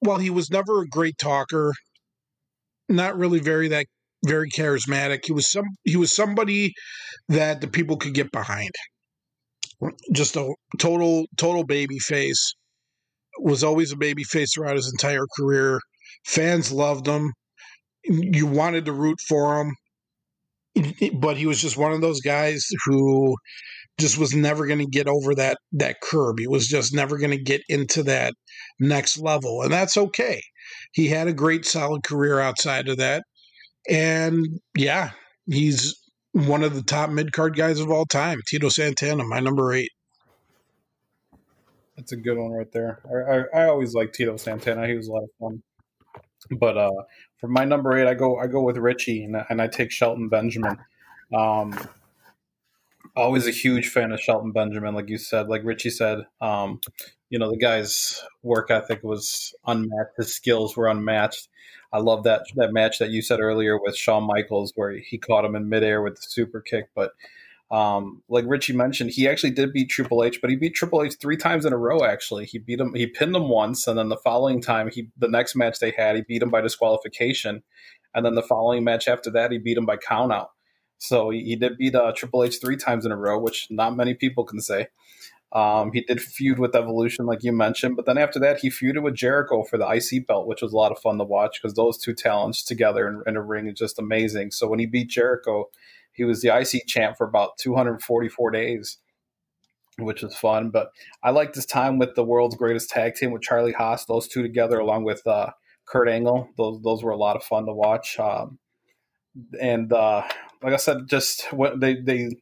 [0.00, 1.72] while he was never a great talker,
[2.88, 3.86] not really very that
[4.24, 5.20] very charismatic.
[5.24, 6.72] He was some he was somebody
[7.28, 8.70] that the people could get behind.
[10.12, 12.54] Just a total total baby face.
[13.38, 15.80] Was always a baby face throughout his entire career.
[16.26, 17.32] Fans loved him.
[18.04, 19.74] You wanted to root for him.
[21.14, 23.34] But he was just one of those guys who
[23.98, 26.38] just was never going to get over that that curb.
[26.38, 28.34] He was just never going to get into that
[28.78, 30.40] next level, and that's okay.
[30.92, 33.24] He had a great solid career outside of that.
[33.88, 35.10] And yeah,
[35.46, 35.96] he's
[36.32, 38.38] one of the top mid card guys of all time.
[38.48, 39.90] Tito Santana, my number eight.
[41.96, 43.00] That's a good one right there.
[43.54, 44.86] I, I, I always like Tito Santana.
[44.86, 45.62] He was a lot of fun.
[46.50, 46.90] But uh,
[47.38, 50.28] for my number eight, I go I go with Richie and, and I take Shelton
[50.28, 50.78] Benjamin.
[51.32, 51.78] Um,
[53.16, 56.26] always a huge fan of Shelton Benjamin, like you said, like Richie said.
[56.40, 56.80] Um,
[57.28, 60.16] you know, the guy's work ethic was unmatched.
[60.16, 61.48] His skills were unmatched.
[61.92, 65.44] I love that that match that you said earlier with Shawn Michaels, where he caught
[65.44, 66.88] him in midair with the super kick.
[66.94, 67.12] But
[67.70, 71.16] um, like Richie mentioned, he actually did beat Triple H, but he beat Triple H
[71.20, 72.04] three times in a row.
[72.04, 72.94] Actually, he beat him.
[72.94, 76.16] He pinned him once, and then the following time, he the next match they had,
[76.16, 77.62] he beat him by disqualification,
[78.14, 80.48] and then the following match after that, he beat him by countout.
[80.98, 83.96] So he, he did beat uh, Triple H three times in a row, which not
[83.96, 84.88] many people can say.
[85.52, 89.02] Um, he did feud with Evolution, like you mentioned, but then after that, he feuded
[89.02, 91.74] with Jericho for the IC belt, which was a lot of fun to watch because
[91.74, 94.52] those two talents together in, in a ring is just amazing.
[94.52, 95.68] So when he beat Jericho,
[96.20, 98.98] he was the IC champ for about 244 days,
[99.98, 100.68] which was fun.
[100.68, 100.90] But
[101.22, 104.42] I liked his time with the world's greatest tag team with Charlie Haas, those two
[104.42, 105.52] together, along with uh,
[105.86, 106.50] Kurt Angle.
[106.58, 108.18] Those those were a lot of fun to watch.
[108.18, 108.58] Um,
[109.58, 110.24] and uh,
[110.62, 112.36] like I said, just what they they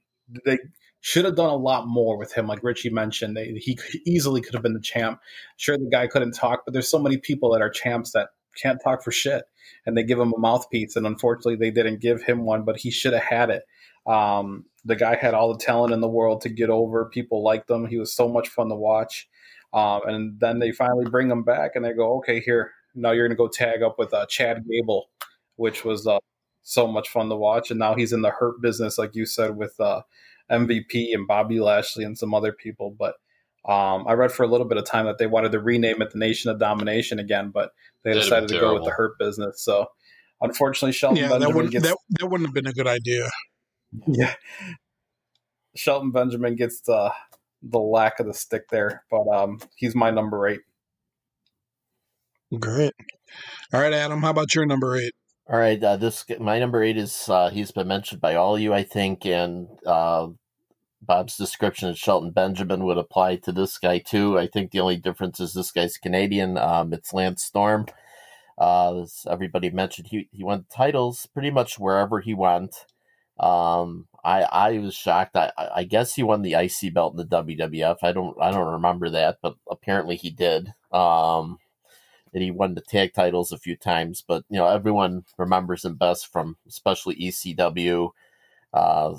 [0.45, 0.59] they
[1.01, 2.49] should have done a lot more with him.
[2.49, 5.21] Like Richie mentioned, they, he easily could have been the champ.
[5.57, 8.31] Sure, the guy couldn't talk, but there's so many people that are champs that
[8.61, 9.45] can't talk for shit,
[9.87, 10.97] and they give him a mouthpiece.
[10.97, 13.63] And unfortunately, they didn't give him one, but he should have had it.
[14.07, 17.07] Um, the guy had all the talent in the world to get over.
[17.07, 17.87] People liked him.
[17.87, 19.29] He was so much fun to watch.
[19.73, 23.29] Um, and then they finally bring him back, and they go, "Okay, here now you're
[23.29, 25.11] going to go tag up with uh, Chad Gable,"
[25.57, 26.19] which was uh,
[26.63, 27.71] so much fun to watch.
[27.71, 30.03] And now he's in the hurt business, like you said, with uh,
[30.51, 32.95] MVP and Bobby Lashley and some other people.
[32.99, 33.17] But
[33.67, 36.11] um, I read for a little bit of time that they wanted to rename it
[36.11, 37.73] the Nation of Domination again, but
[38.05, 39.63] they That'd decided to go with the hurt business.
[39.63, 39.87] So
[40.41, 43.29] unfortunately, Shelton yeah, Benjamin that wouldn't, gets that, that wouldn't have been a good idea.
[44.07, 44.35] Yeah,
[45.75, 47.11] Shelton Benjamin gets the
[47.63, 50.61] the lack of the stick there, but um, he's my number eight.
[52.61, 52.93] Great.
[53.73, 54.21] All right, Adam.
[54.21, 55.15] How about your number eight?
[55.51, 58.61] All right, uh, this my number eight is uh, he's been mentioned by all of
[58.61, 60.29] you, I think, and uh,
[61.01, 64.39] Bob's description of Shelton Benjamin would apply to this guy too.
[64.39, 66.59] I think the only difference is this guy's Canadian.
[66.59, 67.87] Um, it's Lance Storm.
[68.59, 72.87] Uh, as everybody mentioned, he he won titles pretty much wherever he went.
[73.39, 75.37] Um, I I was shocked.
[75.37, 77.99] I I guess he won the IC belt in the WWF.
[78.03, 80.75] I don't I don't remember that, but apparently he did.
[80.93, 81.59] Um,
[82.35, 84.25] and he won the tag titles a few times.
[84.27, 88.11] But you know, everyone remembers him best from especially ECW,
[88.75, 89.15] uh,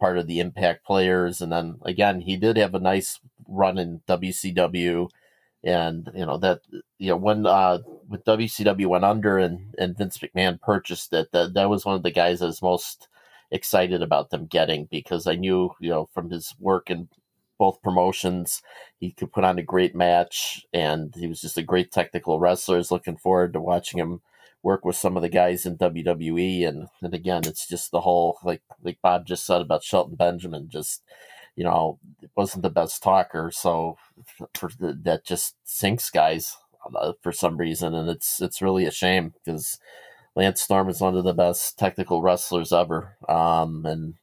[0.00, 4.02] part of the Impact players, and then again, he did have a nice run in
[4.08, 5.08] WCW.
[5.62, 6.60] And you know that
[6.98, 11.54] you know when uh, with WCW went under and, and Vince McMahon purchased it, that
[11.54, 13.08] that was one of the guys I was most
[13.50, 17.08] excited about them getting because I knew you know from his work in
[17.58, 18.62] both promotions.
[18.98, 22.76] He could put on a great match, and he was just a great technical wrestler.
[22.76, 24.20] I was looking forward to watching him
[24.64, 26.66] work with some of the guys in WWE.
[26.66, 30.68] And, and again, it's just the whole like like Bob just said about Shelton Benjamin.
[30.68, 31.02] Just
[31.54, 32.00] you know,
[32.34, 33.96] wasn't the best talker, so
[34.54, 36.56] for the, that just sinks guys
[36.96, 39.78] uh, for some reason, and it's it's really a shame because.
[40.36, 44.14] Lance Storm is one of the best technical wrestlers ever, um, and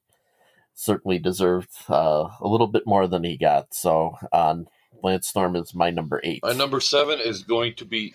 [0.73, 3.73] certainly deserved uh, a little bit more than he got.
[3.73, 4.67] So um,
[5.01, 6.41] Lance Storm is my number eight.
[6.43, 8.13] My number seven is going to be.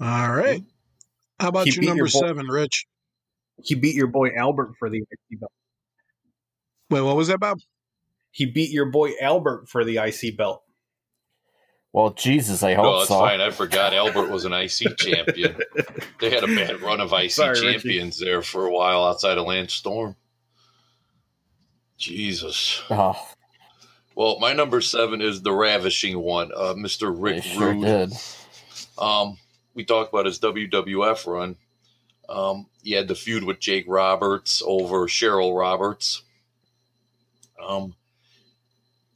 [0.00, 0.62] All right.
[1.42, 2.86] How about your number your boy, seven, Rich?
[3.64, 5.50] He beat your boy Albert for the IC belt.
[6.88, 7.58] Wait, what was that, Bob?
[8.30, 10.62] He beat your boy Albert for the IC belt.
[11.92, 13.18] Well, Jesus, I hope no, that's so.
[13.18, 13.40] fine.
[13.40, 15.56] I forgot Albert was an IC champion.
[16.20, 18.24] they had a bad run of IC Sorry, champions Richie.
[18.30, 20.14] there for a while outside of Lance Storm.
[21.98, 22.82] Jesus.
[22.88, 23.20] Oh.
[24.14, 27.12] Well, my number seven is the ravishing one, uh, Mr.
[27.12, 27.80] Rick they Rude.
[27.80, 28.12] Sure did.
[28.96, 29.38] Um,
[29.74, 31.56] we talked about his WWF run.
[32.28, 36.22] Um, he had the feud with Jake Roberts over Cheryl Roberts.
[37.62, 37.94] Um,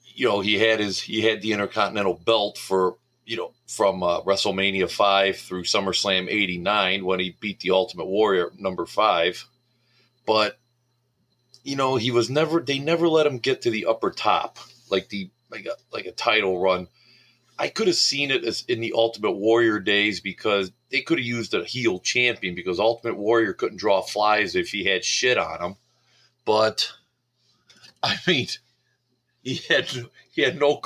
[0.05, 4.23] you know, he had his he had the Intercontinental belt for you know from uh,
[4.23, 9.47] WrestleMania five through SummerSlam eighty nine when he beat the Ultimate Warrior number five,
[10.27, 10.59] but
[11.67, 14.59] you know, he was never they never let him get to the upper top
[14.89, 16.89] like the like a like a title run.
[17.59, 21.27] I could have seen it as in the Ultimate Warrior days because they could have
[21.27, 25.63] used a heel champion because Ultimate Warrior couldn't draw flies if he had shit on
[25.63, 25.77] him.
[26.45, 26.93] But
[28.03, 28.49] I mean,
[29.43, 29.89] he had
[30.31, 30.81] he had no.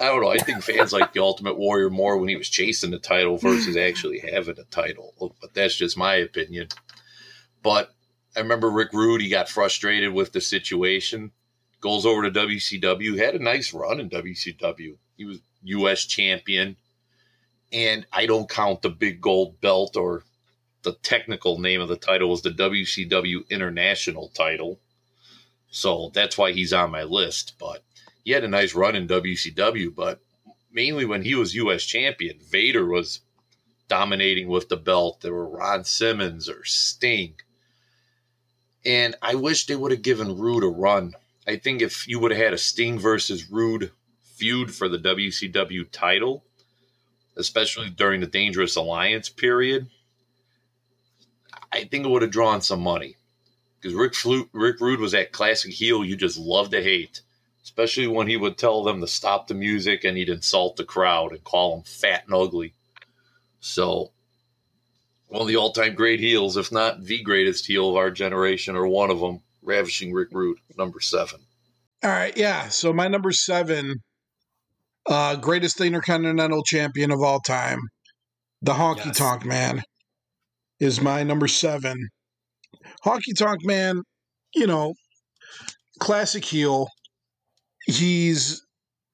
[0.00, 0.30] I don't know.
[0.30, 3.76] I think fans like the Ultimate Warrior more when he was chasing the title versus
[3.76, 5.14] actually having a title.
[5.40, 6.68] But that's just my opinion.
[7.62, 7.94] But
[8.36, 11.32] I remember Rick Rude, he got frustrated with the situation,
[11.80, 14.96] goes over to WCW, had a nice run in WCW.
[15.16, 16.76] He was US champion.
[17.72, 20.22] And I don't count the big gold belt or
[20.82, 24.78] the technical name of the title was the WCW International title.
[25.70, 27.54] So that's why he's on my list.
[27.58, 27.82] But
[28.24, 30.20] he had a nice run in WCW, but
[30.70, 33.20] mainly when he was US champion, Vader was
[33.88, 35.20] dominating with the belt.
[35.20, 37.34] There were Ron Simmons or Sting.
[38.84, 41.14] And I wish they would have given Rude a run.
[41.46, 43.90] I think if you would have had a Sting versus Rude
[44.34, 46.44] feud for the WCW title,
[47.36, 49.88] especially during the Dangerous Alliance period,
[51.72, 53.16] I think it would have drawn some money.
[53.80, 57.20] Because Rick, Flu- Rick Rude was that classic heel you just love to hate,
[57.62, 61.32] especially when he would tell them to stop the music and he'd insult the crowd
[61.32, 62.72] and call them fat and ugly.
[63.60, 64.12] So,
[65.28, 68.76] one of the all time great heels, if not the greatest heel of our generation,
[68.76, 71.40] or one of them, Ravishing Rick Rude, number seven.
[72.02, 72.68] All right, yeah.
[72.68, 74.02] So my number seven,
[75.08, 77.78] uh, greatest intercontinental champion of all time,
[78.62, 79.18] the Honky Yes.
[79.18, 79.82] Tonk Man,
[80.80, 82.08] is my number seven.
[83.04, 84.02] Honky Tonk Man,
[84.54, 84.94] you know,
[86.00, 86.88] classic heel.
[87.86, 88.62] He's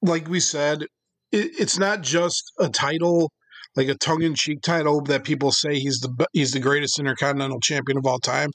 [0.01, 0.83] like we said,
[1.31, 3.29] it, it's not just a title,
[3.75, 8.05] like a tongue-in-cheek title that people say he's the he's the greatest intercontinental champion of
[8.05, 8.49] all time.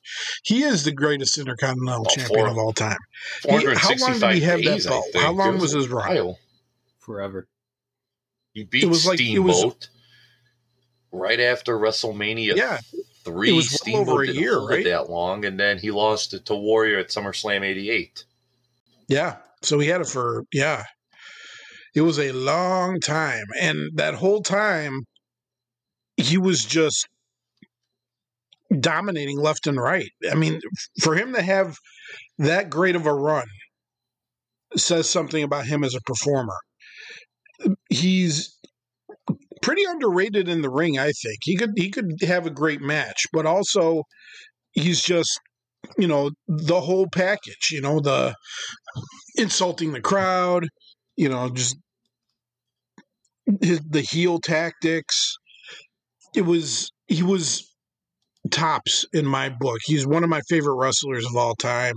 [0.44, 2.96] He is the greatest intercontinental champion for- of all time.
[3.42, 5.04] He- how long did he have that days, I belt?
[5.16, 6.34] How long was his run?
[7.06, 7.48] Forever.
[8.52, 9.88] He beat It was like- was- Steamboat
[11.12, 12.80] right after WrestleMania Yeah,
[13.24, 13.50] three.
[13.50, 14.84] It was well Steamboat over a year, right?
[14.84, 18.24] that long, and then he lost it to Warrior at SummerSlam '88.
[19.08, 19.36] yeah.
[19.62, 20.84] So he had it for yeah.
[21.94, 25.04] It was a long time, and that whole time,
[26.18, 27.06] he was just
[28.80, 30.10] dominating left and right.
[30.30, 30.60] I mean,
[31.02, 31.76] for him to have
[32.38, 33.46] that great of a run
[34.76, 36.56] says something about him as a performer.
[37.88, 38.56] He's
[39.62, 41.38] pretty underrated in the ring, I think.
[41.42, 44.02] He could he could have a great match, but also
[44.72, 45.40] he's just
[45.98, 48.34] you know the whole package, you know, the
[49.36, 50.66] insulting the crowd,
[51.16, 51.76] you know, just
[53.60, 55.34] his, the heel tactics.
[56.34, 57.72] It was he was
[58.50, 59.78] tops in my book.
[59.84, 61.94] He's one of my favorite wrestlers of all time.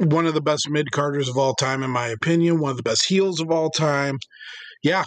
[0.00, 2.58] One of the best mid carders of all time, in my opinion.
[2.60, 4.16] One of the best heels of all time.
[4.82, 5.04] Yeah,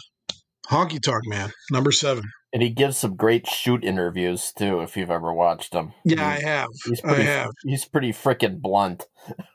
[0.70, 2.24] honky tonk man, number seven.
[2.54, 5.94] And he gives some great shoot interviews too, if you've ever watched him.
[6.06, 6.68] Yeah, I have.
[6.86, 7.24] he's I pretty.
[7.24, 7.50] have.
[7.66, 9.06] He's pretty freaking blunt.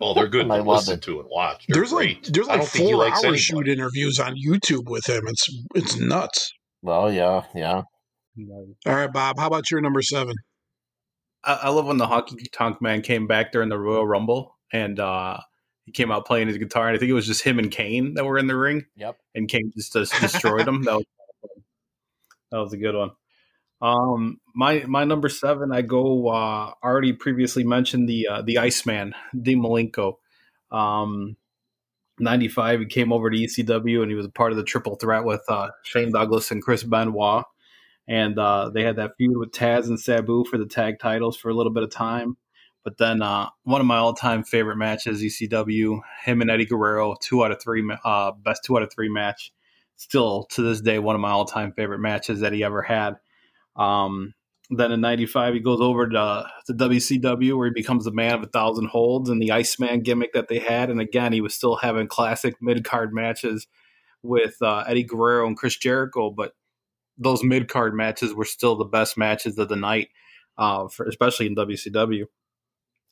[0.01, 1.03] Oh, they're good I to love listen it.
[1.03, 1.65] to and watch.
[1.69, 2.25] They're There's great.
[2.25, 3.39] like there's like don't think he four hour anybody.
[3.39, 5.23] shoot interviews on YouTube with him.
[5.29, 6.53] It's it's nuts.
[6.83, 7.83] Well, yeah, yeah.
[8.87, 9.39] All right, Bob.
[9.39, 10.35] How about your number seven?
[11.45, 14.99] I, I love when the Honky Tonk Man came back during the Royal Rumble and
[15.01, 15.39] uh,
[15.85, 16.89] he came out playing his guitar.
[16.89, 19.17] And I think it was just him and Kane that were in the ring, Yep.
[19.35, 20.83] and Kane just, just destroyed him.
[20.85, 21.05] That was
[22.51, 23.11] that was a good one.
[23.81, 29.15] Um, my my number seven, I go uh, already previously mentioned the uh, the Iceman,
[29.41, 30.15] Dean Malenko.
[30.71, 31.37] Um,
[32.21, 35.25] 95, he came over to ECW and he was a part of the triple threat
[35.25, 37.45] with uh, Shane Douglas and Chris Benoit.
[38.09, 41.49] And uh, they had that feud with Taz and Sabu for the tag titles for
[41.51, 42.37] a little bit of time.
[42.89, 47.17] But then uh, one of my all time favorite matches, ECW, him and Eddie Guerrero,
[47.21, 49.53] two out of three, uh, best two out of three match.
[49.97, 53.19] Still to this day, one of my all time favorite matches that he ever had.
[53.77, 54.33] Um,
[54.71, 58.43] then in '95, he goes over to, to WCW where he becomes the man of
[58.43, 60.89] a thousand holds and the Iceman gimmick that they had.
[60.89, 63.67] And again, he was still having classic mid card matches
[64.23, 66.53] with uh, Eddie Guerrero and Chris Jericho, but
[67.19, 70.09] those mid card matches were still the best matches of the night,
[70.57, 72.25] uh, for, especially in WCW.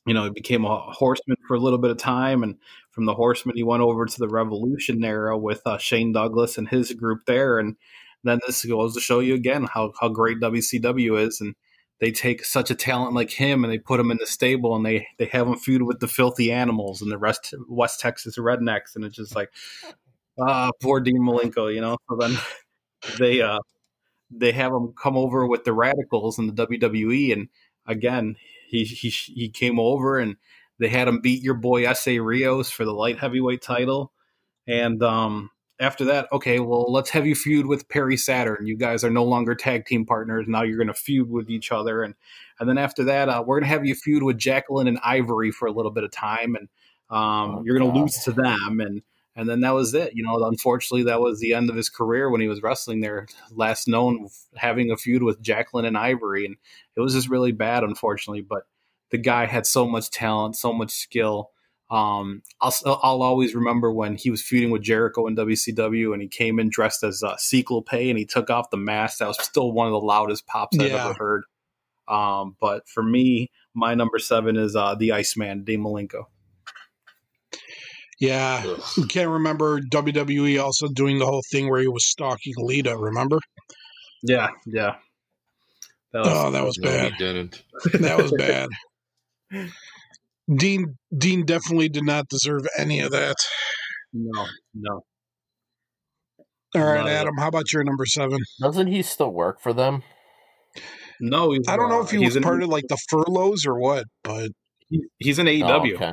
[0.07, 2.57] You know, he became a horseman for a little bit of time, and
[2.97, 6.67] from the horseman, he went over to the Revolution era with uh, Shane Douglas and
[6.67, 7.59] his group there.
[7.59, 7.77] And
[8.25, 11.43] then this goes to show you again how, how great WCW is.
[11.43, 11.55] And
[12.01, 14.87] they take such a talent like him and they put him in the stable and
[14.87, 18.97] they, they have him feud with the filthy animals and the rest West Texas rednecks.
[18.97, 19.51] And it's just like,
[20.41, 21.99] ah, poor Dean Malenko, you know?
[22.09, 22.39] So then
[23.19, 23.59] they, uh,
[24.31, 27.35] they have him come over with the Radicalz in the WWE.
[27.35, 27.49] And
[27.87, 30.37] again, he, he, he came over and
[30.79, 34.13] they had him beat your boy Essa Rios for the light heavyweight title.
[34.67, 38.67] And, um, after that, okay, well, let's have you feud with Perry Saturn.
[38.67, 40.47] You guys are no longer tag team partners.
[40.49, 42.03] Now you're going to feud with each other.
[42.03, 42.15] And,
[42.59, 45.51] and then after that, uh, we're going to have you feud with Jacqueline and Ivory
[45.51, 46.55] for a little bit of time.
[46.57, 46.69] And,
[47.11, 48.81] um, Oh, you're going to lose to them.
[48.81, 49.03] And,
[49.37, 50.13] and then that was it.
[50.15, 53.27] You know, unfortunately, that was the end of his career when he was wrestling there.
[53.53, 56.57] Last known having a feud with Jacqueline and Ivory, and
[56.97, 58.41] it was just really bad, unfortunately.
[58.43, 58.63] But
[59.11, 61.51] the guy had so much talent, so much skill.
[61.89, 66.27] Um, I'll I'll always remember when he was feuding with Jericho in WCW, and he
[66.27, 69.19] came in dressed as uh, Ciclope, and he took off the mask.
[69.19, 71.05] That was still one of the loudest pops I've Yeah.
[71.05, 71.45] ever heard.
[72.09, 76.25] Um, but for me, my number seven is uh, the Iceman, Dean Malenko.
[78.19, 78.83] Yeah, Ugh.
[78.97, 82.97] you can't remember WWE also doing the whole thing where he was stalking Lita.
[82.97, 83.39] Remember?
[84.23, 84.97] Yeah, yeah.
[86.13, 87.13] That was, Oh, that was No, bad.
[87.13, 87.63] he didn't.
[88.01, 88.69] That was bad.
[90.55, 93.37] Dean Dean definitely did not deserve any of that.
[94.13, 95.01] no, no.
[96.75, 97.21] All right, Not at all.
[97.23, 98.39] Adam, how about your number seven?
[98.61, 100.03] Doesn't he still work for them?
[101.21, 102.99] No, he's, I don't know uh, if he he's was in, part of like the
[103.09, 104.51] furloughs or what, but
[104.89, 105.95] he- He's in Oh, AEW.
[105.97, 106.13] okay.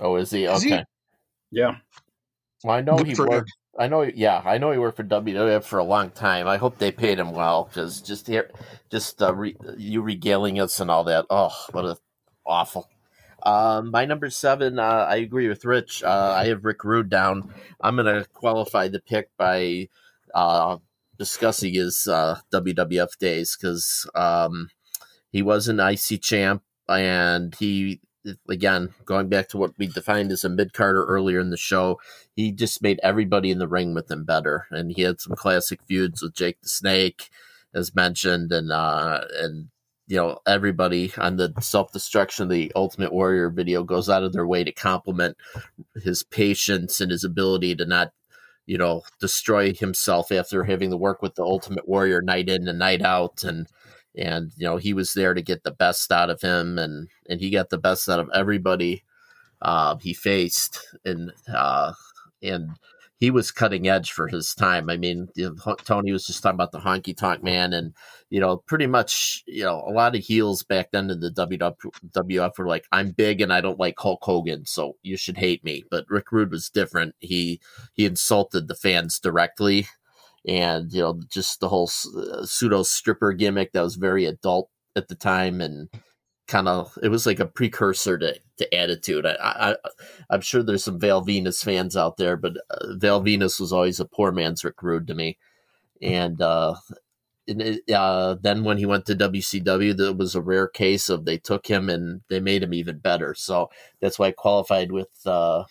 [0.00, 0.44] Oh, is he?
[0.44, 0.78] Is he?
[1.52, 1.60] Okay.
[1.60, 1.76] Yeah.
[2.64, 3.30] Well, I know Good he for him.
[3.30, 3.52] worked.
[3.78, 4.02] I know.
[4.02, 6.46] Yeah, I know he worked for WWF for a long time.
[6.46, 8.50] I hope they paid him well because just here,
[8.90, 11.26] just uh, re, you regaling us and all that.
[11.30, 11.96] Oh, what a
[12.44, 12.88] awful.
[13.44, 14.78] Um, my number seven.
[14.78, 16.02] Uh, I agree with Rich.
[16.02, 17.54] Uh, I have Rick Rude down.
[17.80, 19.88] I'm gonna qualify the pick by
[20.34, 20.76] uh,
[21.16, 24.68] discussing his uh, WWF days because um,
[25.32, 28.00] he was an IC champ and he
[28.48, 31.98] again going back to what we defined as a mid carder earlier in the show
[32.36, 34.66] he just made everybody in the ring with him better.
[34.70, 37.30] And he had some classic feuds with jake the snake
[37.74, 39.68] as mentioned and uh and
[40.06, 44.46] you know everybody on the self-destruction of the ultimate warrior video goes out of their
[44.46, 45.36] way to compliment
[46.02, 48.12] his patience and his ability to not
[48.70, 52.78] you know destroy himself after having to work with the ultimate warrior night in and
[52.78, 53.42] night out.
[53.42, 53.66] And
[54.16, 57.40] and you know he was there to get the best out of him and and
[57.40, 59.04] he got the best out of everybody
[59.62, 61.92] uh, he faced and uh,
[62.42, 62.70] and
[63.20, 64.88] he was cutting edge for his time.
[64.88, 67.92] I mean, you know, Tony was just talking about the honky tonk man, and
[68.30, 72.58] you know, pretty much, you know, a lot of heels back then in the WWF
[72.58, 75.84] were like, "I'm big and I don't like Hulk Hogan, so you should hate me."
[75.90, 77.14] But Rick Rude was different.
[77.18, 77.60] He
[77.92, 79.86] he insulted the fans directly,
[80.46, 85.08] and you know, just the whole uh, pseudo stripper gimmick that was very adult at
[85.08, 85.88] the time, and
[86.48, 89.76] kind of it was like a precursor to, to attitude I, I
[90.30, 94.00] i'm sure there's some Val Venis fans out there but uh, Val Venis was always
[94.00, 95.38] a poor man's rick rude to me
[96.02, 96.74] and uh
[97.46, 101.38] it, uh, then when he went to WCW, there was a rare case of they
[101.38, 103.34] took him and they made him even better.
[103.34, 105.64] So that's why I qualified with uh,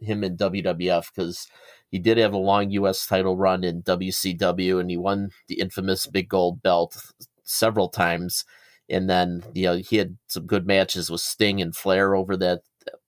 [0.00, 1.48] him in WWF because
[1.94, 3.06] he did have a long U.S.
[3.06, 6.96] title run in WCW and he won the infamous big gold belt
[7.44, 8.44] several times
[8.88, 12.62] and then you know he had some good matches with Sting and Flair over that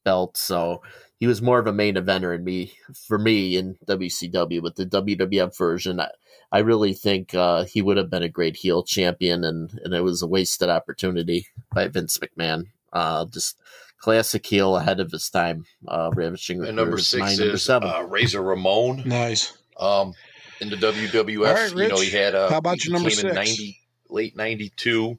[0.05, 0.37] belt.
[0.37, 0.83] So
[1.19, 2.75] he was more of a main eventer in me
[3.09, 4.63] for me in WCW.
[4.63, 6.11] But the WWF version, I,
[6.53, 10.03] I really think uh, he would have been a great heel champion, and and it
[10.03, 12.67] was a wasted opportunity by Vince McMahon.
[12.97, 13.59] Uh, just
[13.99, 15.65] classic heel ahead of his time.
[15.87, 16.65] Uh, ravishing.
[16.65, 17.89] And number was my six number seven.
[17.91, 19.03] uh, Razor Ramon.
[19.07, 19.57] nice.
[19.79, 20.15] Um,
[20.61, 23.11] in the WWF, All right, you know, he had a how about he your number
[23.11, 23.35] came in six?
[23.35, 23.79] 90,
[24.09, 25.19] late '92.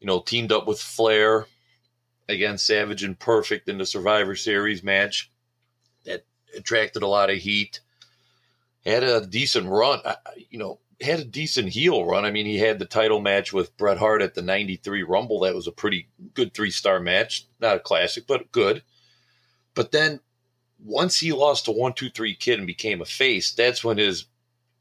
[0.00, 1.46] You know, teamed up with Flair
[2.28, 5.30] against Savage and Perfect in the Survivor Series match.
[6.04, 6.24] That
[6.56, 7.80] attracted a lot of heat.
[8.84, 10.00] Had a decent run.
[10.04, 12.24] I- I- You know, had a decent heel run.
[12.24, 15.40] I mean, he had the title match with Bret Hart at the '93 Rumble.
[15.40, 17.46] That was a pretty good three star match.
[17.60, 18.82] Not a classic, but good.
[19.74, 20.20] But then
[20.82, 24.26] once he lost to one two three kid and became a face, that's when his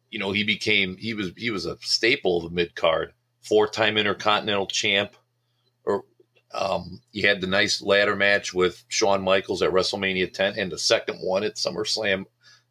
[0.09, 3.67] you know, he became he was he was a staple of the mid card, four
[3.67, 5.15] time intercontinental champ.
[5.83, 6.05] Or
[6.53, 10.77] um he had the nice ladder match with Shawn Michaels at WrestleMania 10 and the
[10.77, 12.25] second one at SummerSlam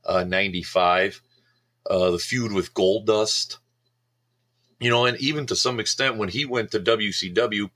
[0.05, 1.21] uh 95.
[1.89, 3.59] Uh the feud with Goldust.
[4.79, 7.71] You know, and even to some extent when he went to WCW,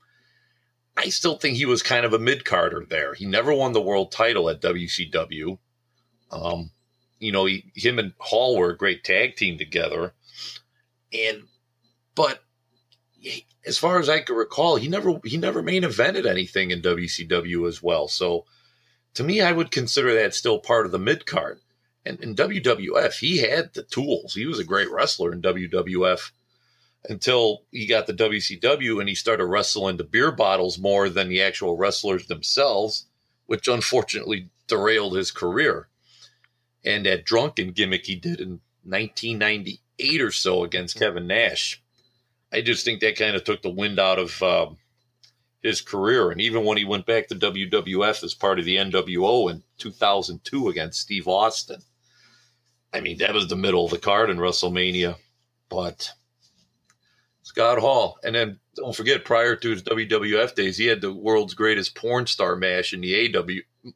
[0.95, 3.13] I still think he was kind of a mid carder there.
[3.13, 5.57] He never won the world title at WCW.
[6.31, 6.71] Um,
[7.19, 10.13] you know, he, him and Hall were a great tag team together.
[11.13, 11.43] And,
[12.15, 12.43] but
[13.19, 16.81] he- as far as I can recall, he never he never main evented anything in
[16.81, 18.07] WCW as well.
[18.07, 18.45] So,
[19.13, 21.59] to me, I would consider that still part of the mid card.
[22.05, 24.33] And in WWF, he had the tools.
[24.33, 26.31] He was a great wrestler in WWF
[27.07, 31.41] until he got the WCW and he started wrestling the beer bottles more than the
[31.41, 33.05] actual wrestlers themselves,
[33.45, 35.87] which unfortunately derailed his career.
[36.83, 41.81] And that drunken gimmick he did in 1998 or so against Kevin Nash,
[42.51, 44.77] I just think that kind of took the wind out of um,
[45.61, 46.31] his career.
[46.31, 50.69] And even when he went back to WWF as part of the NWO in 2002
[50.69, 51.81] against Steve Austin,
[52.93, 55.15] I mean, that was the middle of the card in WrestleMania.
[55.69, 56.11] But
[57.43, 58.17] Scott Hall.
[58.23, 62.27] And then don't forget, prior to his WWF days, he had the world's greatest porn
[62.27, 63.91] star mash in the AW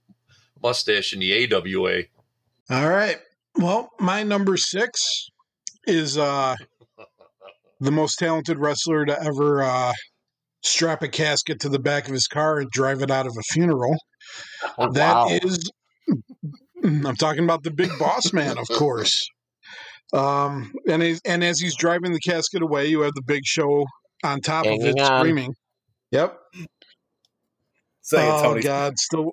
[0.62, 2.04] mustache in the AWA.
[2.70, 3.18] All right.
[3.56, 5.00] Well, my number six
[5.88, 6.56] is uh
[7.80, 9.94] the most talented wrestler to ever uh
[10.64, 13.44] strap a casket to the back of his car and drive it out of a
[13.54, 13.96] funeral.
[14.78, 15.28] Oh, That wow.
[15.30, 15.70] is
[16.86, 19.28] I'm talking about the big boss man, of course.
[20.14, 23.86] Um, and as, and as he's driving the casket away, you have the big show
[24.24, 25.20] on top of it on.
[25.20, 25.54] screaming.
[26.12, 26.38] Yep.
[28.02, 29.32] Say it, oh God, still,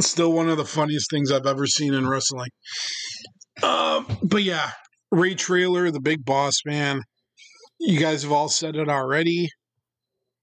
[0.00, 2.48] still one of the funniest things I've ever seen in wrestling.
[3.62, 4.70] Um, but yeah,
[5.10, 7.02] Ray Traylor, the big boss man.
[7.78, 9.48] You guys have all said it already.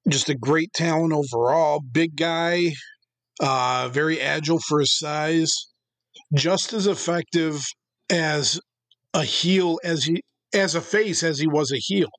[0.08, 1.82] Just a great talent overall.
[1.92, 2.72] Big guy,
[3.40, 5.52] uh, very agile for his size.
[6.36, 7.62] Just as effective
[8.10, 8.60] as
[9.14, 10.22] a heel as he
[10.54, 12.10] as a face as he was a heel.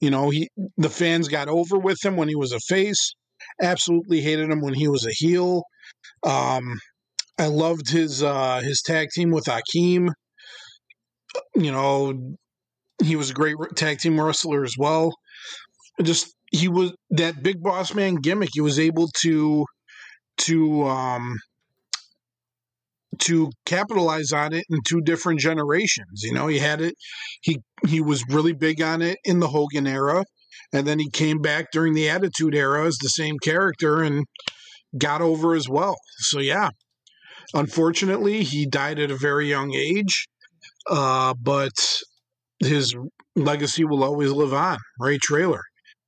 [0.00, 3.14] You know, he the fans got over with him when he was a face.
[3.60, 5.62] Absolutely hated him when he was a heel.
[6.24, 6.78] Um,
[7.38, 10.10] I loved his uh, his tag team with Akeem.
[11.54, 12.36] You know,
[13.02, 15.12] he was a great tag team wrestler as well.
[16.02, 18.50] Just he was that big boss man gimmick.
[18.52, 19.64] He was able to
[20.38, 21.36] to um,
[23.20, 26.22] to capitalize on it in two different generations.
[26.22, 26.94] You know, he had it.
[27.42, 30.24] He he was really big on it in the Hogan era,
[30.72, 34.24] and then he came back during the Attitude era as the same character and
[34.98, 35.96] got over as well.
[36.18, 36.70] So yeah,
[37.54, 40.26] unfortunately, he died at a very young age,
[40.90, 41.72] uh, but
[42.60, 42.94] his
[43.34, 44.78] legacy will always live on.
[44.98, 45.62] Ray Traylor,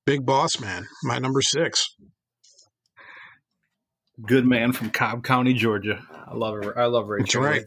[0.06, 1.84] big boss man, my number six.
[4.26, 6.02] Good man from Cobb County, Georgia.
[6.26, 6.72] I love it.
[6.76, 7.20] I love Ray.
[7.20, 7.64] That's right.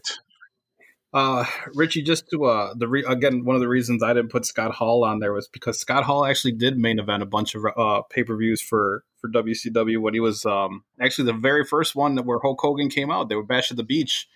[1.14, 4.46] Uh, Richie, just to uh, the re- again, one of the reasons I didn't put
[4.46, 7.64] Scott Hall on there was because Scott Hall actually did main event a bunch of
[7.76, 11.94] uh, pay per views for for WCW when he was um actually the very first
[11.94, 13.28] one that where Hulk Hogan came out.
[13.28, 14.26] They were Bash at the Beach,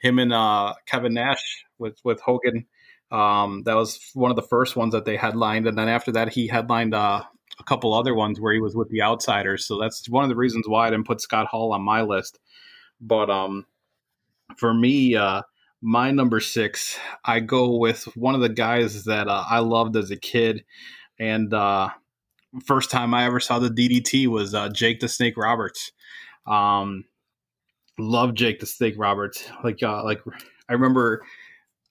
[0.00, 2.66] him and uh Kevin Nash with with Hogan.
[3.10, 6.30] Um, that was one of the first ones that they headlined, and then after that
[6.30, 7.22] he headlined uh,
[7.58, 9.66] a couple other ones where he was with the Outsiders.
[9.66, 12.38] So that's one of the reasons why I didn't put Scott Hall on my list.
[13.00, 13.66] But um,
[14.56, 15.42] for me, uh,
[15.82, 20.10] my number six, I go with one of the guys that uh, I loved as
[20.10, 20.64] a kid,
[21.18, 21.90] and uh,
[22.64, 25.92] first time I ever saw the DDT was uh, Jake the Snake Roberts.
[26.46, 27.04] Um,
[27.98, 29.48] love Jake the Snake Roberts.
[29.62, 30.20] Like, uh, like
[30.68, 31.22] I remember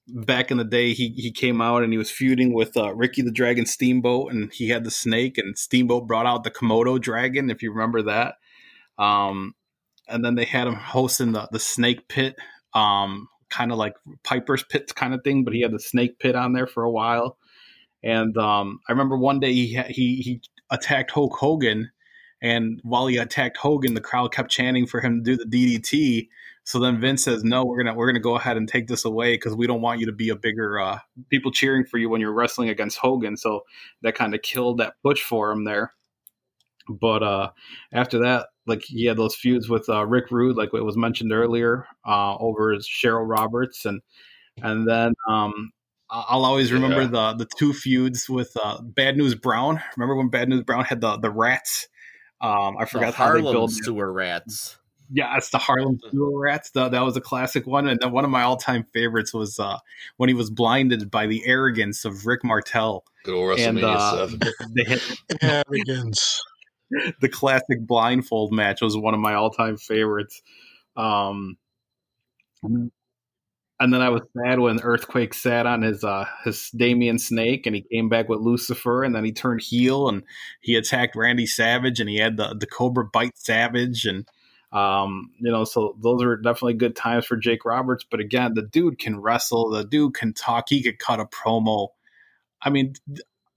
[0.08, 3.22] back in the day, he he came out and he was feuding with uh, Ricky
[3.22, 7.50] the Dragon Steamboat, and he had the snake, and Steamboat brought out the Komodo Dragon,
[7.50, 8.36] if you remember that.
[8.98, 9.56] Um,
[10.08, 12.36] and then they had him hosting the the Snake Pit,
[12.74, 16.36] um, kind of like Piper's Pit kind of thing, but he had the Snake Pit
[16.36, 17.38] on there for a while.
[18.04, 21.92] And um, I remember one day he he he attacked Hulk Hogan,
[22.42, 26.30] and while he attacked Hogan, the crowd kept chanting for him to do the DDT.
[26.68, 29.34] So then Vince says, "No, we're gonna we're gonna go ahead and take this away
[29.36, 30.98] because we don't want you to be a bigger uh,
[31.30, 33.62] people cheering for you when you're wrestling against Hogan." So
[34.02, 35.94] that kind of killed that push for him there.
[36.90, 37.52] But uh,
[37.94, 41.32] after that, like he had those feuds with uh, Rick Rude, like it was mentioned
[41.32, 44.02] earlier, uh, over Cheryl Roberts, and
[44.64, 45.72] and then um,
[46.10, 47.08] I'll always remember Yeah.
[47.08, 49.82] the the two feuds with uh, Bad News Brown.
[49.98, 51.88] Remember when Bad News Brown had the the rats?
[52.42, 53.72] Um, I The forgot how they built.
[53.72, 54.78] sewer rats.
[55.12, 56.72] Yeah, it's the Harlem Sewer Rats.
[56.72, 59.60] The, that was a classic one, and then one of my all time favorites was
[59.60, 59.78] uh,
[60.18, 64.28] when he was blinded by the arrogance of Rick Martel, Good old and WrestleMania uh,
[64.28, 64.40] 7.
[64.76, 65.00] they
[65.42, 66.42] Arrogance.
[67.22, 70.42] the classic blindfold match was one of my all-time favorites.
[70.96, 71.58] Um,
[73.80, 77.76] and then I was sad when Earthquake sat on his uh, his Damien Snake, and
[77.76, 80.24] he came back with Lucifer, and then he turned heel and
[80.62, 84.26] he attacked Randy Savage, and he had the the Cobra Bite Savage, and
[84.72, 88.06] um, you know, so those are definitely good times for Jake Roberts.
[88.10, 91.90] But again, the dude can wrestle, the dude can talk, he could cut a promo.
[92.62, 92.94] I mean,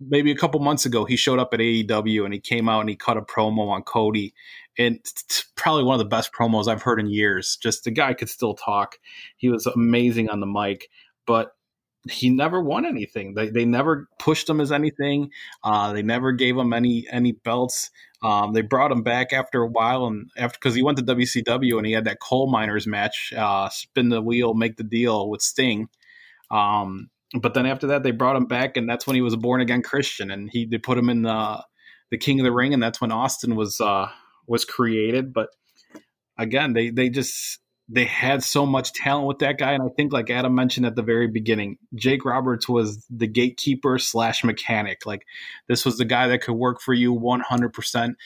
[0.00, 2.88] maybe a couple months ago he showed up at AEW and he came out and
[2.88, 4.32] he cut a promo on Cody
[4.78, 7.58] and it's probably one of the best promos I've heard in years.
[7.60, 8.96] Just the guy could still talk.
[9.36, 10.88] He was amazing on the mic,
[11.26, 11.56] but
[12.10, 13.34] he never won anything.
[13.34, 15.30] They they never pushed him as anything.
[15.64, 17.90] Uh, they never gave him any any belts.
[18.22, 21.76] Um, they brought him back after a while, and after because he went to WCW
[21.78, 25.42] and he had that coal miners match, uh, spin the wheel, make the deal with
[25.42, 25.88] Sting.
[26.50, 29.38] Um, but then after that, they brought him back, and that's when he was a
[29.38, 31.64] born again Christian, and he they put him in the
[32.10, 34.08] the King of the Ring, and that's when Austin was uh,
[34.46, 35.32] was created.
[35.32, 35.50] But
[36.38, 37.58] again, they they just
[37.88, 40.94] they had so much talent with that guy, and I think like Adam mentioned at
[40.94, 45.06] the very beginning, Jake Roberts was the gatekeeper slash mechanic.
[45.06, 45.24] Like
[45.68, 48.16] this was the guy that could work for you one hundred percent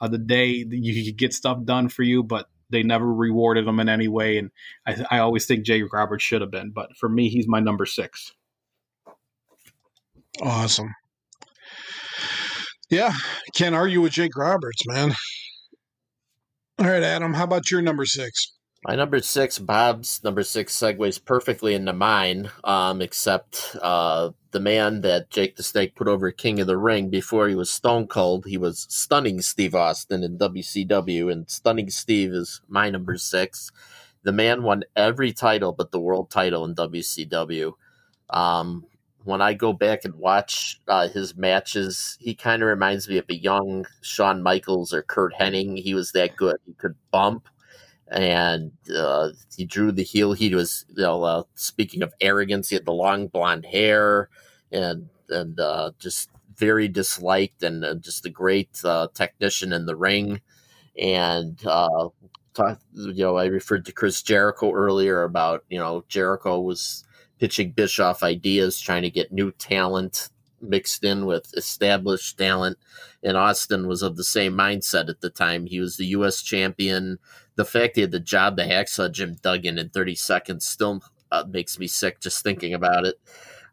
[0.00, 0.64] of the day.
[0.68, 4.38] You could get stuff done for you, but they never rewarded him in any way.
[4.38, 4.50] And
[4.86, 7.86] I, I always think Jake Roberts should have been, but for me, he's my number
[7.86, 8.32] six.
[10.40, 10.94] Awesome.
[12.90, 13.12] Yeah,
[13.54, 15.14] can't argue with Jake Roberts, man.
[16.78, 18.52] All right, Adam, how about your number six?
[18.84, 25.02] My number six, Bob's number six, segues perfectly into mine, um, except uh, the man
[25.02, 28.44] that Jake the Snake put over King of the Ring before he was Stone Cold.
[28.44, 33.70] He was Stunning Steve Austin in WCW, and Stunning Steve is my number six.
[34.24, 37.74] The man won every title but the world title in WCW.
[38.30, 38.84] Um,
[39.22, 43.26] when I go back and watch uh, his matches, he kind of reminds me of
[43.28, 45.80] a young Shawn Michaels or Curt Hennig.
[45.80, 46.56] He was that good.
[46.66, 47.46] He could bump
[48.12, 50.34] and uh, he drew the heel.
[50.34, 54.28] He was, you know, uh, speaking of arrogance, he had the long blonde hair
[54.70, 59.96] and and uh, just very disliked and uh, just a great uh, technician in the
[59.96, 60.42] ring.
[61.00, 62.08] And uh,
[62.52, 67.04] talk, you know, I referred to Chris Jericho earlier about you know Jericho was
[67.38, 70.28] pitching Bischoff ideas, trying to get new talent
[70.60, 72.78] mixed in with established talent.
[73.22, 75.66] And Austin was of the same mindset at the time.
[75.66, 76.42] He was the U.S.
[76.42, 77.18] champion.
[77.56, 81.02] The fact he had the job the to hacksaw Jim Duggan in 30 seconds still
[81.30, 83.20] uh, makes me sick just thinking about it.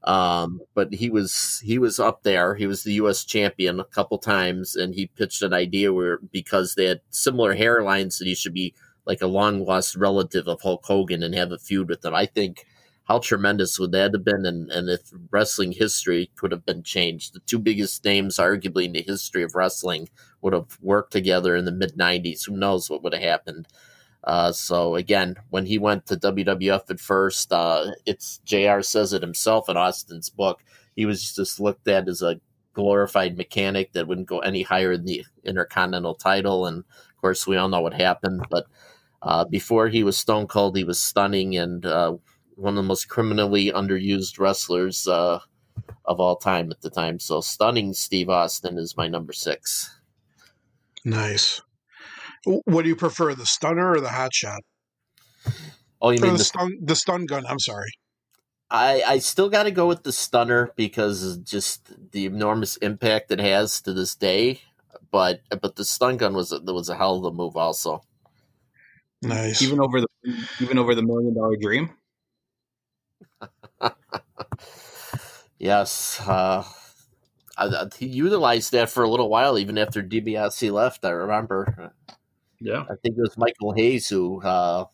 [0.04, 2.56] Um, but he was he was up there.
[2.56, 3.26] He was the U.S.
[3.26, 8.18] champion a couple times, and he pitched an idea where because they had similar hairlines,
[8.18, 8.74] that he should be
[9.06, 12.14] like a long lost relative of Hulk Hogan and have a feud with him.
[12.14, 12.66] I think
[13.10, 14.45] how tremendous would that have been?
[14.45, 18.94] And, and if wrestling history could have been changed the two biggest names arguably in
[18.94, 20.10] the history of wrestling
[20.41, 23.68] would have worked together in the mid 90s who knows what would have happened?
[24.23, 29.23] Uh, so again when he went to wwf at first uh, it's jr says it
[29.23, 30.61] himself in austin's book.
[30.95, 32.40] He was just looked at as a
[32.73, 36.68] glorified mechanic that wouldn't go any higher than the intercontinental title.
[36.68, 38.68] And of course we all know what happened but
[39.22, 41.57] uh, before he was stone cold he was stunning.
[41.57, 42.18] And uh,
[42.60, 45.40] one of the most criminally underused wrestlers uh,
[46.06, 47.19] of all time at the time.
[47.19, 49.99] So stunning Steve Austin is my number six.
[51.03, 51.61] Nice.
[52.45, 54.61] What do you prefer, the stunner or the hot shot?
[56.02, 57.45] Oh, you Or mean the, the, stun, the stun gun?
[57.45, 57.91] I'm sorry.
[58.69, 63.40] I I still got to go with the stunner because just the enormous impact it
[63.40, 64.61] has to this day.
[65.11, 68.03] But but the stun gun was a, was a hell of a move also.
[69.22, 69.61] Nice.
[69.61, 70.07] Even over the
[70.61, 71.90] even over the million dollar dream.
[75.60, 76.64] Yes, uh,
[77.57, 81.03] I, I, he utilized that for a little while, even after DiBiase left.
[81.03, 81.91] I remember.
[82.61, 82.84] Yeah.
[82.90, 84.86] I think it was Michael Hayes who uh,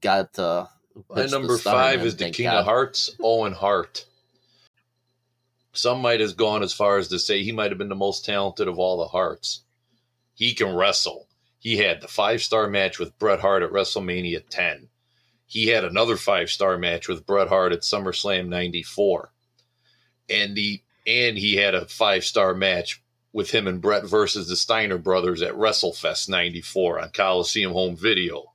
[0.00, 0.38] got.
[0.38, 0.66] Uh,
[1.10, 2.60] My pitched the number five is the King God.
[2.60, 4.06] of Hearts, Owen Hart.
[5.74, 8.24] Some might have gone as far as to say he might have been the most
[8.24, 9.64] talented of all the Hearts.
[10.34, 11.28] He can wrestle.
[11.58, 14.88] He had the five star match with Bret Hart at WrestleMania 10.
[15.46, 19.32] He had another five star match with Bret Hart at SummerSlam 94.
[20.28, 23.02] And the and he had a five star match
[23.32, 28.52] with him and Bret versus the Steiner brothers at WrestleFest 94 on Coliseum Home Video.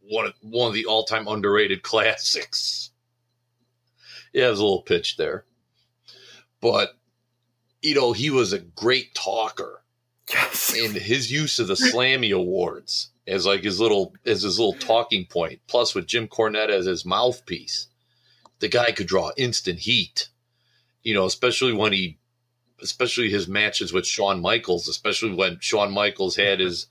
[0.00, 2.90] One of, one of the all time underrated classics.
[4.32, 5.44] Yeah, it was a little pitch there.
[6.60, 6.90] But,
[7.82, 9.82] you know, he was a great talker
[10.32, 10.74] Yes.
[10.78, 15.24] and his use of the Slammy Awards as like his little as his little talking
[15.24, 15.60] point.
[15.68, 17.86] plus with Jim Cornette as his mouthpiece,
[18.58, 20.28] the guy could draw instant heat.
[21.02, 22.18] You know, especially when he,
[22.82, 26.88] especially his matches with Shawn Michaels, especially when Shawn Michaels had his,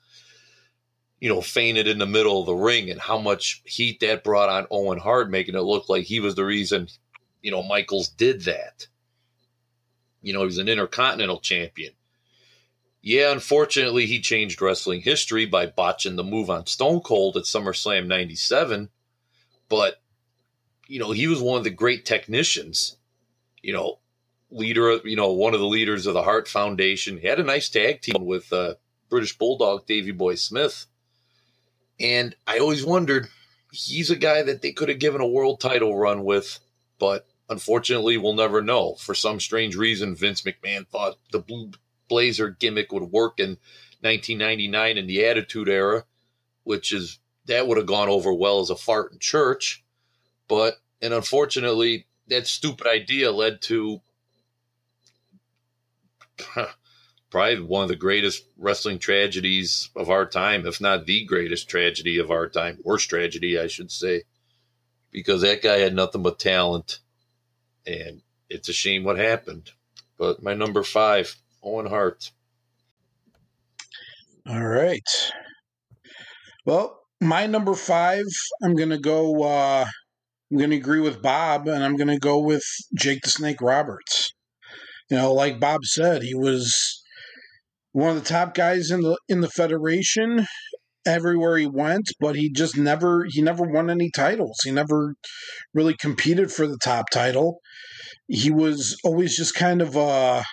[1.19, 4.49] you know, fainted in the middle of the ring, and how much heat that brought
[4.49, 6.87] on Owen Hart, making it look like he was the reason,
[7.41, 8.87] you know, Michaels did that.
[10.21, 11.91] You know, he was an intercontinental champion.
[13.01, 18.07] Yeah, unfortunately, he changed wrestling history by botching the move on Stone Cold at SummerSlam
[18.07, 18.89] 97.
[19.69, 20.01] But,
[20.87, 22.97] you know, he was one of the great technicians,
[23.61, 23.99] you know,
[24.51, 27.17] leader, of, you know, one of the leaders of the Hart Foundation.
[27.17, 28.75] He had a nice tag team with uh,
[29.09, 30.85] British Bulldog Davy Boy Smith.
[32.01, 33.27] And I always wondered,
[33.71, 36.59] he's a guy that they could have given a world title run with,
[36.97, 38.95] but unfortunately, we'll never know.
[38.95, 41.71] For some strange reason, Vince McMahon thought the Blue
[42.09, 43.57] Blazer gimmick would work in
[44.01, 46.03] 1999 in the Attitude Era,
[46.63, 49.83] which is that would have gone over well as a fart in church.
[50.47, 54.01] But, and unfortunately, that stupid idea led to
[57.29, 62.17] probably one of the greatest wrestling tragedies of our time, if not the greatest tragedy
[62.17, 64.23] of our time, worst tragedy, I should say,
[65.11, 66.99] because that guy had nothing but talent.
[67.85, 69.71] And it's a shame what happened.
[70.17, 72.31] But my number five, Owen Hart.
[74.47, 75.31] All right.
[76.65, 78.25] Well, my number five,
[78.63, 79.43] I'm gonna go.
[79.43, 79.85] Uh,
[80.51, 82.63] I'm gonna agree with Bob, and I'm gonna go with
[82.97, 84.31] Jake the Snake Roberts.
[85.09, 87.03] You know, like Bob said, he was
[87.91, 90.45] one of the top guys in the in the federation,
[91.05, 94.59] everywhere he went, but he just never he never won any titles.
[94.63, 95.15] He never
[95.73, 97.59] really competed for the top title.
[98.27, 100.43] He was always just kind of uh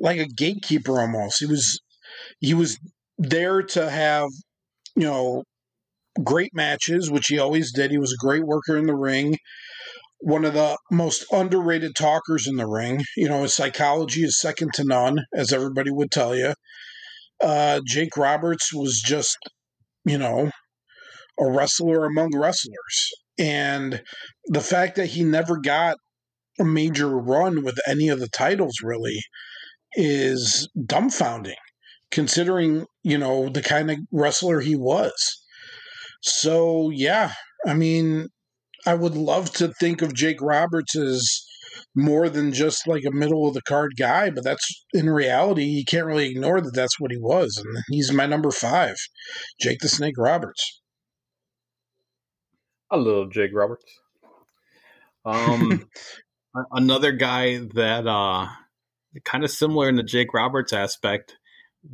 [0.00, 1.40] like a gatekeeper almost.
[1.40, 1.80] He was
[2.40, 2.78] he was
[3.18, 4.28] there to have,
[4.94, 5.44] you know,
[6.22, 7.90] great matches, which he always did.
[7.90, 9.36] He was a great worker in the ring.
[10.20, 13.02] One of the most underrated talkers in the ring.
[13.16, 16.54] You know, his psychology is second to none, as everybody would tell you.
[17.42, 19.36] Uh, Jake Roberts was just,
[20.06, 20.50] you know,
[21.38, 23.10] a wrestler among wrestlers.
[23.38, 24.02] And
[24.46, 25.98] the fact that he never got
[26.58, 29.20] a major run with any of the titles really
[29.94, 31.54] is dumbfounding
[32.10, 35.12] considering, you know, the kind of wrestler he was.
[36.22, 37.32] So, yeah,
[37.66, 38.28] I mean,
[38.86, 41.44] I would love to think of Jake Roberts as
[41.94, 45.84] more than just like a middle of the card guy, but that's in reality, you
[45.84, 47.56] can't really ignore that that's what he was.
[47.56, 48.96] And he's my number five,
[49.60, 50.80] Jake the Snake Roberts.
[52.90, 53.84] I love Jake Roberts.
[55.24, 55.88] Um,
[56.70, 58.46] another guy that uh,
[59.24, 61.36] kind of similar in the Jake Roberts aspect,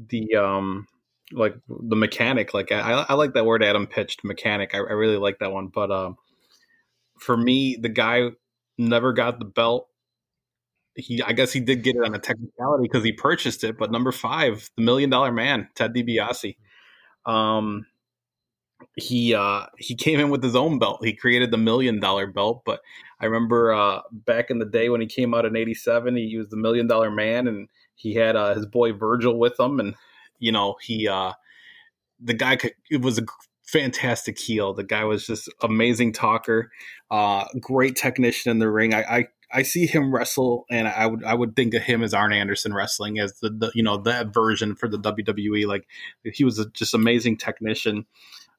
[0.09, 0.87] the um,
[1.33, 2.55] like the mechanic.
[2.55, 4.75] Like I, I like that word Adam pitched mechanic.
[4.75, 5.69] I, I really like that one.
[5.69, 6.17] But um,
[7.19, 8.31] for me, the guy
[8.79, 9.89] never got the belt.
[10.95, 13.79] He, I guess he did get it on a technicality because he purchased it.
[13.79, 16.57] But number five, the Million Dollar Man, Ted DiBiase.
[17.25, 17.87] Um,
[18.97, 21.05] he uh he came in with his own belt.
[21.05, 22.81] He created the million dollar belt, but
[23.21, 26.49] I remember uh back in the day when he came out in 87, he was
[26.49, 29.95] the million dollar man and he had uh, his boy Virgil with him and
[30.39, 31.33] you know, he uh
[32.21, 33.23] the guy could it was a
[33.65, 34.75] fantastic heel.
[34.75, 36.71] The guy was just amazing talker,
[37.11, 38.95] uh great technician in the ring.
[38.95, 42.15] I, I I see him wrestle, and I would I would think of him as
[42.15, 45.67] Arn Anderson wrestling as the, the you know that version for the WWE.
[45.67, 45.87] Like
[46.25, 48.07] he was a just amazing technician.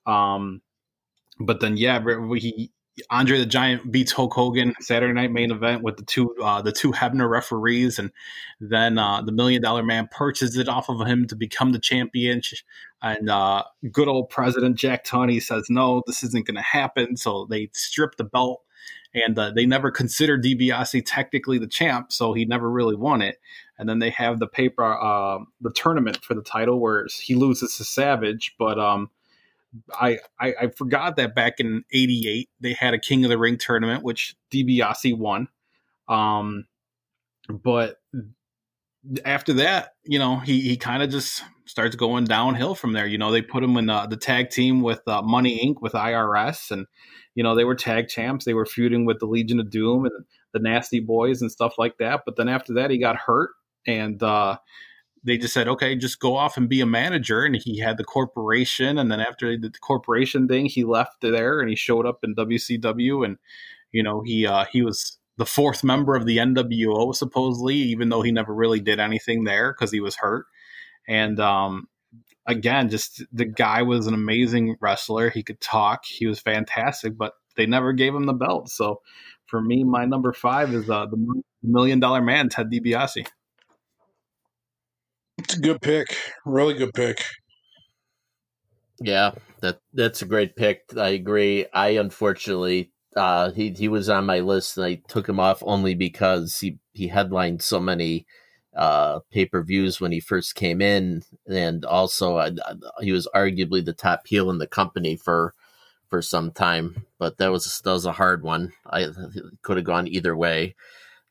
[0.06, 0.62] Um,
[1.40, 2.04] but then yeah,
[2.36, 2.72] he
[3.10, 6.72] Andre the Giant beats Hulk Hogan Saturday Night Main Event with the two uh, the
[6.72, 8.12] two Hebner referees, and
[8.60, 12.42] then uh, the Million Dollar Man purchases it off of him to become the champion.
[13.02, 17.18] And uh, good old President Jack Tunney says no, this isn't going to happen.
[17.18, 18.62] So they strip the belt,
[19.16, 23.40] and uh, they never considered DiBiase technically the champ, so he never really won it.
[23.80, 27.76] And then they have the paper uh, the tournament for the title where he loses
[27.78, 29.10] to Savage, but um,
[29.94, 33.58] I, I, I forgot that back in '88 they had a King of the Ring
[33.58, 35.48] tournament, which DiBiase won.
[36.08, 36.66] Um,
[37.50, 37.98] but
[39.26, 43.06] after that, you know, he he kind of just starts going downhill from there.
[43.06, 45.82] You know, they put him in the, the tag team with uh, Money Inc.
[45.82, 46.86] with IRS, and
[47.36, 48.46] you know they were tag champs.
[48.46, 51.98] They were feuding with the Legion of Doom and the Nasty Boys and stuff like
[51.98, 52.22] that.
[52.26, 53.52] But then after that, he got hurt,
[53.86, 54.58] and uh,
[55.24, 57.44] they just said, okay, just go off and be a manager.
[57.44, 58.98] And he had the corporation.
[58.98, 62.20] And then after he did the corporation thing, he left there and he showed up
[62.24, 63.26] in WCW.
[63.26, 63.38] And,
[63.92, 68.22] you know, he, uh, he was the fourth member of the NWO, supposedly, even though
[68.22, 70.46] he never really did anything there because he was hurt.
[71.08, 71.88] And, um,
[72.46, 75.30] again, just the guy was an amazing wrestler.
[75.30, 76.06] He could talk.
[76.06, 78.70] He was fantastic, but they never gave him the belt.
[78.70, 79.02] So
[79.46, 83.26] for me, my number five is uh, the Million Dollar Man, Ted DiBiase.
[85.38, 86.08] It's a good pick.
[86.46, 87.18] Really good pick.
[89.00, 89.32] Yeah,
[89.62, 90.84] that that's a great pick.
[90.98, 91.66] I agree.
[91.74, 95.96] I unfortunately uh he he was on my list and I took him off only
[95.96, 98.26] because he he headlined so many
[98.76, 102.52] uh pay-per-views when he first came in and also uh,
[103.02, 105.54] he was arguably the top heel in the company for
[106.10, 108.74] for some time, but that was that was a hard one.
[108.86, 109.08] I
[109.64, 110.76] could have gone either way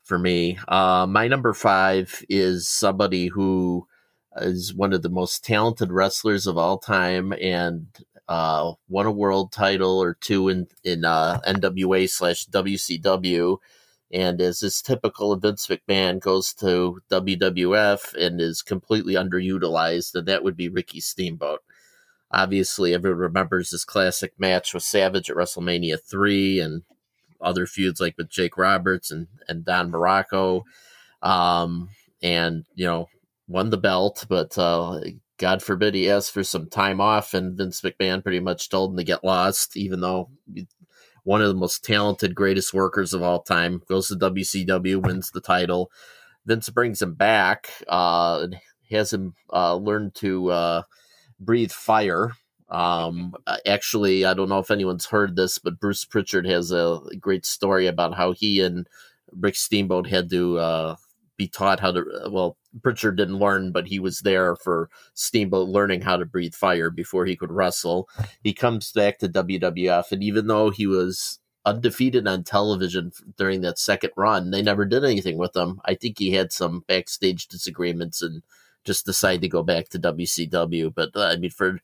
[0.05, 0.59] for me.
[0.69, 3.87] Uh my number 5 is somebody who
[4.37, 7.87] is one of the most talented wrestlers of all time and
[8.29, 13.59] uh, won a world title or two in in uh, NWA slash WCW,
[14.13, 20.27] and as is typical of Vince McMahon, goes to WWF and is completely underutilized, and
[20.29, 21.61] that would be Ricky Steamboat.
[22.31, 26.85] Obviously, everyone remembers his classic match with Savage at WrestleMania three, and
[27.41, 30.63] other feuds like with Jake Roberts and and Don Muraco.
[31.21, 31.91] Um,
[32.23, 33.09] and you know
[33.53, 35.01] won the belt, but uh,
[35.39, 38.97] God forbid he asked for some time off, and Vince McMahon pretty much told him
[38.97, 40.31] to get lost, even though
[41.25, 45.41] one of the most talented, greatest workers of all time goes to WCW, wins the
[45.41, 45.91] title.
[46.47, 48.49] Vince brings him back, uh,
[48.91, 50.83] has him uh, learn to uh,
[51.39, 52.33] breathe fire.
[52.69, 53.35] Um,
[53.67, 57.87] actually, I don't know if anyone's heard this, but Bruce Pritchard has a great story
[57.87, 58.89] about how he and
[59.31, 60.97] Rick Steamboat had to uh,
[61.43, 62.05] be taught how to.
[62.31, 66.91] Well, Pritchard didn't learn, but he was there for Steamboat learning how to breathe fire
[66.91, 68.09] before he could wrestle.
[68.43, 73.79] He comes back to WWF, and even though he was undefeated on television during that
[73.79, 74.51] second run.
[74.51, 75.81] They never did anything with him.
[75.85, 78.43] I think he had some backstage disagreements and
[78.85, 80.93] just decided to go back to WCW.
[80.93, 81.81] But uh, I mean, for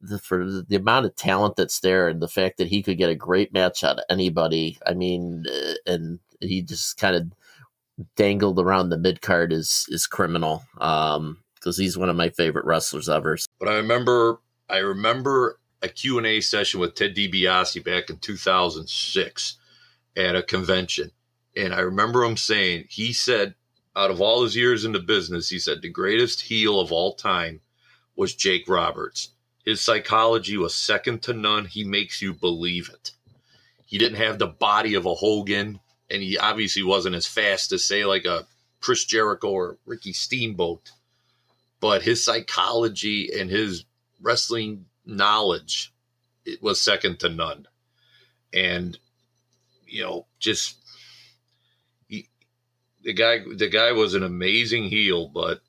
[0.00, 3.10] the, for the amount of talent that's there and the fact that he could get
[3.10, 7.26] a great match out of anybody, I mean, uh, and he just kind of
[8.16, 10.64] dangled around the mid card is is criminal.
[10.80, 13.36] Um, because he's one of my favorite wrestlers ever.
[13.58, 19.56] But I remember, I remember a Q&A session with Ted DiBiase back in 2006
[20.16, 21.10] at a convention.
[21.56, 23.54] And I remember him saying, he said,
[23.96, 27.14] out of all his years in the business, he said the greatest heel of all
[27.14, 27.60] time
[28.16, 29.30] was Jake Roberts.
[29.64, 31.64] His psychology was second to none.
[31.66, 33.12] He makes you believe it.
[33.84, 35.80] He didn't have the body of a Hogan,
[36.10, 38.46] and he obviously wasn't as fast as, say, like a
[38.80, 40.90] Chris Jericho or Ricky Steamboat.
[41.80, 43.84] But his psychology and his
[44.20, 45.92] wrestling knowledge
[46.44, 47.66] it was second to none.
[48.52, 48.98] And
[49.86, 50.76] you know just
[52.08, 52.28] he,
[53.02, 55.60] the guy the guy was an amazing heel but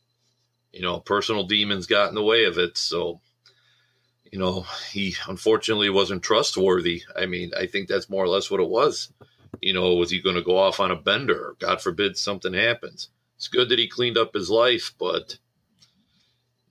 [0.74, 2.78] you know personal demons got in the way of it.
[2.78, 3.22] So
[4.32, 7.04] you know he unfortunately wasn't trustworthy.
[7.16, 9.12] I mean i think that's more or less what it was
[9.62, 13.10] you know was he going to go off on a bender god forbid something happens
[13.36, 15.38] it's good that he cleaned up his life but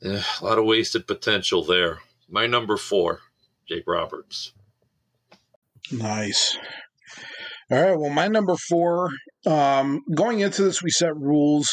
[0.03, 3.21] eh, a lot of wasted potential there my number four,
[3.67, 4.53] Jake Roberts.
[5.91, 6.59] Nice.
[7.71, 7.99] All right.
[7.99, 9.11] Well, my number four.
[9.47, 11.71] Um, going into this, we set rules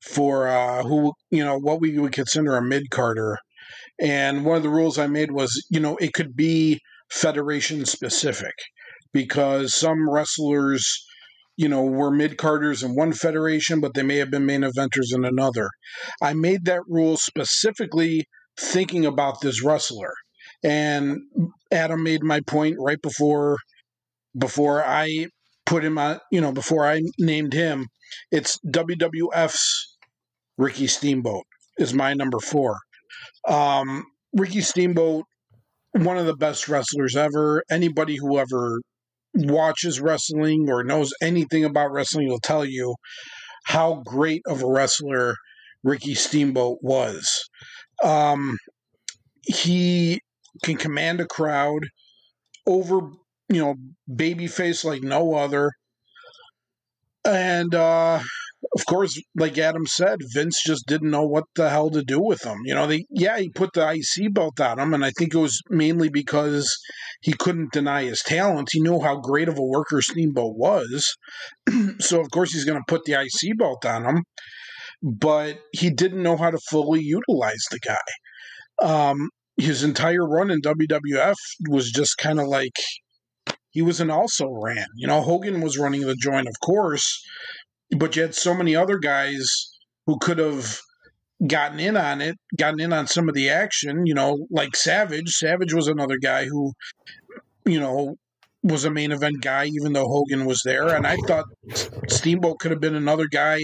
[0.00, 3.38] for uh, who you know what we would consider a mid carder,
[4.00, 6.80] and one of the rules I made was you know it could be
[7.10, 8.54] federation specific
[9.16, 11.02] because some wrestlers
[11.56, 15.14] you know were mid carders in one federation, but they may have been main eventers
[15.14, 15.70] in another.
[16.20, 18.26] I made that rule specifically
[18.60, 20.12] thinking about this wrestler.
[20.62, 21.16] And
[21.72, 23.56] Adam made my point right before
[24.36, 25.28] before I
[25.64, 27.86] put him on, you know, before I named him.
[28.30, 29.96] It's WWF's
[30.58, 31.44] Ricky Steamboat
[31.78, 32.76] is my number four.
[33.48, 35.24] Um, Ricky Steamboat,
[35.92, 37.62] one of the best wrestlers ever.
[37.70, 38.78] Anybody who ever
[39.36, 42.94] watches wrestling or knows anything about wrestling will tell you
[43.64, 45.34] how great of a wrestler
[45.82, 47.48] Ricky Steamboat was.
[48.02, 48.58] Um,
[49.42, 50.20] he
[50.62, 51.82] can command a crowd
[52.66, 53.00] over,
[53.48, 53.74] you know,
[54.10, 55.70] babyface like no other.
[57.24, 58.20] And uh,
[58.74, 62.44] of course, like Adam said, Vince just didn't know what the hell to do with
[62.44, 62.58] him.
[62.64, 65.38] You know, they yeah, he put the IC belt on him, and I think it
[65.38, 66.68] was mainly because
[67.20, 68.70] he couldn't deny his talent.
[68.72, 71.16] He knew how great of a worker Steamboat was,
[71.98, 74.22] so of course he's going to put the IC belt on him
[75.02, 77.96] but he didn't know how to fully utilize the guy.
[78.82, 81.36] Um, his entire run in WWF
[81.68, 82.76] was just kind of like
[83.70, 84.86] he was an also ran.
[84.96, 87.22] You know, Hogan was running the joint, of course,
[87.90, 89.70] but you had so many other guys
[90.06, 90.80] who could have
[91.46, 95.30] gotten in on it, gotten in on some of the action, you know, like Savage.
[95.30, 96.72] Savage was another guy who,
[97.64, 98.16] you know,
[98.62, 100.88] was a main event guy, even though Hogan was there.
[100.88, 101.44] And I thought
[102.08, 103.60] Steamboat could have been another guy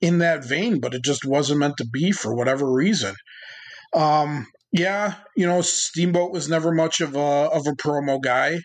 [0.00, 3.14] in that vein, but it just wasn't meant to be for whatever reason.
[3.94, 8.58] Um, yeah, you know, Steamboat was never much of a of a promo guy,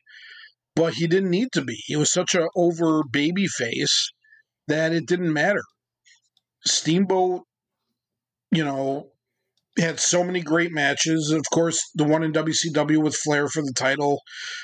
[0.76, 1.76] but he didn't need to be.
[1.86, 4.12] He was such a over baby face
[4.70, 5.62] that it didn't matter.
[6.66, 7.44] Steamboat,
[8.52, 9.12] you know,
[9.78, 11.32] had so many great matches.
[11.32, 14.22] Of course, the one in WCW with Flair for the title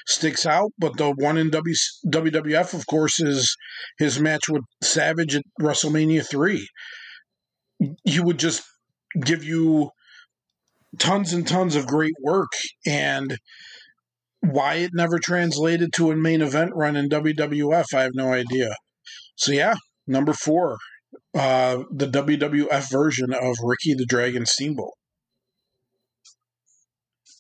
[0.07, 1.75] sticks out, but the one in w-
[2.07, 3.55] WWF, of course, is
[3.97, 6.67] his match with Savage at WrestleMania 3.
[8.03, 8.63] He would just
[9.21, 9.91] give you
[10.99, 12.51] tons and tons of great work,
[12.85, 13.37] and
[14.41, 18.75] why it never translated to a main event run in WWF, I have no idea.
[19.35, 19.75] So, yeah,
[20.07, 20.77] number four,
[21.33, 24.93] uh, the WWF version of Ricky the Dragon Steamboat.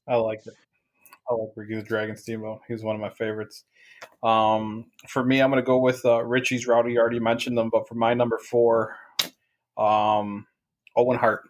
[0.07, 0.53] I like it.
[1.29, 2.61] I like Ricky the Dragon Steamboat.
[2.67, 3.63] He's one of my favorites.
[4.21, 6.93] Um, for me, I'm going to go with uh, Richie's Rowdy.
[6.93, 8.95] You already mentioned them, but for my number four,
[9.77, 10.45] um,
[10.95, 11.49] Owen Hart.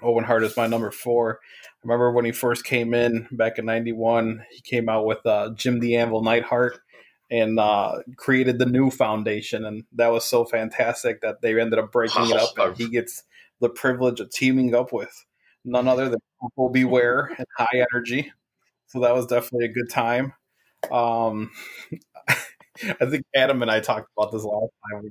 [0.00, 1.40] Owen Hart is my number four.
[1.42, 4.44] I remember when he first came in back in '91.
[4.50, 6.78] He came out with uh, Jim the Anvil Neidhart
[7.30, 11.92] and uh, created the new foundation, and that was so fantastic that they ended up
[11.92, 13.22] breaking it up, and he gets
[13.60, 15.24] the privilege of teaming up with
[15.64, 16.84] none other than Koko B.
[16.84, 18.32] Ware and High Energy.
[18.86, 20.32] So that was definitely a good time.
[20.90, 21.50] Um,
[23.00, 25.02] I think Adam and I talked about this last time.
[25.02, 25.10] We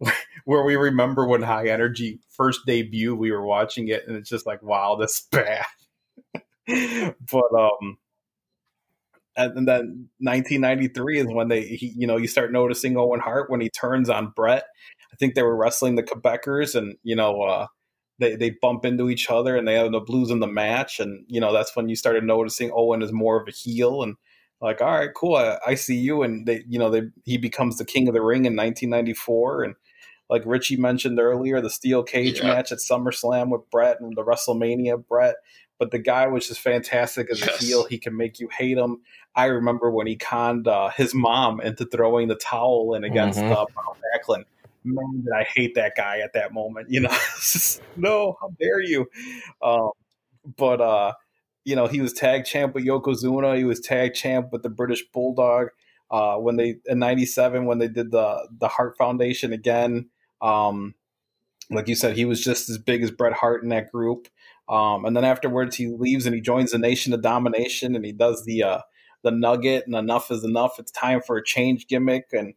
[0.00, 0.12] were,
[0.44, 4.46] where we remember when High Energy first debut, we were watching it, and it's just
[4.46, 5.66] like, wow, this is bad.
[7.30, 7.98] but um,
[9.44, 13.60] and then 1993 is when they, he, you know, you start noticing Owen Hart when
[13.60, 14.64] he turns on Bret.
[15.12, 17.66] I think they were wrestling the Quebecers, and you know, uh,
[18.18, 21.24] they they bump into each other, and they have the blues in the match, and
[21.28, 24.16] you know, that's when you started noticing Owen is more of a heel, and
[24.60, 27.78] like, all right, cool, I, I see you, and they, you know, they he becomes
[27.78, 29.74] the king of the ring in 1994, and
[30.30, 32.46] like Richie mentioned earlier, the steel cage yeah.
[32.46, 35.34] match at SummerSlam with Bret and the WrestleMania Bret.
[35.78, 37.60] But the guy was just fantastic as yes.
[37.60, 37.84] a heel.
[37.84, 39.00] He can make you hate him.
[39.34, 43.52] I remember when he conned uh, his mom into throwing the towel in against mm-hmm.
[43.52, 44.44] uh, Backlund.
[44.82, 46.90] Man, did I hate that guy at that moment.
[46.90, 49.08] You know, just, no, how dare you?
[49.62, 49.90] Um,
[50.56, 51.12] but uh,
[51.64, 53.56] you know, he was tag champ with Yokozuna.
[53.56, 55.68] He was tag champ with the British Bulldog.
[56.10, 60.08] Uh, when they in '97 when they did the the Hart Foundation again.
[60.42, 60.94] Um,
[61.70, 64.26] like you said, he was just as big as Bret Hart in that group.
[64.68, 68.12] Um, and then afterwards, he leaves and he joins the Nation of Domination, and he
[68.12, 68.80] does the uh,
[69.22, 70.78] the Nugget and Enough is Enough.
[70.78, 72.54] It's time for a change gimmick, and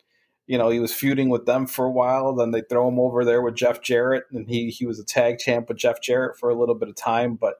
[0.48, 2.34] you know he was feuding with them for a while.
[2.34, 5.40] Then they throw him over there with Jeff Jarrett, and he he was a tag
[5.40, 7.36] champ with Jeff Jarrett for a little bit of time.
[7.36, 7.56] But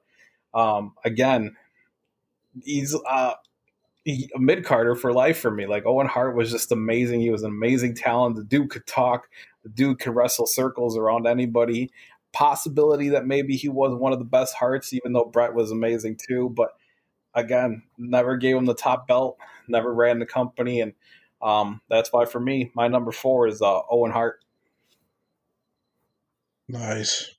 [0.54, 1.56] um, again,
[2.62, 3.34] he's uh,
[4.04, 5.66] he, a mid carder for life for me.
[5.66, 7.20] Like Owen Hart was just amazing.
[7.20, 8.36] He was an amazing talent.
[8.36, 9.28] The dude could talk.
[9.62, 11.90] The dude could wrestle circles around anybody.
[12.32, 16.16] Possibility that maybe he was one of the best Harts, even though Bret was amazing
[16.16, 16.50] too.
[16.50, 16.70] But
[17.34, 19.38] again, never gave him the top belt.
[19.68, 20.92] Never ran the company, and
[21.42, 24.40] um, that's why for me, my number four is uh, Owen Hart.
[26.68, 27.34] Nice.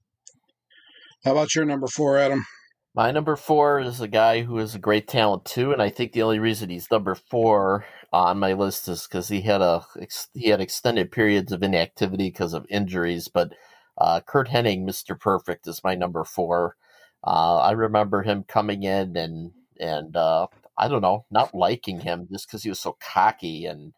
[1.23, 2.45] How about your number four, Adam?
[2.93, 6.13] My number four is a guy who is a great talent too, and I think
[6.13, 9.85] the only reason he's number four on my list is because he had a
[10.33, 13.27] he had extended periods of inactivity because of injuries.
[13.27, 13.53] But
[13.97, 16.77] uh, Curt Hennig, Mister Perfect, is my number four.
[17.23, 20.47] Uh, I remember him coming in and and uh,
[20.77, 23.93] I don't know, not liking him just because he was so cocky and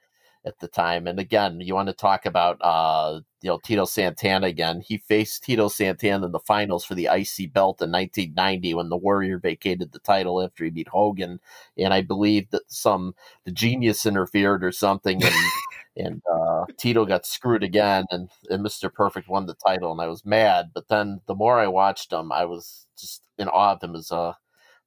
[0.48, 1.06] at the time.
[1.08, 4.82] And again, you want to talk about uh, you know Tito Santana again.
[4.82, 8.98] He faced Tito Santana in the finals for the IC belt in 1990 when the
[8.98, 11.40] Warrior vacated the title after he beat Hogan,
[11.78, 13.14] and I believe that some
[13.46, 15.36] the genius interfered or something, and
[15.98, 18.92] and uh, Tito got screwed again, and, and Mr.
[18.94, 20.72] Perfect won the title, and I was mad.
[20.74, 24.12] But then the more I watched him, I was just in awe of him as
[24.12, 24.38] a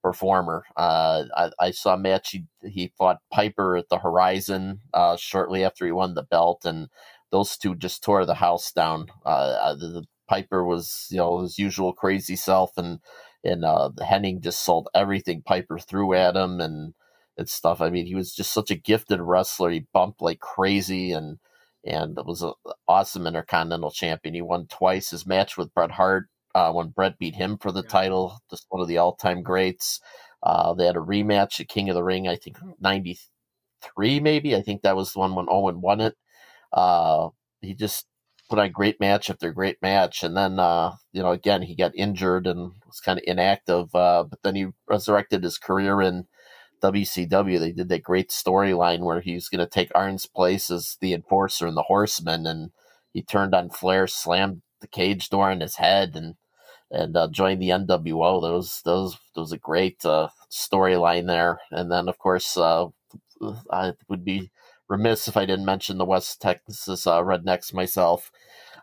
[0.02, 0.64] performer.
[0.76, 5.64] Uh, I, I, saw a match he, he fought Piper at the Horizon uh, shortly
[5.64, 6.88] after he won the belt, and
[7.30, 9.08] those two just tore the house down.
[9.24, 13.00] Uh, the, the, Piper was you know his usual crazy self, and
[13.42, 16.94] and uh, Hennig just sold everything Piper threw at him and
[17.36, 17.80] and stuff.
[17.80, 19.70] I mean, he was just such a gifted wrestler.
[19.70, 21.38] He bumped like crazy and
[21.84, 22.52] and it was an
[22.86, 24.34] awesome intercontinental champion.
[24.34, 25.10] He won twice.
[25.10, 28.80] His match with Bret Hart uh, when Bret beat him for the title, just one
[28.80, 30.00] of the all time greats.
[30.42, 34.56] Uh, they had a rematch at King of the Ring, I think '93, maybe.
[34.56, 36.16] I think that was the one when Owen won it.
[36.72, 37.28] Uh,
[37.60, 38.06] he just
[38.48, 41.74] put on a great match after great match, and then uh, you know again he
[41.74, 43.94] got injured and was kind of inactive.
[43.94, 46.26] Uh, but then he resurrected his career in
[46.82, 47.58] WCW.
[47.58, 51.14] They did that great storyline where he was going to take Arn's place as the
[51.14, 52.70] enforcer and the Horseman, and
[53.12, 56.34] he turned on Flair, slammed the cage door on his head, and
[56.90, 58.40] and uh, the NWO.
[58.40, 61.60] Those those those a great uh, storyline there.
[61.70, 62.86] And then of course uh,
[63.70, 64.50] I would be
[64.88, 68.30] remiss if I didn't mention the West Texas uh, Rednecks myself.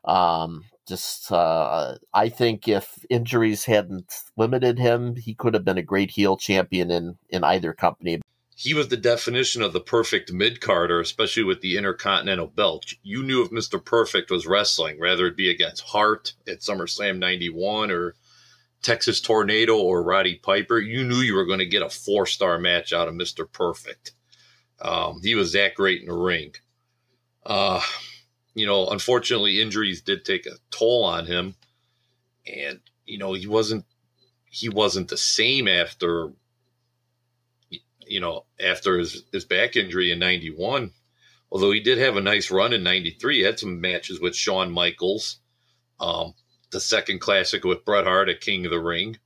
[0.05, 5.83] Um, just uh, I think if injuries hadn't limited him, he could have been a
[5.83, 8.21] great heel champion in in either company
[8.59, 12.91] he was the definition of the perfect mid carder, especially with the Intercontinental belt.
[13.03, 13.83] You knew if Mr.
[13.83, 18.15] Perfect was wrestling, whether it be against Hart at SummerSlam 91 or
[18.81, 22.57] Texas Tornado or Roddy Piper, you knew you were going to get a four star
[22.57, 23.49] match out of Mr.
[23.49, 24.13] Perfect.
[24.81, 26.53] Um, he was that great in the ring.
[27.45, 27.83] Uh,
[28.55, 31.53] you know, unfortunately, injuries did take a toll on him,
[32.51, 33.85] and you know he wasn't
[34.49, 36.31] he wasn't the same after
[38.09, 40.91] you know, after his, his back injury in 91,
[41.51, 44.71] although he did have a nice run in 93, he had some matches with Shawn
[44.71, 45.39] Michaels,
[45.99, 46.33] um,
[46.71, 49.17] the second classic with Bret Hart at King of the Ring.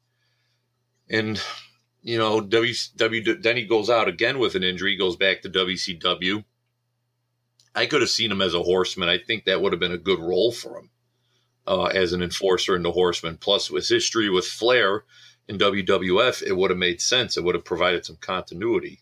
[1.10, 1.42] And,
[2.02, 5.50] you know, w, w, then he goes out again with an injury, goes back to
[5.50, 6.44] WCW.
[7.74, 9.10] I could have seen him as a horseman.
[9.10, 10.90] I think that would have been a good role for him
[11.66, 13.38] uh, as an enforcer in the horseman.
[13.38, 15.06] Plus, with history with Flair,
[15.52, 17.38] in WWF, it would have made sense.
[17.38, 19.02] It would have provided some continuity.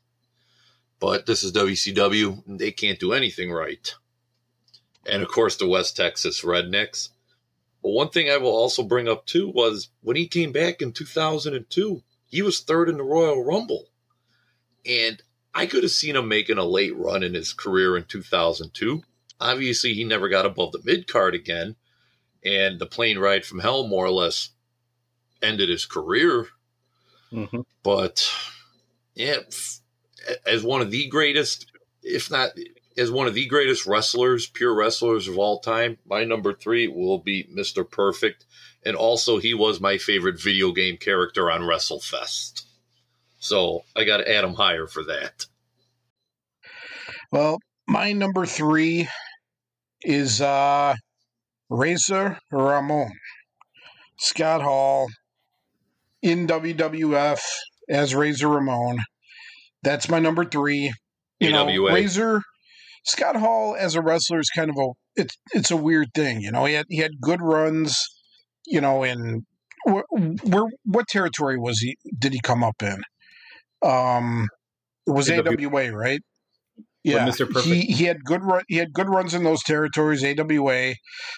[0.99, 3.93] But this is WCW, and they can't do anything right.
[5.05, 7.09] and of course the West Texas Rednecks.
[7.81, 10.91] But one thing I will also bring up too was when he came back in
[10.91, 13.87] 2002, he was third in the Royal Rumble.
[14.85, 15.21] And
[15.53, 19.03] I could have seen him making a late run in his career in 2002.
[19.39, 21.75] Obviously, he never got above the mid card again,
[22.43, 24.49] and the plane ride from hell more or less
[25.41, 26.47] ended his career.
[27.31, 27.61] Mm-hmm.
[27.83, 28.31] But
[29.15, 29.37] yeah,
[30.45, 31.71] as one of the greatest,
[32.01, 32.51] if not
[32.97, 37.17] as one of the greatest wrestlers, pure wrestlers of all time, my number three will
[37.17, 37.89] be Mr.
[37.89, 38.45] Perfect.
[38.85, 42.63] And also, he was my favorite video game character on WrestleFest.
[43.39, 45.45] So I got to add him higher for that.
[47.31, 49.07] Well, my number three
[50.01, 50.95] is uh,
[51.69, 53.11] Razor Ramon.
[54.17, 55.07] Scott Hall
[56.21, 57.39] in WWF
[57.89, 58.97] as Razor Ramon.
[59.83, 60.93] That's my number three.
[61.39, 62.41] You know, Razor
[63.05, 66.41] Scott Hall as a wrestler is kind of a it's it's a weird thing.
[66.41, 67.97] You know, he had he had good runs.
[68.65, 69.45] You know, in
[69.85, 71.95] where, where what territory was he?
[72.17, 73.01] Did he come up in?
[73.81, 74.47] Um,
[75.07, 75.53] it was AWA.
[75.53, 76.19] AWA, right?
[77.03, 77.49] Yeah, Mr.
[77.49, 77.65] Perfect.
[77.65, 78.63] he he had good run.
[78.67, 80.95] He had good runs in those territories, AWA,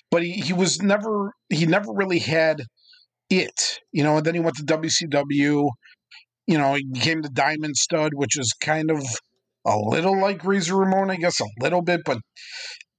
[0.09, 2.63] but he, he was never he never really had
[3.31, 4.17] it, you know.
[4.17, 5.69] And then he went to WCW.
[6.47, 9.01] You know, he became the Diamond Stud, which is kind of
[9.65, 12.17] a little like Razor Ramon, I guess, a little bit, but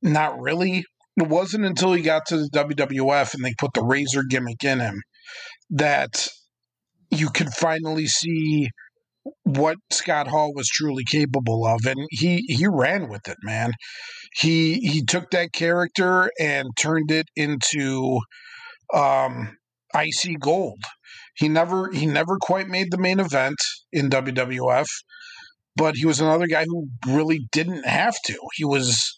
[0.00, 0.84] not really.
[1.16, 4.80] It wasn't until he got to the WWF and they put the Razor gimmick in
[4.80, 5.02] him
[5.70, 6.28] that
[7.10, 8.68] you could finally see
[9.44, 13.72] what Scott Hall was truly capable of, and he he ran with it, man.
[14.34, 18.20] He he took that character and turned it into
[18.94, 19.56] um,
[19.94, 20.82] IC gold.
[21.36, 23.56] He never he never quite made the main event
[23.92, 24.86] in WWF,
[25.76, 28.38] but he was another guy who really didn't have to.
[28.54, 29.16] He was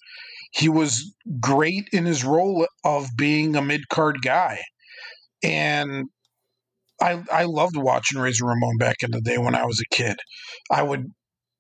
[0.53, 4.61] he was great in his role of being a mid card guy,
[5.43, 6.07] and
[7.01, 10.17] I I loved watching Razor Ramon back in the day when I was a kid.
[10.71, 11.07] I would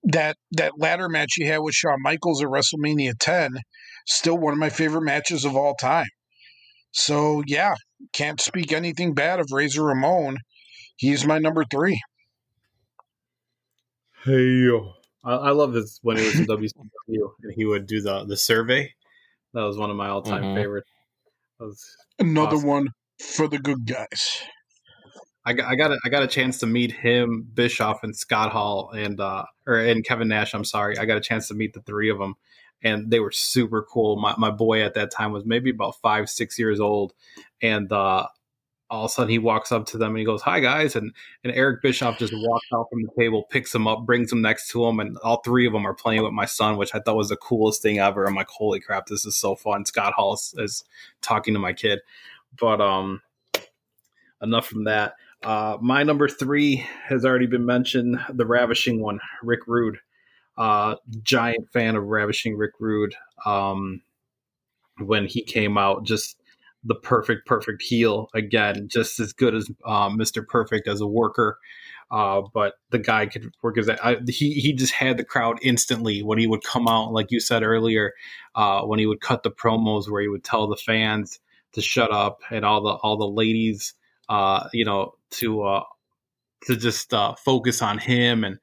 [0.04, 3.50] that that ladder match he had with Shawn Michaels at WrestleMania 10,
[4.06, 6.06] still one of my favorite matches of all time.
[6.92, 7.74] So yeah,
[8.12, 10.38] can't speak anything bad of Razor Ramon.
[10.96, 12.00] He's my number three.
[14.24, 14.92] Hey yo.
[15.22, 18.36] I, I love this when he was in WCW and he would do the the
[18.36, 18.92] survey.
[19.52, 20.54] That was one of my all time Mhm.
[20.54, 20.90] favorites.
[21.58, 22.68] That was Another Awesome.
[22.68, 22.88] one
[23.20, 24.42] for the good guys.
[25.44, 28.50] I got I got a, I got a chance to meet him, Bischoff, and Scott
[28.52, 30.54] Hall, and uh, or and Kevin Nash.
[30.54, 32.34] I'm sorry, I got a chance to meet the three of them,
[32.82, 34.16] and they were super cool.
[34.16, 37.12] My my boy at that time was maybe about five six years old,
[37.64, 38.26] and uh,
[38.90, 41.12] all of a sudden he walks up to them and he goes, "Hi guys," and
[41.42, 44.70] and Eric Bischoff just walks out from the table, picks him up, brings him next
[44.70, 47.16] to him, and all three of them are playing with my son, which I thought
[47.16, 48.26] was the coolest thing ever.
[48.26, 50.84] I'm like, "Holy crap, this is so fun!" Scott Hall is, is
[51.22, 52.00] talking to my kid,
[52.58, 53.22] but um,
[54.42, 55.14] enough from that.
[55.42, 58.18] Uh, my number three has already been mentioned.
[58.30, 59.98] The ravishing one, Rick Rude.
[60.56, 63.14] Uh, giant fan of ravishing Rick Rude.
[63.46, 64.02] Um,
[64.98, 66.40] when he came out, just
[66.84, 70.46] the perfect, perfect heel again, just as good as uh, Mr.
[70.46, 71.58] Perfect as a worker.
[72.10, 76.22] Uh, but the guy could work as I, he he just had the crowd instantly
[76.22, 78.12] when he would come out, like you said earlier,
[78.54, 81.40] uh, when he would cut the promos where he would tell the fans
[81.72, 83.94] to shut up and all the all the ladies
[84.28, 85.84] uh, you know, to uh,
[86.66, 88.58] to just uh, focus on him, and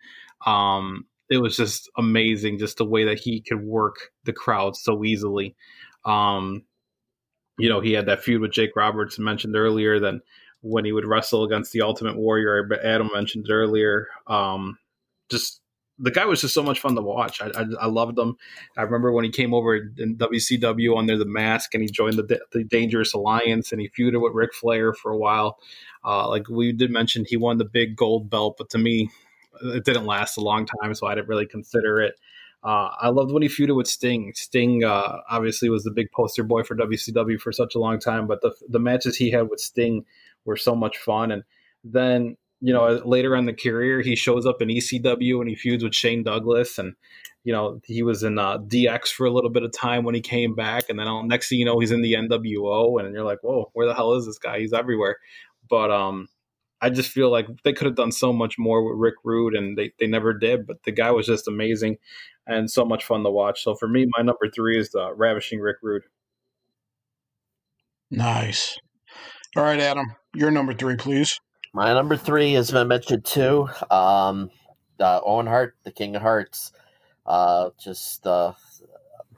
[0.45, 3.95] um, it was just amazing, just the way that he could work
[4.25, 5.55] the crowd so easily.
[6.05, 6.63] Um,
[7.57, 9.99] you know, he had that feud with Jake Roberts mentioned earlier.
[9.99, 10.21] Then
[10.61, 14.07] when he would wrestle against the Ultimate Warrior, Adam mentioned earlier.
[14.27, 14.77] Um,
[15.29, 15.61] just
[16.01, 17.41] the guy was just so much fun to watch.
[17.41, 18.35] I, I, I loved him.
[18.75, 22.39] I remember when he came over in WCW under the mask and he joined the,
[22.51, 25.59] the Dangerous Alliance and he feuded with Ric Flair for a while.
[26.03, 29.11] Uh, like we did mention, he won the big gold belt, but to me,
[29.61, 32.15] it didn't last a long time, so I didn't really consider it.
[32.63, 34.33] Uh, I loved when he feuded with Sting.
[34.35, 38.27] Sting uh, obviously was the big poster boy for WCW for such a long time,
[38.27, 40.05] but the the matches he had with Sting
[40.45, 41.31] were so much fun.
[41.31, 41.43] And
[41.83, 45.83] then you know later in the career, he shows up in ECW and he feuds
[45.83, 46.93] with Shane Douglas, and
[47.43, 50.21] you know he was in uh, DX for a little bit of time when he
[50.21, 53.39] came back, and then next thing you know, he's in the NWO, and you're like,
[53.41, 54.59] whoa, where the hell is this guy?
[54.59, 55.17] He's everywhere.
[55.67, 56.27] But um,
[56.81, 59.77] I just feel like they could have done so much more with Rick Rude, and
[59.77, 60.65] they, they never did.
[60.65, 61.97] But the guy was just amazing
[62.47, 63.63] and so much fun to watch.
[63.63, 66.03] So for me, my number three is the ravishing Rick Rude.
[68.09, 68.77] Nice.
[69.55, 71.39] All right, Adam, your number three, please.
[71.73, 73.69] My number three has been mentioned too.
[73.89, 74.49] Um,
[74.99, 76.71] uh, Owen Hart, the King of Hearts.
[77.25, 78.53] Uh, just uh,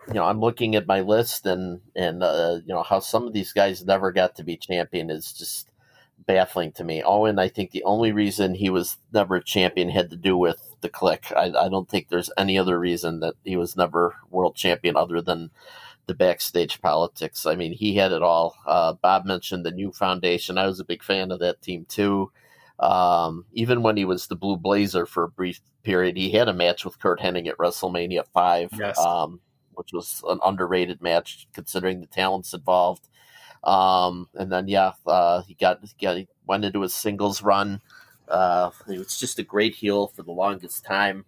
[0.08, 3.34] you know, I'm looking at my list and and uh, you know how some of
[3.34, 5.70] these guys never got to be champion is just
[6.26, 7.04] baffling to me.
[7.04, 10.60] Owen, I think the only reason he was never a champion had to do with
[10.82, 11.36] the Kliq.
[11.36, 15.22] I, I don't think there's any other reason that he was never world champion other
[15.22, 15.52] than
[16.06, 17.46] the backstage politics.
[17.46, 18.56] I mean, he had it all.
[18.66, 20.58] Uh, Bob mentioned the new foundation.
[20.58, 22.32] I was a big fan of that team too.
[22.80, 26.54] Um, even when he was the Blue Blazer for a brief period, he had a
[26.54, 28.98] match with Curt Hennig at WrestleMania 5, Yes.
[29.00, 29.40] um,
[29.76, 33.08] which was an underrated match considering the talents involved.
[33.64, 37.82] Um, and then, yeah, uh, he got, he he went into his singles run.
[38.28, 41.26] Uh, he was just a great heel for the longest time,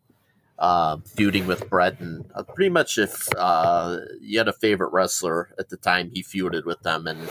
[0.59, 1.99] uh, feuding with Bret.
[1.99, 6.23] And uh, pretty much, if uh, you had a favorite wrestler at the time, he
[6.23, 7.07] feuded with them.
[7.07, 7.29] And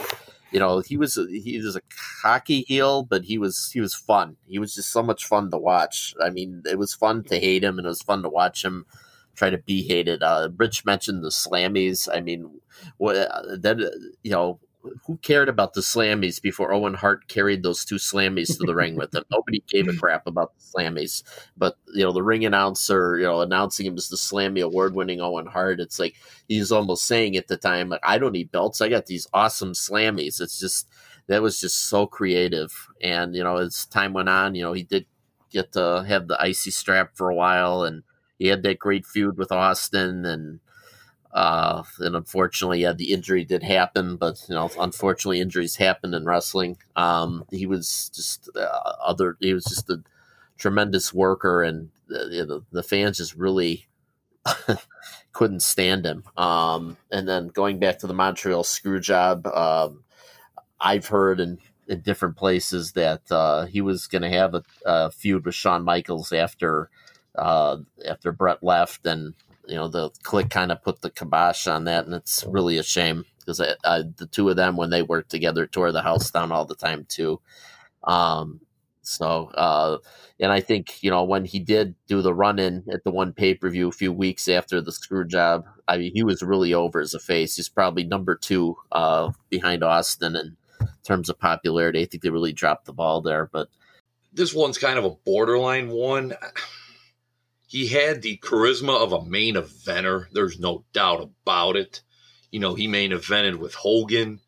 [0.51, 1.81] you know, he was he was a
[2.21, 4.37] cocky heel, but he was he was fun.
[4.47, 6.15] He was just so much fun to watch.
[6.23, 8.85] I mean, it was fun to hate him, and it was fun to watch him
[9.35, 10.23] try to be hated.
[10.23, 12.07] Uh, Rich mentioned the Slammies.
[12.11, 12.61] I mean,
[12.97, 13.79] what that
[14.23, 14.59] you know
[15.05, 18.95] who cared about the Slammies before Owen Hart carried those two Slammies to the ring
[18.95, 19.23] with him?
[19.31, 21.23] Nobody gave a crap about the Slammies.
[21.57, 25.47] But you know, the ring announcer, you know, announcing him as the Slammy award-winning Owen
[25.47, 26.15] Hart, it's like
[26.47, 28.81] he's almost saying at the time, like, I don't need belts.
[28.81, 30.41] I got these awesome Slammies.
[30.41, 30.87] It's just
[31.27, 32.71] that was just so creative.
[33.01, 35.05] And you know, as time went on, you know, he did
[35.51, 38.03] get to have the IC strap for a while, and
[38.37, 40.59] he had that great feud with Austin and.
[41.35, 46.23] Uh, and unfortunately, yeah, the injury did happen, but you know, unfortunately, injuries happen in
[46.23, 46.77] wrestling.
[46.95, 49.35] Um, he was just uh, other.
[49.41, 50.01] He was just a
[50.57, 53.85] tremendous worker, and uh, the fans just really
[55.33, 56.23] couldn't stand him.
[56.37, 60.05] Um, and then going back to the Montreal screw job, um,
[60.79, 61.59] I've heard in,
[61.89, 65.83] in different places that uh, he was going to have a, a feud with Shawn
[65.83, 66.89] Michaels after
[67.37, 69.33] uh, after Bret left, and
[69.67, 72.83] you know the Kliq kind of put the kibosh on that, and it's really a
[72.83, 76.65] shame because the two of them when they worked together tore the house down all
[76.65, 77.39] the time too.
[78.03, 78.61] Um,
[79.01, 79.97] so, uh,
[80.39, 83.33] and I think you know when he did do the run in at the one
[83.33, 86.73] pay per view a few weeks after the screw job, I mean he was really
[86.73, 87.55] over as a face.
[87.55, 90.57] He's probably number two uh, behind Austin in
[91.03, 92.01] terms of popularity.
[92.01, 93.69] I think they really dropped the ball there, but
[94.33, 96.33] this one's kind of a borderline one.
[97.75, 100.27] He had the charisma of a main eventer.
[100.31, 102.03] There's no doubt about it.
[102.49, 104.39] You know, he main evented with Hogan,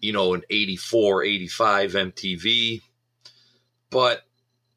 [0.00, 2.82] you know, in 84, 85 MTV.
[3.88, 4.22] But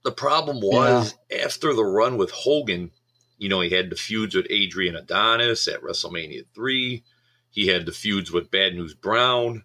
[0.04, 2.92] the problem was after the run with Hogan,
[3.40, 7.04] you know, he had the feuds with Adrian Adonis at WrestleMania 3.
[7.50, 9.64] He had the feuds with Bad News Brown,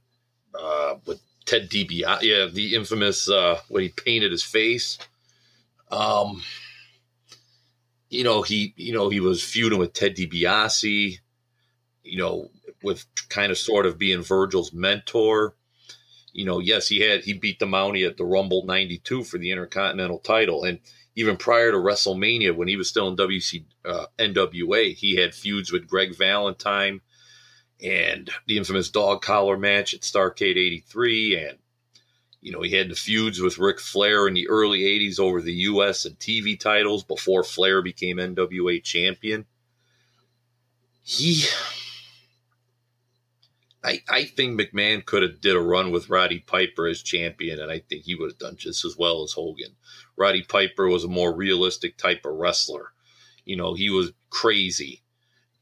[0.58, 4.96] uh, with Ted DiBiase, yeah, the infamous uh, when he painted his face.
[5.90, 6.42] Um,
[8.10, 11.18] you know, he, you know, he was feuding with Ted DiBiase,
[12.02, 12.50] you know,
[12.82, 15.54] with kind of sort of being Virgil's mentor.
[16.32, 19.50] You know, yes, he had he beat the Mountie at the Rumble '92 for the
[19.50, 20.80] Intercontinental title, and
[21.16, 25.70] even prior to WrestleMania, when he was still in WC uh, NWA, he had feuds
[25.70, 27.00] with Greg Valentine
[27.82, 31.58] and the infamous dog collar match at Starrcade '83, and
[32.44, 35.54] you know, he had the feuds with Ric Flair in the early 80s over the
[35.54, 39.46] US and TV titles before Flair became NWA champion.
[41.02, 41.46] He
[43.82, 47.72] I, I think McMahon could have did a run with Roddy Piper as champion, and
[47.72, 49.76] I think he would have done just as well as Hogan.
[50.14, 52.92] Roddy Piper was a more realistic type of wrestler.
[53.46, 55.02] You know, he was crazy.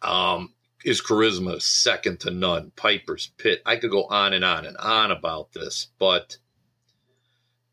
[0.02, 2.72] Um, his charisma is second to none.
[2.74, 3.62] Piper's pit.
[3.64, 6.38] I could go on and on and on about this, but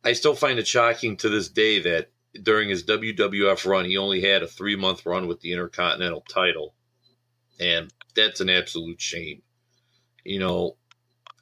[0.04, 2.12] I still find it shocking to this day that
[2.42, 6.74] during his WWF run, he only had a three month run with the Intercontinental title.
[7.60, 9.42] And that's an absolute shame.
[10.24, 10.78] You know,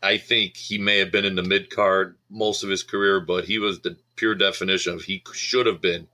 [0.02, 3.46] I think he may have been in the mid card most of his career, but
[3.46, 6.08] he was the pure definition of he should have been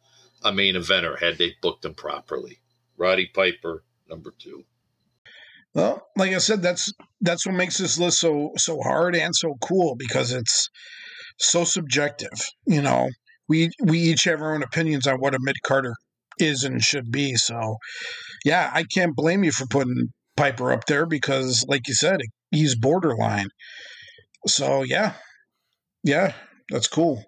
[0.43, 2.59] a main eventer had they booked him properly.
[2.97, 4.65] Roddy Piper, number two.
[5.73, 9.57] Well, like I said, that's that's what makes this list so so hard and so
[9.61, 10.69] cool because it's
[11.39, 12.37] so subjective.
[12.65, 13.09] You know,
[13.47, 15.93] we we each have our own opinions on what a mid carder
[16.39, 17.35] is and should be.
[17.35, 17.77] So,
[18.45, 22.19] yeah, I can't blame you for putting Piper up there because, like you said,
[22.51, 23.49] he's borderline.
[24.47, 25.13] So, yeah,
[26.03, 26.33] yeah,
[26.69, 27.23] that's cool.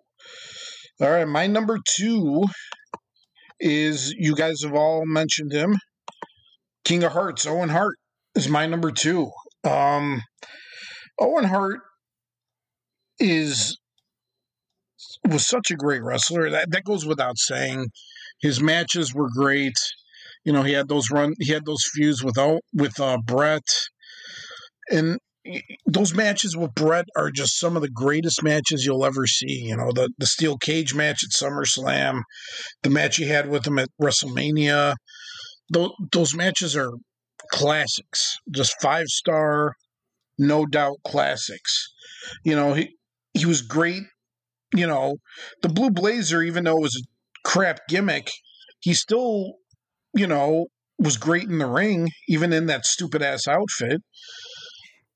[1.02, 2.46] All right, my number two
[3.60, 5.76] is you guys have all mentioned him,
[6.84, 7.96] King of Hearts, Owen Hart
[8.36, 9.32] is my number two.
[9.64, 10.22] Um,
[11.20, 11.80] Owen Hart
[13.20, 13.78] is
[15.30, 16.50] was such a great wrestler.
[16.50, 17.88] That that goes without saying.
[18.42, 19.78] His matches were great.
[20.44, 22.38] You know, he had those run, he had those feuds with
[22.74, 23.64] with uh, Bret,
[24.92, 25.18] and
[25.86, 29.64] those matches with Bret are just some of the greatest matches you'll ever see.
[29.66, 32.22] You know, the the steel cage match at SummerSlam,
[32.84, 34.96] the match he had with him at WrestleMania.
[35.70, 36.92] Those those matches are
[37.52, 39.74] classics, just five star,
[40.38, 41.88] no doubt classics.
[42.44, 42.96] You know, he
[43.34, 44.04] he was great.
[44.74, 45.18] You know,
[45.62, 48.30] the Blue Blazer, even though it was a crap gimmick,
[48.80, 49.54] he still,
[50.14, 50.68] you know,
[50.98, 54.02] was great in the ring, even in that stupid ass outfit.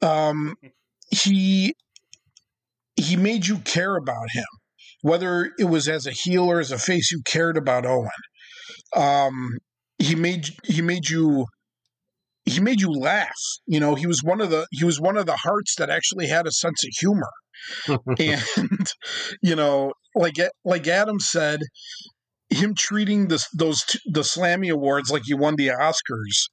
[0.01, 0.55] Um,
[1.11, 1.73] he
[2.95, 4.45] he made you care about him,
[5.01, 7.11] whether it was as a heel or as a face.
[7.11, 8.09] You cared about Owen.
[8.95, 9.57] Um,
[9.97, 11.45] he made he made you
[12.45, 13.29] he made you laugh.
[13.67, 16.27] You know, he was one of the he was one of the hearts that actually
[16.27, 17.29] had a sense of humor.
[18.19, 18.93] and
[19.41, 21.61] you know, like like Adam said,
[22.49, 26.49] him treating this those the Slammy Awards like he won the Oscars,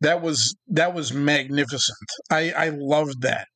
[0.00, 2.08] that was that was magnificent.
[2.30, 3.46] I I loved that.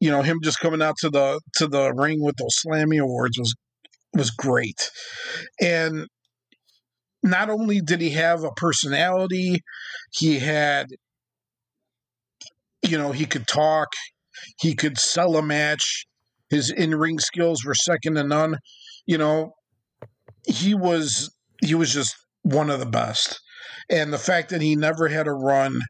[0.00, 3.38] You know, him just coming out to the to the ring with those Slammy Awards
[3.38, 3.54] was
[4.14, 4.90] was great.
[5.60, 6.06] And
[7.22, 9.60] not only did he have a personality,
[10.12, 10.88] he had
[12.84, 13.88] you know, he could talk,
[14.58, 16.06] he could sell a match.
[16.50, 18.58] His in-ring skills were second to none.
[19.06, 19.54] You know,
[20.46, 23.40] he was he was just one of the best.
[23.90, 25.80] And the fact that he never had a run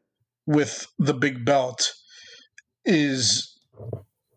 [0.47, 1.93] with the big belt
[2.85, 3.59] is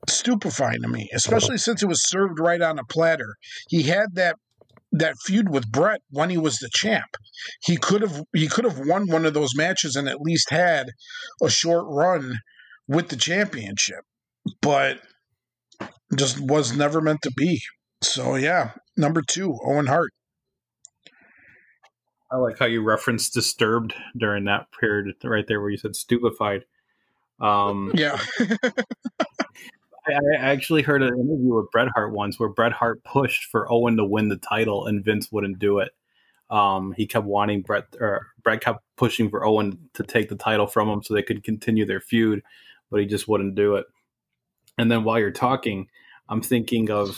[0.07, 3.35] stupefying to me, especially since it was served right on a platter.
[3.69, 4.35] He had that
[4.93, 7.17] that feud with Bret when he was the champ.
[7.61, 10.87] He could have he could have won one of those matches and at least had
[11.41, 12.35] a short run
[12.87, 14.05] with the championship.
[14.61, 14.99] But
[16.15, 17.61] just was never meant to be.
[18.01, 20.11] So yeah, number 2, Owen Hart.
[22.31, 26.65] I like how you referenced disturbed during that period right there where you said stupefied.
[27.39, 28.19] Um, Yeah.
[28.39, 33.71] I, I actually heard an interview with Bret Hart once where Bret Hart pushed for
[33.71, 35.91] Owen to win the title and Vince wouldn't do it.
[36.49, 40.67] Um, he kept wanting Bret or Bret kept pushing for Owen to take the title
[40.67, 42.41] from him so they could continue their feud,
[42.89, 43.85] but he just wouldn't do it.
[44.77, 45.89] And then while you're talking,
[46.29, 47.17] I'm thinking of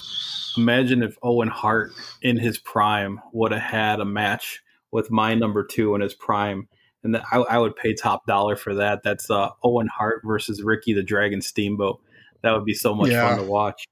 [0.57, 1.91] imagine if Owen Hart
[2.21, 4.61] in his prime would have had a match
[4.91, 6.67] with my number two in his prime.
[7.03, 9.03] And that I, I would pay top dollar for that.
[9.03, 12.01] That's uh, Owen Hart versus Ricky the Dragon Steamboat.
[12.41, 13.21] That would be so much Yeah.
[13.21, 13.85] fun to watch.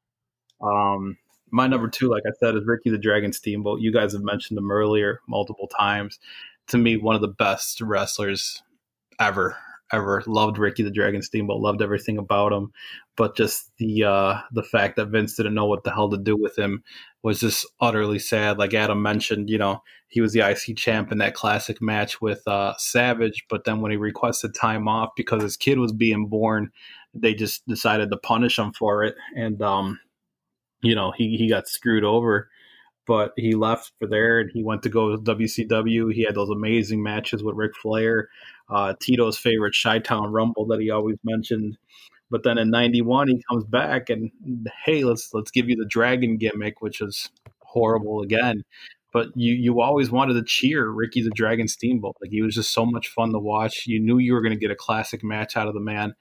[0.62, 1.18] Um,
[1.50, 3.80] my number two, like I said, is Ricky the Dragon Steamboat.
[3.80, 6.20] You guys have mentioned him earlier multiple times.
[6.68, 8.62] To me, one of the best wrestlers
[9.20, 9.56] ever,
[9.92, 10.24] ever.
[10.28, 11.62] Loved Ricky the Dragon Steamboat.
[11.62, 12.72] Loved everything about him.
[13.16, 16.36] But just the uh, the fact that Vince didn't know what the hell to do
[16.36, 16.84] with him
[17.24, 18.58] was just utterly sad.
[18.58, 22.48] Like Adam mentioned, you know, he was the IC champ in that classic match with
[22.48, 23.46] uh, Savage.
[23.50, 26.72] But then when he requested time off because his kid was being born,
[27.14, 29.16] they just decided to punish him for it.
[29.36, 30.00] And um,
[30.82, 32.50] you know, he, he got screwed over,
[33.08, 36.14] but he left for there and he went to go to WCW.
[36.14, 38.28] He had those amazing matches with Ric Flair,
[38.70, 41.78] uh, Tito's favorite Chi Town Rumble that he always mentioned.
[42.30, 44.30] But then in '91, he comes back and
[44.86, 47.30] hey, let's let's give you the dragon gimmick, which is
[47.62, 48.64] horrible again.
[49.14, 52.18] But you you always wanted to cheer Ricky the Dragon Steamboat.
[52.22, 53.88] Like he was just so much fun to watch.
[53.88, 56.14] You knew you were going to get a classic match out of the man,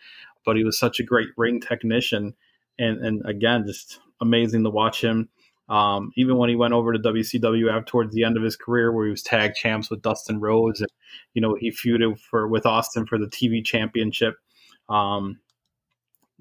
[0.45, 2.35] but he was such a great ring technician,
[2.79, 5.29] and and again, just amazing to watch him.
[5.69, 8.93] Um, even when he went over to WCW after towards the end of his career,
[8.93, 10.91] where he was tag champs with Dustin Rhodes, and
[11.35, 14.35] you know he feuded for with Austin for the TV championship.
[14.89, 15.41] Um,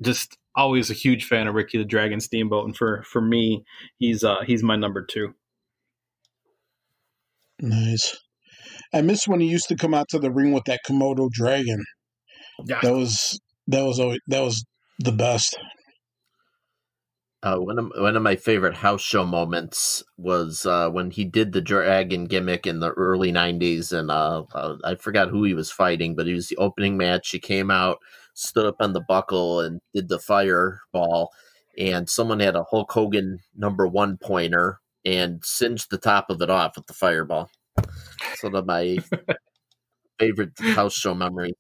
[0.01, 3.65] just always a huge fan of Ricky the Dragon Steamboat, and for for me,
[3.97, 5.33] he's uh, he's my number two.
[7.59, 8.17] Nice.
[8.93, 11.83] I miss when he used to come out to the ring with that Komodo dragon.
[12.65, 14.63] Yeah, That was that was always that was
[14.99, 15.57] the best.
[17.45, 21.51] Uh, one of one of my favorite house show moments was uh, when he did
[21.51, 25.71] the dragon gimmick in the early '90s, and uh, uh, I forgot who he was
[25.71, 27.29] fighting, but he was the opening match.
[27.29, 27.99] He came out,
[28.33, 31.29] stood up on the buckle, and did the fireball,
[31.77, 36.49] and someone had a Hulk Hogan number one pointer and singed the top of it
[36.49, 37.51] off with the fireball.
[37.77, 38.97] It's one of my
[40.19, 41.53] favorite house show memories.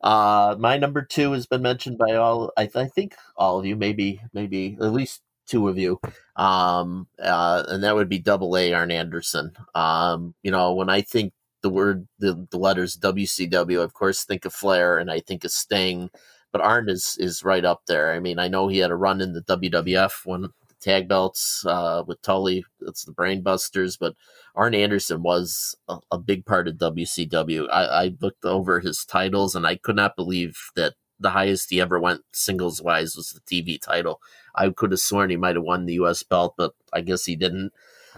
[0.00, 2.52] Uh, my number two has been mentioned by all.
[2.56, 6.00] I, I think all of you, maybe, maybe at least two of you.
[6.36, 9.52] Um, uh, and that would be Double A Arn Anderson.
[9.74, 14.44] Um, you know, when I think the word, the, the letters WCW, of course, think
[14.44, 16.10] of Flair, and I think of Sting.
[16.52, 18.12] But Arn is is right up there.
[18.12, 20.48] I mean, I know he had a run in the WWF when
[20.80, 22.64] tag belts uh, with Tully.
[22.80, 24.14] It's the Brainbusters, but
[24.54, 27.68] Arn Anderson was a, a big part of WCW.
[27.70, 31.80] I, I, looked over his titles and I could not believe that the highest he
[31.80, 34.20] ever went singles wise was the TV title.
[34.54, 36.22] I could have sworn he might have won the U.S.
[36.22, 37.72] belt, but I guess he didn't.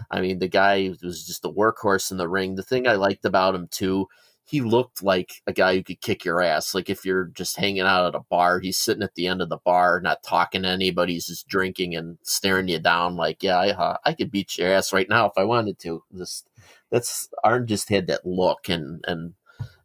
[0.09, 2.55] I mean, the guy was just a workhorse in the ring.
[2.55, 4.07] The thing I liked about him too
[4.51, 6.75] he looked like a guy who could kick your ass.
[6.75, 9.47] Like if you're just hanging out at a bar, he's sitting at the end of
[9.47, 11.13] the bar, not talking to anybody.
[11.13, 13.15] He's just drinking and staring you down.
[13.15, 16.03] Like, yeah, I, uh, I could beat your ass right now if I wanted to.
[16.17, 16.49] Just
[16.89, 19.35] that's Arn just had that look, and and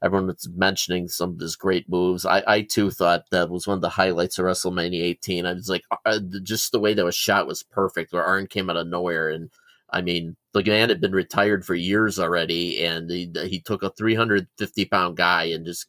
[0.03, 2.27] everyone was mentioning some of his great moves.
[2.27, 5.47] I I too thought that was one of the highlights of WrestleMania 18.
[5.47, 8.13] I was like, uh, just the way that was shot was perfect.
[8.13, 9.49] Where Arn came out of nowhere and
[9.91, 13.91] I mean, the man had been retired for years already, and he, he took a
[13.91, 15.87] 350 pound guy and just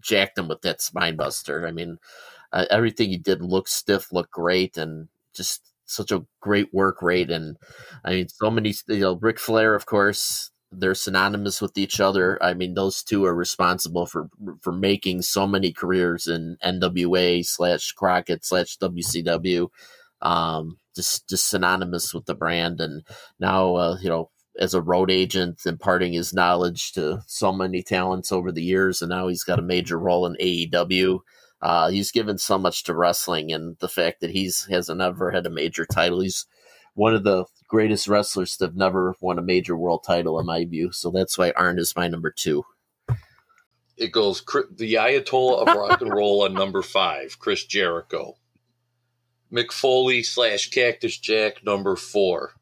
[0.00, 1.66] jacked him with that spine buster.
[1.66, 1.98] I mean,
[2.52, 7.30] uh, everything he did looked stiff, looked great, and just such a great work rate.
[7.30, 7.56] And
[8.04, 12.42] I mean, so many, you know, Ric Flair, of course, they're synonymous with each other.
[12.42, 14.28] I mean, those two are responsible for
[14.60, 19.68] for making so many careers in NWA slash Crockett slash WCW.
[20.22, 22.80] Um, just just synonymous with the brand.
[22.80, 23.02] And
[23.38, 28.32] now, uh, you know, as a road agent, imparting his knowledge to so many talents
[28.32, 31.20] over the years, and now he's got a major role in AEW.
[31.62, 35.46] Uh, he's given so much to wrestling, and the fact that he's hasn't ever had
[35.46, 36.20] a major title.
[36.20, 36.46] He's
[36.94, 40.64] one of the greatest wrestlers to have never won a major world title, in my
[40.64, 40.92] view.
[40.92, 42.64] So that's why Arn is my number two.
[43.96, 48.36] It goes the Ayatollah of rock and roll on number five, Chris Jericho.
[49.52, 52.54] Mick Foley slash Cactus Jack number four.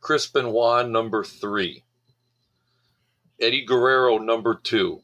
[0.00, 1.82] Chris Benoit number three.
[3.40, 5.00] Eddie Guerrero number two.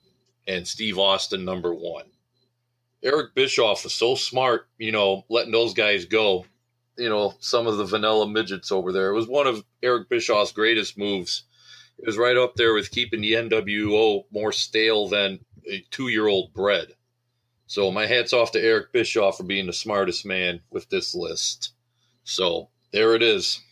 [0.46, 2.04] And Steve Austin number one.
[3.02, 6.46] Eric Bischoff was so smart, you know, letting those guys go.
[6.96, 9.10] You know, some of the vanilla midgets over there.
[9.10, 11.44] It was one of Eric Bischoff's greatest moves.
[11.98, 16.26] It was right up there with keeping the NWO more stale than a two year
[16.26, 16.94] old bread.
[17.72, 21.72] So my hat's off to Eric Bischoff for being the smartest man with this list.
[22.22, 23.62] So there it is.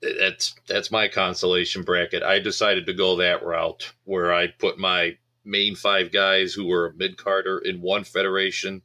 [0.00, 2.22] That's that's my consolation bracket.
[2.22, 6.86] I decided to go that route where I put my main five guys who were
[6.86, 8.82] a mid carder in one federation,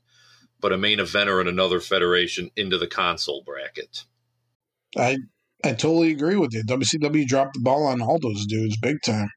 [0.60, 4.06] but a main eventer in another federation into the console bracket.
[4.98, 5.20] I
[5.64, 6.64] I totally agree with you.
[6.64, 9.30] WCW dropped the ball on all those dudes big time.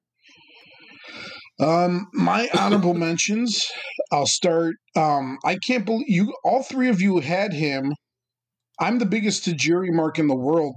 [1.59, 3.67] Um, my honorable mentions.
[4.12, 4.75] I'll start.
[4.94, 6.35] Um, I can't believe you.
[6.44, 7.93] All three of you had him.
[8.78, 10.75] I'm the biggest Tajiri mark in the world.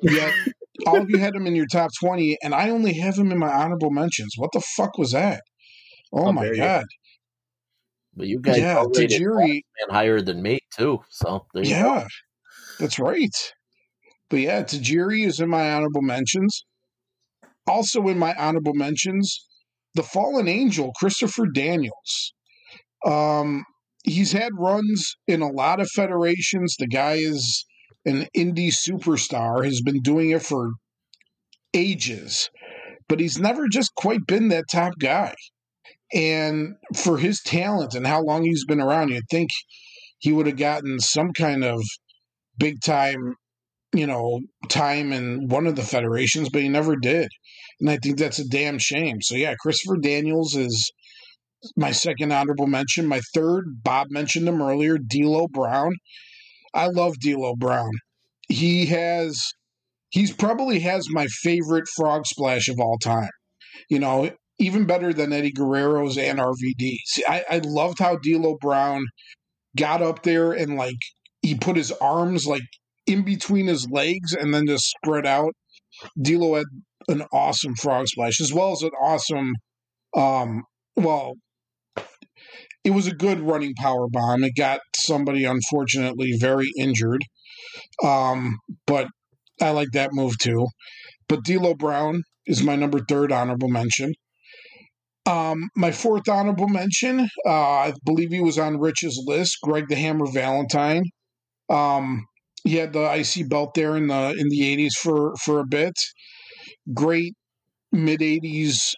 [0.00, 0.32] Yet
[0.86, 3.38] all of you had him in your top twenty, and I only have him in
[3.38, 4.34] my honorable mentions.
[4.36, 5.42] What the fuck was that?
[6.12, 6.84] Oh my god!
[8.14, 11.00] But you guys yeah, Tajiri and higher than me too.
[11.10, 12.06] So yeah, go.
[12.78, 13.52] that's right.
[14.30, 16.64] But yeah, Tajiri is in my honorable mentions.
[17.66, 19.46] Also in my honorable mentions
[19.94, 22.32] the fallen angel, Christopher Daniels.
[23.04, 23.64] Um,
[24.04, 26.76] he's had runs in a lot of federations.
[26.78, 27.64] The guy is
[28.04, 30.70] an indie superstar, has been doing it for
[31.74, 32.50] ages,
[33.08, 35.34] but he's never just quite been that top guy.
[36.14, 39.50] And for his talent and how long he's been around, you'd think
[40.18, 41.82] he would have gotten some kind of
[42.58, 43.34] big time,
[43.94, 47.28] you know, time in one of the federations, but he never did
[47.82, 49.20] and I think that's a damn shame.
[49.20, 50.92] So yeah, Christopher Daniels is
[51.76, 53.08] my second honorable mention.
[53.08, 55.96] My third, Bob mentioned him earlier, D'Lo Brown.
[56.72, 57.90] I love D'Lo Brown.
[58.48, 59.52] He has,
[60.10, 63.30] he's probably has my favorite frog splash of all time.
[63.90, 64.30] You know,
[64.60, 67.20] even better than Eddie Guerrero's and RVD's.
[67.26, 69.04] I, I loved how D'Lo Brown
[69.76, 70.94] got up there and like
[71.40, 72.62] he put his arms like
[73.08, 75.52] in between his legs and then just spread out.
[76.20, 76.66] D'Lo had
[77.08, 79.52] an awesome frog splash as well as an awesome
[80.16, 80.62] um
[80.96, 81.34] well
[82.84, 84.42] it was a good running power bomb.
[84.44, 87.22] It got somebody unfortunately very injured.
[88.02, 89.08] Um but
[89.60, 90.66] i like that move too.
[91.28, 94.14] But D'Lo Brown is my number third honorable mention.
[95.26, 97.50] Um my fourth honorable mention uh
[97.86, 101.04] i believe he was on rich's list greg the hammer valentine.
[101.68, 102.26] Um
[102.64, 105.94] he had the ic belt there in the in the 80s for for a bit
[106.92, 107.34] great
[107.90, 108.94] mid 80s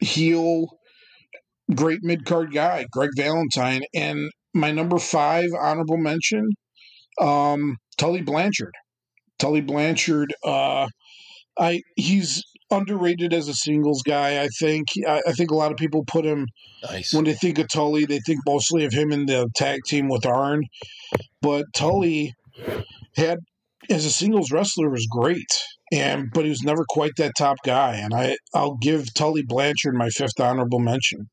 [0.00, 0.66] heel,
[1.74, 3.82] great mid card guy, Greg Valentine.
[3.94, 6.50] And my number five honorable mention,
[7.20, 8.74] um, Tully Blanchard.
[9.38, 10.88] Tully Blanchard, uh,
[11.58, 14.42] I he's underrated as a singles guy.
[14.42, 16.46] I think I, I think a lot of people put him
[16.82, 17.12] nice.
[17.12, 20.26] when they think of Tully, they think mostly of him in the tag team with
[20.26, 20.62] Arn.
[21.40, 22.34] But Tully
[23.16, 23.38] had
[23.90, 25.46] as a singles wrestler was great,
[25.92, 27.96] and but he was never quite that top guy.
[27.96, 31.28] And I I'll give Tully Blanchard my fifth honorable mention.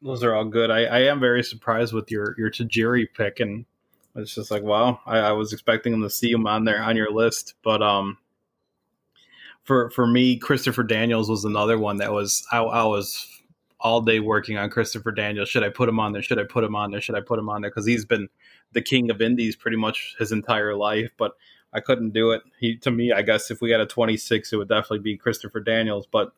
[0.00, 0.70] Those are all good.
[0.70, 3.64] I, I am very surprised with your your Tajiri pick, and
[4.16, 5.00] it's just like wow.
[5.06, 8.18] I, I was expecting him to see him on there on your list, but um,
[9.64, 13.28] for for me, Christopher Daniels was another one that was I, I was
[13.80, 15.48] all day working on Christopher Daniels.
[15.48, 16.22] Should I put him on there?
[16.22, 17.00] Should I put him on there?
[17.00, 17.70] Should I put him on there?
[17.70, 18.28] Because he's been
[18.72, 21.32] the king of indies pretty much his entire life, but
[21.72, 22.42] I couldn't do it.
[22.58, 25.60] He to me, I guess if we had a 26, it would definitely be Christopher
[25.60, 26.06] Daniels.
[26.10, 26.32] But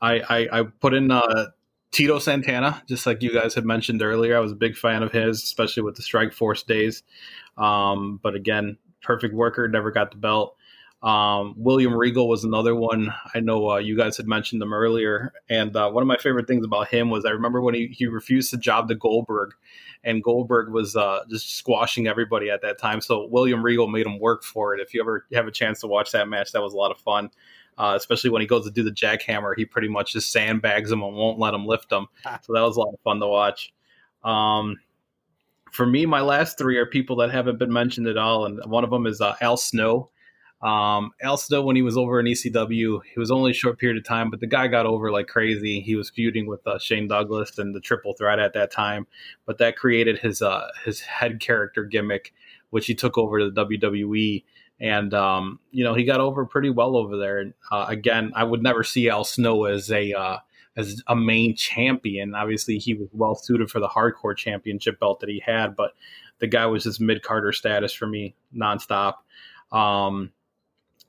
[0.00, 1.46] I I, I put in uh,
[1.90, 4.36] Tito Santana, just like you guys had mentioned earlier.
[4.36, 7.02] I was a big fan of his, especially with the Strike Force days.
[7.56, 10.56] Um, but again, perfect worker, never got the belt.
[11.04, 13.12] Um, William Regal was another one.
[13.34, 16.48] I know uh, you guys had mentioned them earlier, and uh, one of my favorite
[16.48, 19.52] things about him was I remember when he, he refused to job to Goldberg,
[20.02, 23.02] and Goldberg was uh, just squashing everybody at that time.
[23.02, 24.80] So William Regal made him work for it.
[24.80, 26.96] If you ever have a chance to watch that match, that was a lot of
[26.96, 27.30] fun.
[27.76, 31.02] Uh, especially when he goes to do the jackhammer, he pretty much just sandbags him
[31.02, 32.06] and won't let him lift him.
[32.42, 33.74] So that was a lot of fun to watch.
[34.22, 34.78] Um,
[35.70, 38.84] for me, my last three are people that haven't been mentioned at all, and one
[38.84, 40.08] of them is uh, Al Snow.
[40.64, 44.04] Um, Snow, when he was over in ECW, he was only a short period of
[44.04, 45.80] time, but the guy got over like crazy.
[45.80, 49.06] He was feuding with uh, Shane Douglas and the Triple Threat at that time,
[49.44, 52.32] but that created his uh, his head character gimmick,
[52.70, 54.42] which he took over to the WWE.
[54.80, 57.52] And um, you know he got over pretty well over there.
[57.70, 60.38] Uh, again, I would never see Al Snow as a uh,
[60.78, 62.34] as a main champion.
[62.34, 65.92] Obviously, he was well suited for the hardcore championship belt that he had, but
[66.38, 69.16] the guy was just mid carder status for me nonstop.
[69.70, 70.32] Um,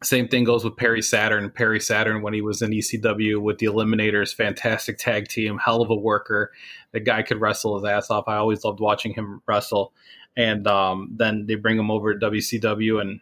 [0.05, 1.49] same thing goes with Perry Saturn.
[1.49, 5.89] Perry Saturn, when he was in ECW with the Eliminators, fantastic tag team, hell of
[5.89, 6.51] a worker.
[6.91, 8.25] The guy could wrestle his ass off.
[8.27, 9.93] I always loved watching him wrestle.
[10.37, 13.21] And um, then they bring him over to WCW and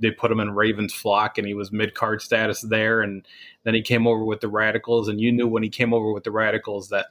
[0.00, 3.02] they put him in Raven's flock and he was mid card status there.
[3.02, 3.26] And
[3.64, 5.08] then he came over with the Radicalz.
[5.08, 7.06] And you knew when he came over with the Radicalz that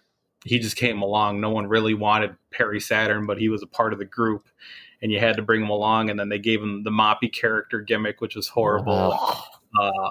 [0.45, 1.40] he just came along.
[1.40, 4.48] No one really wanted Perry Saturn, but he was a part of the group
[5.04, 6.10] and you had to bring him along.
[6.10, 9.20] And then they gave him the Moppy character gimmick, which was horrible.
[9.80, 10.10] Uh,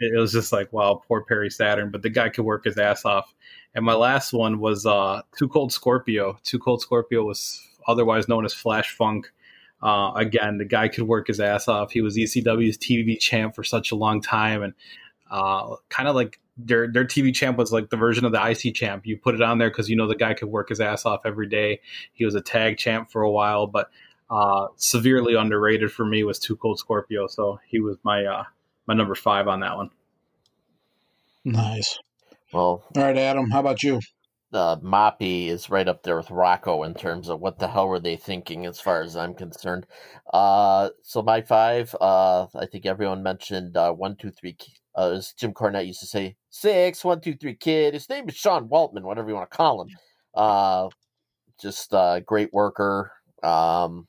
[0.00, 3.04] it was just like, wow, poor Perry Saturn, but the guy could work his ass
[3.04, 3.32] off.
[3.74, 6.38] And my last one was uh, Too Cold Scorpio.
[6.42, 9.30] Too Cold Scorpio was otherwise known as Flash Funk.
[9.80, 11.92] Uh, again, the guy could work his ass off.
[11.92, 14.74] He was ECW's TV champ for such a long time, and
[15.30, 18.74] uh, kind of like their their TV champ was like the version of the IC
[18.74, 19.06] champ.
[19.06, 21.20] You put it on there because you know the guy could work his ass off
[21.26, 21.80] every day.
[22.14, 23.90] He was a tag champ for a while, but
[24.30, 27.26] uh, severely underrated for me was Too Cold Scorpio.
[27.26, 28.44] So he was my uh,
[28.86, 29.90] my number five on that one.
[31.44, 31.98] Nice.
[32.52, 33.50] Well, All right, Adam.
[33.50, 34.00] How about you?
[34.52, 38.00] uh, Moppy is right up there with Rocco in terms of what the hell were
[38.00, 39.86] they thinking, as far as I'm concerned.
[40.32, 44.56] Uh, so my five, uh, I think everyone mentioned uh, one, two, three.
[44.96, 47.92] Uh, as Jim Cornette used to say, six, one, two, three, kid.
[47.92, 49.88] His name is Sean Waltman, whatever you want to call him.
[50.34, 50.88] Uh,
[51.60, 53.12] just a great worker.
[53.42, 54.06] Um,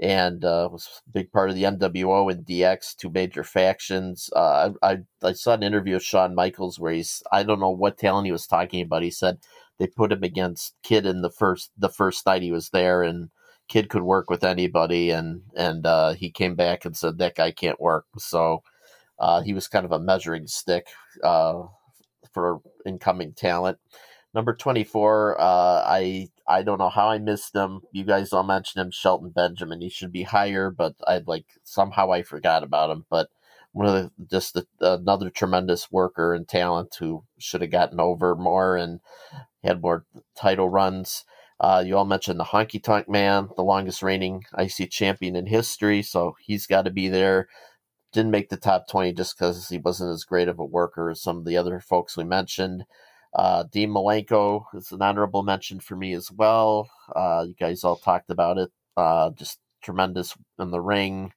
[0.00, 4.30] and uh, was a big part of the NWO and DX, two major factions.
[4.34, 7.98] Uh, I, I saw an interview with Shawn Michaels where he's I don't know what
[7.98, 9.02] talent he was talking about.
[9.02, 9.38] He said
[9.78, 13.30] they put him against Kid in the first the first night he was there, and
[13.68, 17.50] Kid could work with anybody, and and uh, he came back and said that guy
[17.52, 18.06] can't work.
[18.18, 18.62] So
[19.18, 20.88] uh, he was kind of a measuring stick
[21.24, 21.62] uh,
[22.32, 23.78] for incoming talent.
[24.34, 27.82] Number 24, uh, I I don't know how I missed them.
[27.92, 29.80] You guys all mentioned him, Shelton Benjamin.
[29.80, 33.06] He should be higher, but I like somehow I forgot about him.
[33.08, 33.28] But
[33.72, 38.34] one of the just the, another tremendous worker and talent who should have gotten over
[38.34, 39.00] more and
[39.62, 40.04] had more
[40.36, 41.24] title runs.
[41.60, 46.02] Uh, you all mentioned the Honky Tonk Man, the longest reigning IC champion in history,
[46.02, 47.48] so he's got to be there.
[48.12, 51.22] Didn't make the top 20 just because he wasn't as great of a worker as
[51.22, 52.84] some of the other folks we mentioned.
[53.34, 56.88] Uh, Dean Malenko is an honorable mention for me as well.
[57.14, 58.70] Uh, you guys all talked about it.
[58.96, 61.32] Uh, just tremendous in the ring.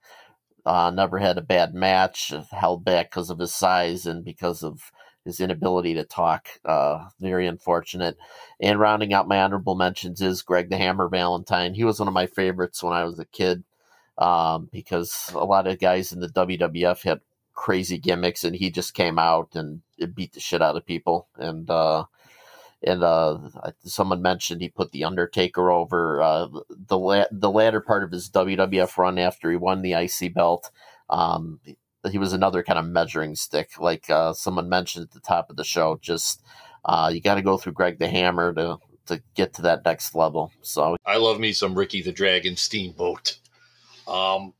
[0.65, 2.33] Uh, never had a bad match.
[2.51, 4.91] Held back because of his size and because of
[5.25, 6.47] his inability to talk.
[6.65, 8.17] Uh, very unfortunate.
[8.61, 11.73] And rounding out my honorable mentions is Greg the Hammer Valentine.
[11.73, 13.63] He was one of my favorites when I was a kid
[14.17, 17.21] um, because a lot of guys in the WWF had
[17.57, 19.81] crazy gimmicks, and he just came out and
[20.13, 21.27] beat the shit out of people.
[21.35, 22.05] And uh,
[22.81, 23.39] and uh,
[23.83, 28.29] someone mentioned he put the Undertaker over uh, the la- the latter part of his
[28.29, 30.71] WWF run after he won the IC belt.
[31.09, 31.59] Um,
[32.09, 35.57] he was another kind of measuring stick, like uh, someone mentioned at the top of
[35.57, 35.99] the show.
[36.01, 36.41] Just
[36.85, 38.77] uh, you got to go through Greg the Hammer to
[39.07, 40.51] to get to that next level.
[40.61, 43.39] So I love me some Ricky the Dragon Steamboat.
[44.07, 44.53] Um,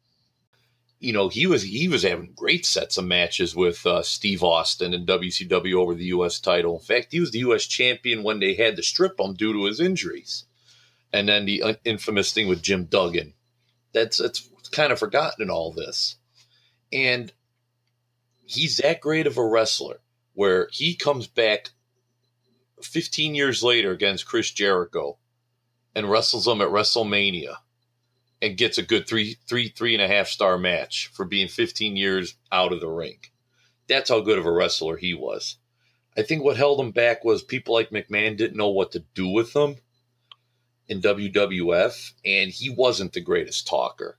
[1.00, 4.94] you know, he was he was having great sets of matches with uh, Steve Austin
[4.94, 6.40] and WCW over the U.S.
[6.40, 6.76] title.
[6.76, 7.66] In fact, he was the U.S.
[7.66, 10.46] champion when they had to strip him due to his injuries.
[11.14, 13.34] And then the infamous thing with Jim Duggan.
[13.94, 16.18] That's that's kind of forgotten in all this.
[16.92, 17.32] And
[18.46, 20.00] he's that great of a wrestler
[20.34, 21.72] where he comes back
[22.82, 25.18] 15 years later against Chris Jericho
[25.96, 27.58] and wrestles him at WrestleMania
[28.42, 31.96] and gets a good three, three, three and a half star match for being 15
[31.96, 33.18] years out of the ring.
[33.88, 35.58] That's how good of a wrestler he was.
[36.18, 39.28] I think what held him back was people like McMahon didn't know what to do
[39.28, 39.78] with him
[40.88, 44.18] in WWF, and he wasn't the greatest talker.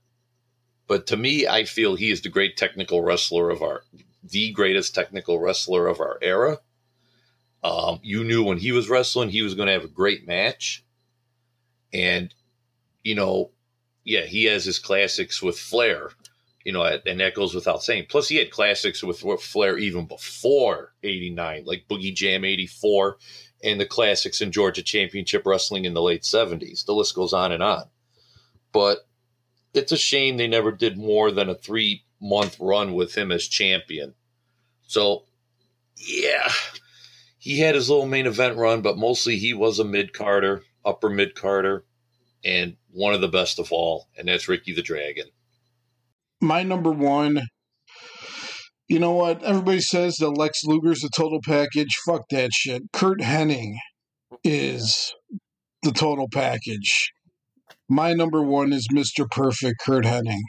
[0.87, 3.83] But to me, I feel he is the great technical wrestler of our,
[4.23, 6.59] the greatest technical wrestler of our era.
[7.63, 10.83] Um, you knew when he was wrestling, he was going to have a great match.
[11.91, 12.33] And,
[13.03, 13.51] you know,
[14.03, 16.11] yeah, he has his classics with Flair,
[16.63, 18.05] you know, and that goes without saying.
[18.09, 23.17] Plus, he had classics with Flair even before 89, like Boogie Jam 84
[23.63, 26.85] and the classics in Georgia Championship Wrestling in the late 70s.
[26.85, 27.85] The list goes on and on.
[28.71, 29.07] But
[29.73, 33.47] it's a shame they never did more than a three month run with him as
[33.47, 34.13] champion.
[34.87, 35.25] So,
[35.95, 36.49] yeah,
[37.37, 41.09] he had his little main event run, but mostly he was a mid carder, upper
[41.09, 41.85] mid carder,
[42.43, 45.25] and one of the best of all, and that's Ricky the Dragon.
[46.41, 47.41] My number one.
[48.87, 49.43] You know what?
[49.43, 51.95] Everybody says that Lex Luger's the total package.
[52.07, 52.81] Fuck that shit.
[52.91, 53.75] Curt Hennig
[54.43, 55.13] is
[55.83, 57.11] the total package.
[57.87, 59.29] My number one is Mr.
[59.29, 60.41] Perfect, Curt Hennig.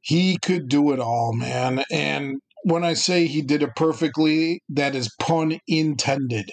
[0.00, 1.84] He could do it all, man.
[1.90, 6.50] And when I say he did it perfectly, that is pun intended.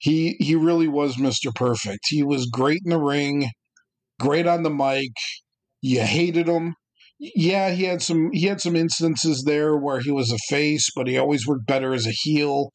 [0.00, 1.54] He he really was Mr.
[1.54, 2.06] Perfect.
[2.08, 3.50] He was great in the ring
[4.22, 5.10] great on the mic.
[5.82, 6.74] You hated him.
[7.18, 11.06] Yeah, he had some he had some instances there where he was a face, but
[11.06, 12.70] he always worked better as a heel.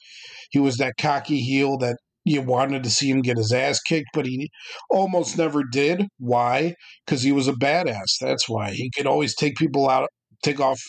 [0.51, 4.09] He was that cocky heel that you wanted to see him get his ass kicked,
[4.13, 4.49] but he
[4.89, 6.05] almost never did.
[6.19, 6.75] Why?
[7.05, 8.17] Because he was a badass.
[8.21, 10.09] That's why he could always take people out,
[10.43, 10.79] take off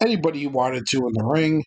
[0.00, 1.64] anybody he wanted to in the ring.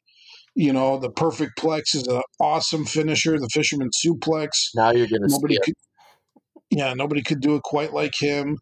[0.56, 3.38] You know, the perfect plex is an awesome finisher.
[3.38, 4.50] The fisherman suplex.
[4.74, 5.74] Now you're going to nobody could,
[6.70, 8.58] yeah, nobody could do it quite like him.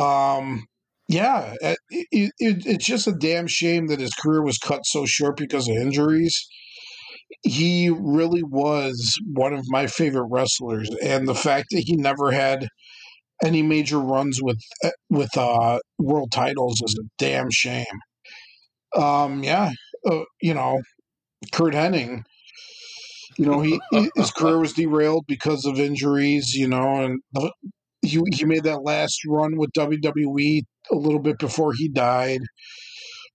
[0.00, 0.64] Um,
[1.08, 5.36] yeah, it, it, it's just a damn shame that his career was cut so short
[5.36, 6.46] because of injuries.
[7.42, 12.68] He really was one of my favorite wrestlers, and the fact that he never had
[13.44, 17.84] any major runs with eh, with uh, world titles is a damn shame.
[18.96, 19.72] Um, yeah,
[20.08, 20.80] uh, you know,
[21.52, 22.22] Curt Hennig
[23.36, 26.54] you know, he, he his career was derailed because of injuries.
[26.54, 27.52] You know, and the,
[28.02, 32.40] he he made that last run with WWE a little bit before he died.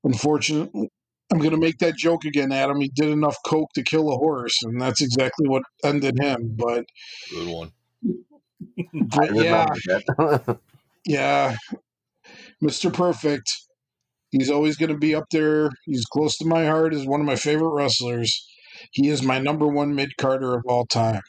[0.04, 0.90] Unfortunately,
[1.32, 2.80] I'm going to make that joke again, Adam.
[2.80, 6.56] He did enough coke to kill a horse, and that's exactly what ended him.
[6.58, 6.86] But
[7.32, 7.72] good one.
[8.94, 9.66] But yeah,
[11.06, 11.56] yeah,
[12.64, 12.92] Mr.
[12.92, 13.52] Perfect.
[14.32, 15.70] He's always going to be up there.
[15.86, 16.94] He's close to my heart.
[16.94, 18.48] Is one of my favorite wrestlers.
[18.92, 21.22] He is my number one mid carder of all time.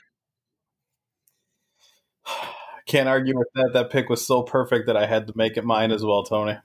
[2.87, 3.71] Can't argue with that.
[3.73, 6.57] That pick was so perfect that I had to make it mine as well, Tony.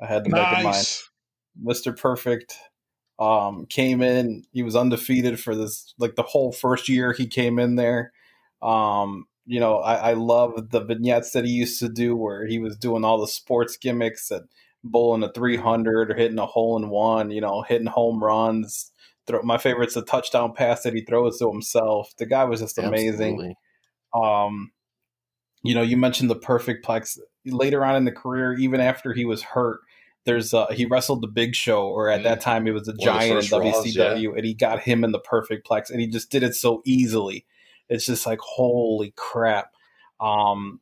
[0.00, 0.50] I had to nice.
[0.50, 1.74] make it mine.
[1.74, 1.96] Mr.
[1.96, 2.56] Perfect
[3.18, 4.44] um, came in.
[4.52, 8.12] He was undefeated for this, like the whole first year he came in there.
[8.62, 12.58] Um, you know, I, I love the vignettes that he used to do where he
[12.58, 14.48] was doing all the sports gimmicks and
[14.82, 18.90] bowling a 300 or hitting a hole in one, you know, hitting home runs,
[19.26, 19.42] throw.
[19.42, 22.12] My favorite's the touchdown pass that he throws to himself.
[22.18, 23.54] The guy was just amazing.
[24.14, 24.72] Um,
[25.62, 29.24] you know, you mentioned the perfect plex later on in the career, even after he
[29.24, 29.80] was hurt.
[30.24, 32.42] There's uh, he wrestled the Big Show, or at that mm.
[32.42, 34.30] time it was a giant in WCW, yeah.
[34.36, 37.44] and he got him in the perfect plex, and he just did it so easily.
[37.88, 39.74] It's just like holy crap.
[40.20, 40.80] Um,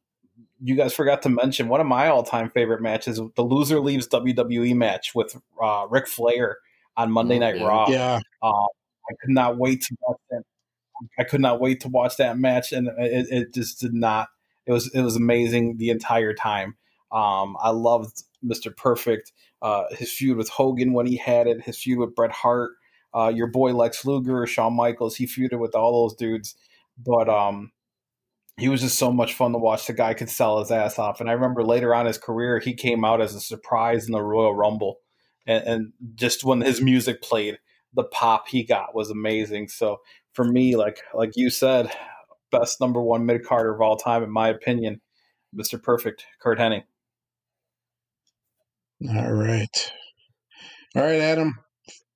[0.63, 4.77] you guys forgot to mention one of my all-time favorite matches, the loser leaves WWE
[4.77, 6.59] match with uh, Ric Flair
[6.97, 7.89] on Monday Night Raw.
[7.89, 8.67] Yeah, um,
[9.09, 10.43] I could not wait to watch that.
[11.19, 14.29] I could not wait to watch that match, and it, it just did not.
[14.67, 16.77] It was it was amazing the entire time.
[17.11, 18.75] Um, I loved Mr.
[18.75, 22.73] Perfect, uh, his feud with Hogan when he had it, his feud with Bret Hart,
[23.15, 25.17] uh, your boy Lex Luger, Shawn Michaels.
[25.17, 26.55] He feuded with all those dudes,
[26.97, 27.71] but um,
[28.57, 29.87] he was just so much fun to watch.
[29.87, 32.75] The guy could sell his ass off, and I remember later on his career, he
[32.75, 34.99] came out as a surprise in the Royal Rumble
[35.47, 37.59] and, and just when his music played,
[37.95, 39.69] the pop he got was amazing.
[39.69, 40.01] So
[40.33, 41.91] for me, like like you said,
[42.51, 45.01] best number one mid carder of all time, in my opinion,
[45.55, 45.83] Mr.
[45.83, 46.85] Perfect, Curt Hennig.
[49.09, 49.93] All right.
[50.95, 51.59] All right, Adam.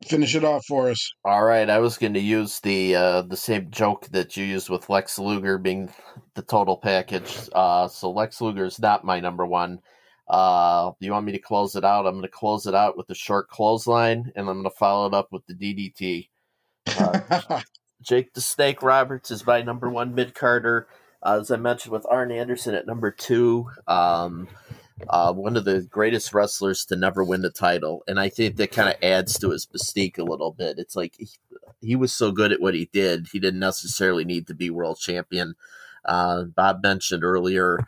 [0.07, 1.11] Finish it off for us.
[1.25, 4.69] All right, I was going to use the uh, the same joke that you used
[4.69, 5.91] with Lex Luger being
[6.35, 7.49] the total package.
[7.53, 9.81] Uh, so Lex Luger is not my number one.
[10.29, 12.07] Uh, you want me to close it out?
[12.07, 15.07] I'm going to close it out with the short clothesline, and I'm going to follow
[15.07, 16.29] it up with the DDT.
[16.87, 17.61] Uh,
[18.03, 20.89] Jake the Snake Roberts is my number one mid carder.
[21.23, 24.49] Uh, as I mentioned, with Arn Anderson at number two, um,
[25.09, 28.73] uh, one of the greatest wrestlers to never win the title, and I think that
[28.73, 30.79] kind of adds to his mystique a little bit.
[30.79, 31.29] It's like he,
[31.81, 34.99] he, was so good at what he did, he didn't necessarily need to be world
[34.99, 35.55] champion.
[36.05, 37.79] Uh, Bob mentioned earlier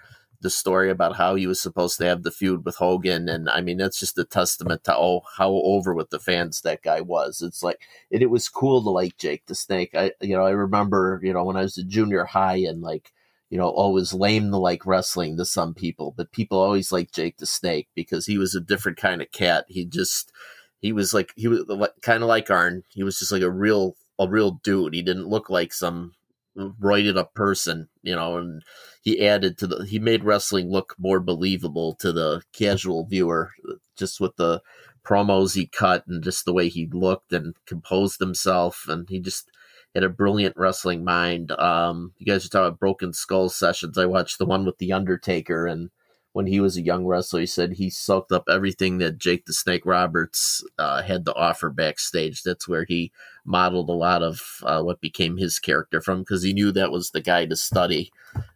[0.41, 3.61] the story about how he was supposed to have the feud with Hogan, and I
[3.61, 7.43] mean that's just a testament to oh how over with the fans that guy was.
[7.43, 9.91] It's like it, it was cool to like Jake the Snake.
[9.95, 13.13] I you know I remember you know when I was a junior high and like
[13.51, 17.39] you know always lame to like wrestling to some people, but people always liked Jake
[17.39, 19.65] the Snake because he was a different kind of cat.
[19.69, 20.33] He just
[20.81, 21.65] he was like he was
[22.03, 22.85] kind of like Arn.
[22.91, 24.95] He was just like a real a real dude.
[24.95, 26.13] He didn't look like some
[26.59, 28.63] roided up person, you know, and
[29.03, 33.53] he added to the he made wrestling look more believable to the casual viewer
[33.97, 34.61] just with the
[35.05, 39.51] promos he cut and just the way he looked and composed himself and he just
[39.95, 41.53] had a brilliant wrestling mind.
[41.53, 43.97] Um, you guys are talking about Broken Skull sessions.
[43.97, 45.91] I watched the one with the Undertaker and
[46.39, 49.53] when he was a young wrestler, he said he soaked up everything that Jake the
[49.53, 52.45] Snake Roberts uh, had to offer backstage.
[52.45, 53.11] That's where he
[53.45, 57.11] modeled a lot of uh, what became his character from because he knew that was
[57.11, 58.13] the guy to study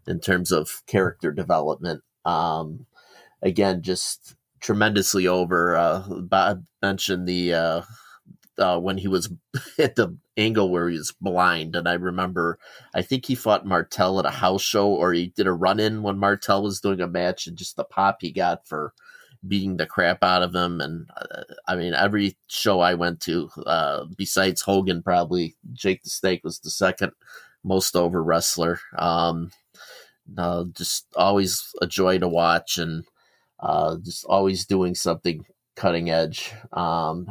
[0.06, 2.02] in terms of character development.
[2.24, 2.86] Um,
[3.42, 5.76] again, just tremendously over.
[5.76, 7.52] Uh, Bob mentioned the
[8.62, 9.30] uh, when he was
[9.78, 11.76] at the angle where he was blind.
[11.76, 12.58] And I remember,
[12.94, 16.02] I think he fought Martel at a house show or he did a run in
[16.02, 18.94] when Martel was doing a match and just the pop he got for
[19.46, 20.80] beating the crap out of him.
[20.80, 26.10] And uh, I mean, every show I went to, uh, besides Hogan, probably Jake the
[26.10, 27.12] Snake was the second
[27.64, 28.78] most over wrestler.
[28.96, 29.50] Um,
[30.38, 33.04] uh, just always a joy to watch and
[33.60, 35.44] uh, just always doing something
[35.76, 36.52] cutting edge.
[36.72, 37.26] Um,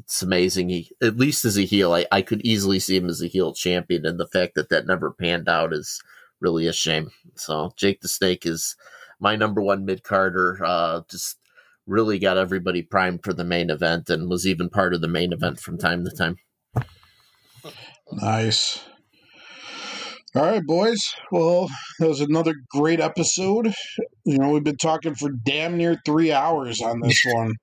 [0.00, 0.68] it's amazing.
[0.68, 3.52] He, at least as a heel, I, I could easily see him as a heel
[3.52, 6.00] champion, and the fact that that never panned out is
[6.40, 7.10] really a shame.
[7.36, 8.76] So Jake the Snake is
[9.20, 10.58] my number one mid carder.
[10.64, 11.38] Uh, just
[11.86, 15.32] really got everybody primed for the main event, and was even part of the main
[15.32, 16.36] event from time to time.
[18.12, 18.82] Nice.
[20.34, 21.00] All right, boys.
[21.32, 21.68] Well,
[21.98, 23.72] that was another great episode.
[24.24, 27.54] You know, we've been talking for damn near three hours on this one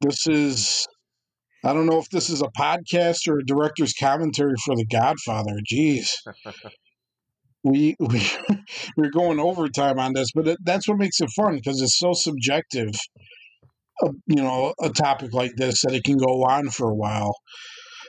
[0.00, 0.86] this is
[1.64, 5.58] I don't know if this is a podcast or a director's commentary for The Godfather.
[5.70, 6.08] Jeez.
[7.64, 8.22] we we
[8.96, 12.12] we're going overtime on this, but it, that's what makes it fun because it's so
[12.12, 12.94] subjective.
[14.02, 17.34] Uh, you know, a topic like this that it can go on for a while.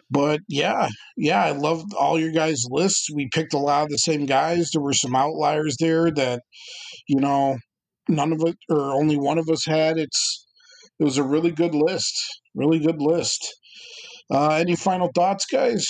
[0.09, 3.07] But yeah, yeah, I loved all your guys' lists.
[3.13, 4.69] We picked a lot of the same guys.
[4.71, 6.43] There were some outliers there that,
[7.07, 7.57] you know,
[8.07, 9.97] none of it or only one of us had.
[9.97, 10.46] It's
[10.99, 12.41] it was a really good list.
[12.55, 13.55] Really good list.
[14.31, 15.85] Uh, any final thoughts, guys?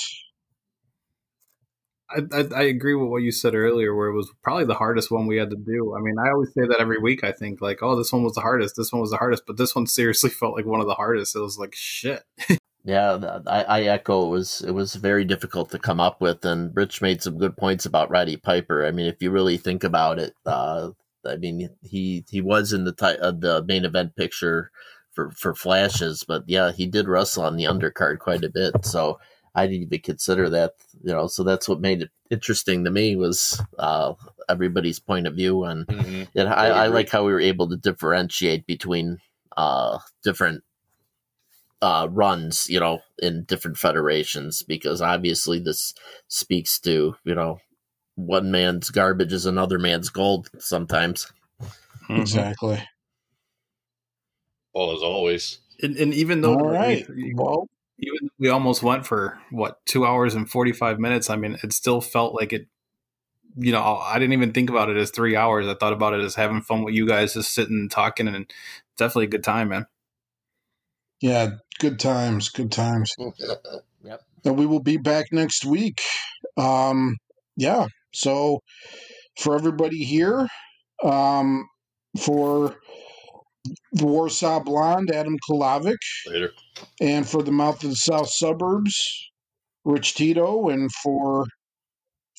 [2.10, 5.12] I, I, I, agree with what you said earlier, where it was probably the hardest
[5.12, 5.94] one we had to do.
[5.98, 7.24] I mean, I always say that every week.
[7.24, 8.76] I think like, oh, this one was the hardest.
[8.78, 11.36] This one was the hardest, but this one seriously felt like one of the hardest.
[11.36, 12.24] It was like shit.
[12.86, 14.26] yeah, I, I, echo.
[14.26, 17.58] It was it was very difficult to come up with, and Rich made some good
[17.58, 18.86] points about Roddy Piper.
[18.86, 20.92] I mean, if you really think about it, uh,
[21.26, 24.72] I mean, he he was in the t- uh, the main event picture
[25.18, 28.86] for for flashes, but yeah, he did wrestle on the undercard quite a bit.
[28.86, 29.20] So
[29.56, 30.74] I didn't even consider that,
[31.04, 31.26] you know.
[31.26, 34.14] So that's what made it interesting to me was uh,
[34.48, 36.24] everybody's point of view, and mm-hmm.
[36.36, 39.18] and I, I, like how we were able to differentiate between
[39.58, 40.64] uh, different
[41.82, 45.96] uh, runs, you know, in different federations, because obviously this
[46.28, 47.60] speaks to you know
[48.14, 51.32] one man's garbage is another man's gold sometimes.
[52.04, 52.22] Mm-hmm.
[52.22, 52.88] Exactly.
[54.78, 55.58] Well, as always.
[55.82, 57.08] And, and even though All right.
[57.10, 61.32] we, well, even we almost went for what two hours and forty five minutes.
[61.32, 62.68] I mean, it still felt like it.
[63.56, 65.66] You know, I didn't even think about it as three hours.
[65.66, 68.52] I thought about it as having fun with you guys, just sitting and talking, and
[68.98, 69.88] definitely a good time, man.
[71.22, 73.16] Yeah, good times, good times.
[74.04, 74.22] yep.
[74.46, 76.02] And we will be back next week.
[76.56, 77.18] Um,
[77.56, 77.88] yeah.
[78.14, 78.62] So
[79.40, 80.48] for everybody here,
[81.04, 81.68] um,
[82.20, 82.76] for
[83.94, 85.98] the Warsaw Blonde, Adam Kulawik.
[86.28, 86.52] Later.
[87.02, 88.96] And for the Mouth of the South Suburbs,
[89.86, 90.70] Rich Tito.
[90.70, 91.46] And for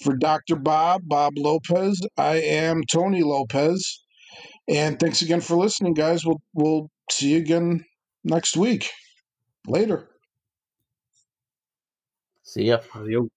[0.02, 0.56] for Dr.
[0.56, 4.04] Bob, Bob Lopez, I am Tony Lopez.
[4.68, 6.24] And thanks again for listening, guys.
[6.24, 7.84] We'll we'll see you again
[8.24, 8.90] next week.
[9.66, 10.08] Later.
[12.42, 12.78] See ya.
[12.94, 13.28] Adios.